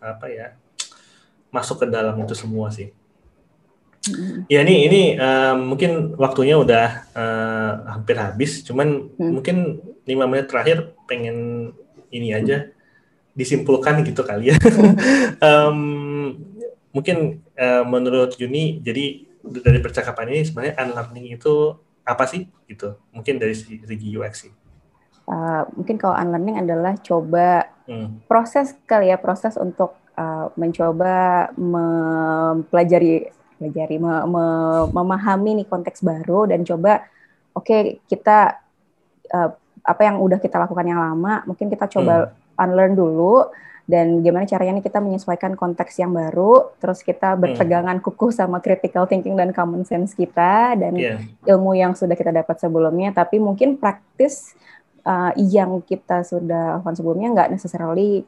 apa 0.01 0.27
ya 0.33 0.47
masuk 1.53 1.85
ke 1.85 1.87
dalam 1.93 2.17
itu 2.25 2.33
semua 2.33 2.73
sih. 2.73 2.89
Hmm. 4.09 4.49
Ya 4.49 4.65
ini 4.65 4.89
ini 4.89 5.03
uh, 5.21 5.53
mungkin 5.53 6.17
waktunya 6.17 6.57
udah 6.57 7.13
uh, 7.13 7.73
hampir 7.93 8.17
habis, 8.17 8.65
cuman 8.65 9.13
hmm. 9.13 9.33
mungkin 9.37 9.57
lima 10.09 10.25
menit 10.25 10.49
terakhir 10.49 10.97
pengen 11.05 11.73
ini 12.09 12.33
aja 12.33 12.74
disimpulkan 13.35 14.07
gitu 14.07 14.23
kali 14.23 14.55
ya. 14.55 14.57
um, 15.47 15.79
mungkin 16.95 17.43
uh, 17.59 17.83
menurut 17.83 18.39
Juni, 18.39 18.79
jadi 18.81 19.27
dari 19.45 19.79
percakapan 19.83 20.33
ini 20.33 20.41
sebenarnya 20.47 20.75
unlearning 20.81 21.27
itu 21.35 21.75
apa 22.07 22.25
sih 22.31 22.47
gitu? 22.71 22.97
Mungkin 23.11 23.43
dari 23.43 23.53
segi 23.59 24.09
UX 24.15 24.49
sih. 24.49 24.53
Uh, 25.27 25.67
mungkin 25.75 25.99
kalau 25.99 26.15
unlearning 26.15 26.63
adalah 26.63 26.95
coba 27.03 27.69
hmm. 27.91 28.25
proses 28.31 28.79
kali 28.87 29.11
ya 29.11 29.19
proses 29.19 29.59
untuk 29.59 29.99
uh, 30.15 30.53
mencoba 30.55 31.51
mempelajari 31.59 33.35
pelajari 33.57 33.97
me, 33.97 34.15
me, 34.29 34.47
memahami 34.93 35.63
nih 35.63 35.67
konteks 35.71 36.05
baru 36.05 36.45
dan 36.45 36.61
coba 36.67 37.09
oke 37.57 37.65
okay, 37.65 37.81
kita 38.05 38.61
uh, 39.33 39.51
apa 39.81 40.03
yang 40.05 40.21
udah 40.21 40.37
kita 40.37 40.61
lakukan 40.61 40.85
yang 40.85 41.01
lama 41.01 41.41
mungkin 41.49 41.73
kita 41.73 41.89
coba 41.89 42.29
hmm 42.29 42.44
unlearn 42.59 42.95
dulu 42.95 43.49
dan 43.85 44.25
gimana 44.25 44.49
caranya 44.49 44.81
nih 44.81 44.87
kita 44.89 44.97
menyesuaikan 44.97 45.61
konteks 45.61 46.01
yang 46.01 46.17
baru, 46.17 46.73
terus 46.81 47.05
kita 47.05 47.37
hmm. 47.37 47.41
berpegangan 47.45 47.97
kukuh 48.01 48.33
sama 48.33 48.65
critical 48.65 49.05
thinking 49.05 49.37
dan 49.37 49.53
common 49.53 49.85
sense 49.85 50.17
kita 50.17 50.73
dan 50.73 50.97
yeah. 50.97 51.21
ilmu 51.45 51.77
yang 51.77 51.93
sudah 51.93 52.17
kita 52.17 52.33
dapat 52.33 52.57
sebelumnya, 52.57 53.13
tapi 53.13 53.37
mungkin 53.37 53.77
praktis 53.77 54.57
uh, 55.05 55.37
yang 55.37 55.85
kita 55.85 56.25
sudah 56.25 56.81
lakukan 56.81 56.97
sebelumnya 56.97 57.29
nggak 57.37 57.51
necessarily 57.53 58.25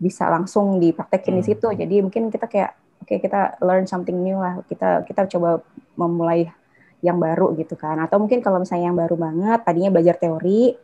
bisa 0.00 0.32
langsung 0.32 0.80
dipraktekin 0.80 1.36
hmm. 1.36 1.40
di 1.40 1.44
situ. 1.44 1.68
Jadi 1.76 1.96
mungkin 2.00 2.32
kita 2.32 2.48
kayak 2.48 2.72
oke 3.04 3.12
okay, 3.12 3.18
kita 3.20 3.60
learn 3.60 3.84
something 3.84 4.16
new 4.16 4.40
lah, 4.40 4.64
kita 4.64 5.04
kita 5.04 5.28
coba 5.36 5.60
memulai 6.00 6.48
yang 7.06 7.22
baru 7.22 7.54
gitu 7.54 7.78
kan. 7.78 8.02
Atau 8.02 8.18
mungkin 8.18 8.42
kalau 8.42 8.58
misalnya 8.58 8.90
yang 8.90 8.98
baru 8.98 9.14
banget, 9.14 9.62
tadinya 9.62 9.90
belajar 9.94 10.18
teori, 10.18 10.74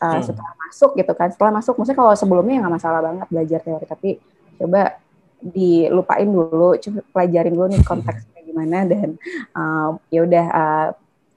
uh, 0.00 0.16
hmm. 0.16 0.24
setelah 0.24 0.52
masuk 0.66 0.90
gitu 0.96 1.12
kan 1.12 1.28
setelah 1.30 1.52
masuk 1.60 1.74
maksudnya 1.76 1.98
kalau 2.00 2.12
sebelumnya 2.16 2.64
nggak 2.64 2.74
masalah 2.80 3.00
banget 3.04 3.26
belajar 3.28 3.60
teori 3.60 3.86
tapi 3.86 4.10
coba 4.56 4.96
dilupain 5.40 6.28
dulu 6.28 6.76
coba 6.76 7.00
pelajarin 7.12 7.52
dulu 7.56 7.66
nih 7.72 7.82
konteksnya 7.84 8.40
gimana 8.44 8.78
dan 8.88 9.08
uh, 9.56 9.96
ya 10.12 10.20
udah 10.24 10.46
uh, 10.50 10.88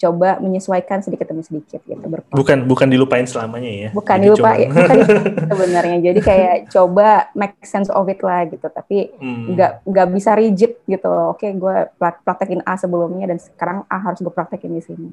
coba 0.04 0.38
menyesuaikan 0.44 1.00
sedikit 1.00 1.32
demi 1.32 1.48
sedikit 1.48 1.80
gitu 1.88 2.04
berproses. 2.04 2.36
bukan 2.36 2.58
bukan 2.68 2.88
dilupain 2.92 3.24
selamanya 3.24 3.72
ya 3.72 3.90
bukan 3.96 4.18
jadi 4.20 4.26
dilupain 4.28 4.70
bukan 4.70 4.98
sebenarnya 5.56 5.98
jadi 6.12 6.20
kayak 6.20 6.56
coba 6.76 7.32
make 7.32 7.56
sense 7.64 7.88
of 7.88 8.04
it 8.12 8.20
lah 8.20 8.44
gitu 8.52 8.68
tapi 8.68 9.16
hmm. 9.16 9.56
nggak 9.56 9.72
hmm. 9.80 9.86
nggak 9.88 10.08
bisa 10.12 10.32
rigid 10.36 10.72
gitu 10.84 11.08
oke 11.08 11.48
gue 11.48 11.76
praktekin 11.98 12.60
A 12.68 12.76
sebelumnya 12.76 13.32
dan 13.32 13.40
sekarang 13.40 13.88
A 13.88 13.98
harus 14.04 14.20
gue 14.20 14.34
praktekin 14.34 14.76
di 14.76 14.84
sini 14.84 15.10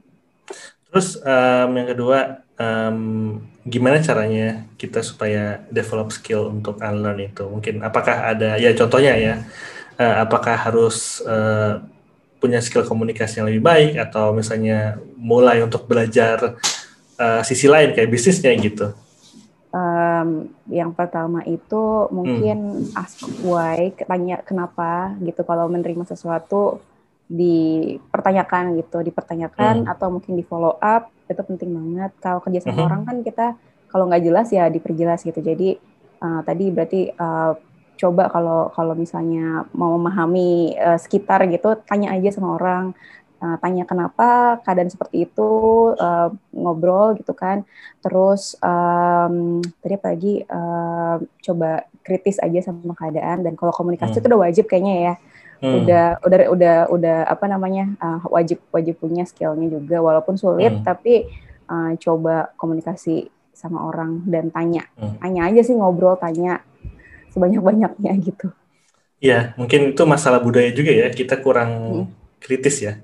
Terus 0.91 1.23
um, 1.23 1.71
yang 1.79 1.89
kedua, 1.95 2.43
um, 2.59 2.99
gimana 3.63 4.03
caranya 4.03 4.67
kita 4.75 5.07
supaya 5.07 5.63
develop 5.71 6.11
skill 6.11 6.51
untuk 6.51 6.83
unlearn 6.83 7.31
itu? 7.31 7.47
Mungkin 7.47 7.79
apakah 7.87 8.35
ada 8.35 8.59
ya 8.59 8.75
contohnya 8.75 9.15
ya, 9.15 9.35
uh, 10.03 10.27
apakah 10.27 10.59
harus 10.59 11.23
uh, 11.23 11.79
punya 12.41 12.59
skill 12.65 12.89
komunikasi 12.89 13.45
yang 13.45 13.49
lebih 13.53 13.63
baik 13.63 13.93
atau 14.01 14.33
misalnya 14.33 14.97
mulai 15.21 15.61
untuk 15.61 15.85
belajar 15.85 16.57
uh, 17.21 17.43
sisi 17.45 17.69
lain 17.69 17.93
kayak 17.93 18.09
bisnisnya 18.09 18.57
gitu? 18.57 18.97
Um, 19.71 20.51
yang 20.67 20.91
pertama 20.91 21.47
itu 21.47 22.11
mungkin 22.11 22.91
hmm. 22.91 22.99
ask 22.99 23.23
why, 23.47 23.95
tanya 23.95 24.43
kenapa 24.43 25.15
gitu 25.23 25.47
kalau 25.47 25.71
menerima 25.71 26.03
sesuatu 26.09 26.83
dipertanyakan 27.31 28.75
gitu, 28.83 28.99
dipertanyakan 29.07 29.87
hmm. 29.87 29.93
atau 29.95 30.11
mungkin 30.11 30.35
di 30.35 30.43
follow 30.43 30.75
up 30.83 31.15
itu 31.31 31.39
penting 31.47 31.71
banget. 31.71 32.11
Kalau 32.19 32.43
kerja 32.43 32.67
sama 32.67 32.83
hmm. 32.83 32.89
orang 32.91 33.03
kan 33.07 33.17
kita 33.23 33.47
kalau 33.87 34.11
nggak 34.11 34.27
jelas 34.27 34.51
ya 34.51 34.67
diperjelas 34.67 35.23
gitu. 35.23 35.39
Jadi 35.39 35.79
uh, 36.19 36.43
tadi 36.43 36.65
berarti 36.75 37.01
uh, 37.15 37.55
coba 38.01 38.33
kalau 38.33 38.73
kalau 38.73 38.97
misalnya 38.97 39.69
mau 39.77 40.01
memahami 40.01 40.73
uh, 40.81 40.97
sekitar 40.97 41.45
gitu, 41.53 41.77
tanya 41.85 42.17
aja 42.17 42.33
sama 42.33 42.57
orang. 42.57 42.97
Uh, 43.41 43.57
tanya 43.57 43.89
kenapa 43.89 44.61
keadaan 44.61 44.93
seperti 44.93 45.25
itu 45.25 45.49
uh, 45.97 46.29
ngobrol 46.53 47.17
gitu 47.17 47.33
kan 47.33 47.65
terus 48.05 48.53
um, 48.61 49.65
tadi 49.81 49.97
apa 49.97 50.07
lagi 50.13 50.35
uh, 50.45 51.17
coba 51.41 51.89
kritis 52.05 52.37
aja 52.37 52.69
sama 52.69 52.93
keadaan 52.93 53.41
dan 53.41 53.57
kalau 53.57 53.73
komunikasi 53.73 54.13
hmm. 54.13 54.21
itu 54.21 54.29
udah 54.29 54.43
wajib 54.45 54.65
kayaknya 54.69 54.95
ya 55.01 55.15
hmm. 55.65 55.73
udah 55.85 56.07
udah 56.21 56.39
udah 56.53 56.77
udah 56.93 57.19
apa 57.29 57.45
namanya 57.49 57.95
uh, 58.01 58.21
wajib 58.33 58.61
wajib 58.73 59.01
punya 59.01 59.25
skillnya 59.29 59.69
juga 59.69 60.01
walaupun 60.01 60.37
sulit 60.37 60.77
hmm. 60.81 60.85
tapi 60.85 61.29
uh, 61.69 61.97
coba 62.01 62.53
komunikasi 62.57 63.29
sama 63.53 63.85
orang 63.89 64.25
dan 64.25 64.49
tanya 64.49 64.89
hmm. 64.97 65.21
tanya 65.21 65.49
aja 65.53 65.61
sih 65.65 65.77
ngobrol 65.77 66.17
tanya 66.17 66.65
sebanyak 67.31 67.63
banyaknya 67.63 68.13
gitu 68.21 68.51
ya 69.21 69.53
mungkin 69.55 69.95
itu 69.95 70.03
masalah 70.09 70.41
budaya 70.41 70.71
juga 70.73 70.91
ya 70.91 71.09
kita 71.13 71.39
kurang 71.39 71.71
hmm. 72.05 72.07
kritis 72.41 72.83
ya 72.83 72.95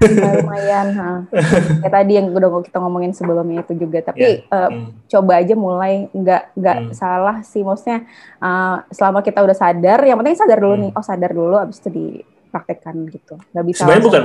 Nah, 0.00 0.32
lumayan 0.40 0.86
ha. 0.96 1.10
kayak 1.84 1.92
tadi 1.92 2.12
yang 2.16 2.32
udah 2.32 2.64
kita 2.64 2.80
ngomongin 2.80 3.12
sebelumnya 3.12 3.60
itu 3.60 3.76
juga 3.76 4.00
tapi 4.00 4.40
yeah. 4.40 4.48
uh, 4.48 4.70
mm. 4.72 4.88
coba 5.04 5.32
aja 5.44 5.52
mulai 5.52 6.08
nggak 6.16 6.56
nggak 6.56 6.78
mm. 6.80 6.92
salah 6.96 7.44
sih 7.44 7.60
maksudnya 7.60 8.08
uh, 8.40 8.80
selama 8.88 9.20
kita 9.20 9.44
udah 9.44 9.52
sadar 9.52 10.00
yang 10.00 10.16
penting 10.16 10.40
sadar 10.40 10.58
dulu 10.64 10.74
mm. 10.80 10.82
nih 10.88 10.90
oh 10.96 11.04
sadar 11.04 11.30
dulu 11.36 11.60
abis 11.60 11.84
itu 11.84 11.90
dipraktekkan 11.92 12.96
gitu 13.12 13.34
nggak 13.52 13.64
bisa 13.68 13.84
sebenarnya 13.84 14.04
bukan 14.08 14.24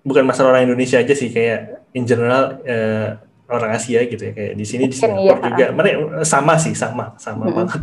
bukan 0.00 0.24
masalah 0.24 0.48
orang 0.56 0.72
Indonesia 0.72 0.96
aja 0.96 1.12
sih 1.12 1.28
kayak 1.28 1.84
in 1.92 2.08
general 2.08 2.56
uh, 2.64 3.20
orang 3.52 3.76
Asia 3.76 4.00
gitu 4.08 4.22
ya 4.24 4.32
kayak 4.32 4.52
di 4.56 4.64
sini 4.64 4.84
di 4.88 4.96
Singapura 4.96 5.36
iya. 5.36 5.46
juga. 5.48 5.66
mereka 5.76 5.98
sama 6.24 6.56
sih 6.56 6.72
sama 6.72 7.12
sama 7.20 7.44
mm 7.44 7.48
-hmm. 7.48 7.56
banget 7.56 7.82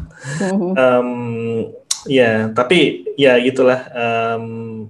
um, 0.75 1.09
ya 2.09 2.49
tapi 2.55 3.05
ya 3.19 3.35
gitulah. 3.39 3.87
Um, 3.91 4.87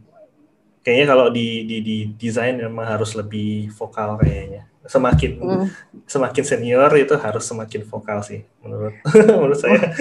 kayaknya 0.83 1.05
kalau 1.05 1.27
di 1.29 1.69
di 1.69 1.77
di 1.85 1.97
desain 2.17 2.57
memang 2.57 2.85
harus 2.85 3.13
lebih 3.13 3.69
vokal 3.77 4.17
kayaknya. 4.21 4.65
Semakin 4.89 5.31
mm. 5.37 5.65
semakin 6.09 6.43
senior 6.45 6.89
itu 6.97 7.13
harus 7.13 7.45
semakin 7.45 7.85
vokal 7.85 8.25
sih 8.25 8.41
menurut 8.65 8.93
menurut 9.37 9.59
saya. 9.59 9.81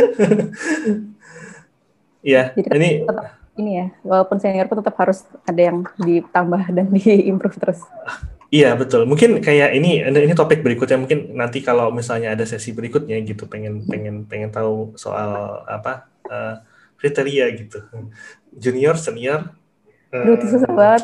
Ya 2.19 2.51
ini 2.51 3.07
tetap, 3.07 3.39
ini 3.55 3.79
ya 3.79 3.87
walaupun 4.03 4.43
senior 4.43 4.67
pun 4.67 4.83
tetap 4.83 4.99
harus 4.99 5.23
ada 5.47 5.63
yang 5.71 5.87
ditambah 6.03 6.75
dan 6.75 6.91
diimprove 6.99 7.55
terus 7.63 7.87
Iya 8.49 8.73
betul. 8.81 9.05
Mungkin 9.05 9.45
kayak 9.45 9.77
ini 9.77 10.01
ini 10.01 10.35
topik 10.37 10.65
berikutnya 10.65 10.97
mungkin 10.97 11.37
nanti 11.37 11.61
kalau 11.61 11.93
misalnya 11.93 12.33
ada 12.33 12.49
sesi 12.49 12.73
berikutnya 12.73 13.21
gitu 13.21 13.45
pengen 13.45 13.85
pengen 13.85 14.25
pengen 14.25 14.49
tahu 14.49 14.97
soal 14.97 15.63
apa 15.69 16.09
uh, 16.33 16.65
kriteria 16.97 17.45
gitu. 17.61 17.85
Junior, 18.57 18.97
senior, 18.97 19.53
itu 20.09 20.47
susah 20.57 20.73
banget. 20.73 21.03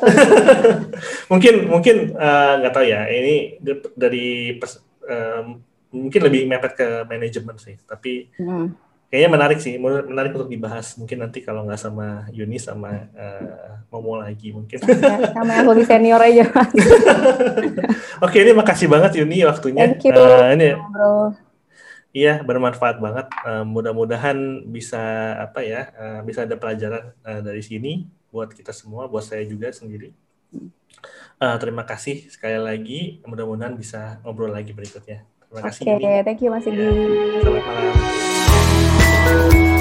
mungkin 1.33 1.55
mungkin 1.69 1.97
eh, 2.17 2.53
nggak 2.61 2.73
uh, 2.73 2.77
tahu 2.77 2.87
ya. 2.89 3.05
Ini 3.05 3.61
dari 3.93 4.57
pers, 4.57 4.81
uh, 5.05 5.45
mungkin 5.93 6.21
lebih 6.25 6.49
mepet 6.49 6.73
ke 6.73 6.89
manajemen 7.05 7.57
sih. 7.61 7.77
Tapi 7.85 8.33
hmm. 8.41 8.67
Kayaknya 9.09 9.31
menarik 9.31 9.59
sih. 9.61 9.75
Menarik 9.81 10.33
untuk 10.37 10.51
dibahas. 10.51 10.95
Mungkin 11.01 11.25
nanti 11.25 11.41
kalau 11.41 11.65
nggak 11.65 11.81
sama 11.81 12.29
Yuni 12.31 12.61
sama 12.61 13.09
uh, 13.15 13.85
Momo 13.89 14.19
lagi 14.19 14.51
mungkin. 14.51 14.79
sama 15.37 15.51
yang 15.55 15.69
lebih 15.71 15.87
senior 15.87 16.21
aja. 16.21 16.45
Oke, 18.25 18.43
ini 18.43 18.53
makasih 18.53 18.91
banget 18.91 19.21
Yuni 19.21 19.45
waktunya. 19.47 19.91
Thank 19.91 20.09
you. 20.09 20.15
Uh, 20.15 20.55
ini 20.55 20.75
bro. 20.75 21.35
Iya, 22.15 22.47
bermanfaat 22.47 23.03
banget. 23.03 23.27
Uh, 23.43 23.67
mudah-mudahan 23.67 24.63
bisa 24.71 25.35
apa 25.43 25.67
ya, 25.67 25.91
uh, 25.99 26.21
bisa 26.23 26.47
ada 26.47 26.55
pelajaran 26.55 27.11
uh, 27.27 27.43
dari 27.43 27.59
sini 27.59 28.07
buat 28.31 28.55
kita 28.55 28.71
semua, 28.71 29.11
buat 29.11 29.27
saya 29.27 29.43
juga 29.43 29.75
sendiri. 29.75 30.15
Uh, 31.43 31.59
terima 31.59 31.83
kasih 31.83 32.31
sekali 32.31 32.59
lagi. 32.63 33.19
Mudah-mudahan 33.27 33.75
bisa 33.75 34.23
ngobrol 34.23 34.55
lagi 34.55 34.71
berikutnya. 34.71 35.27
Terima 35.43 35.61
kasih. 35.67 35.83
Oke, 35.87 35.95
okay, 35.99 36.17
thank 36.23 36.41
you 36.43 36.51
Mas 36.55 36.67
Igi. 36.67 36.79
Ya, 36.79 36.91
selamat 37.43 37.63
malam. 37.67 38.44
Bye. 39.35 39.74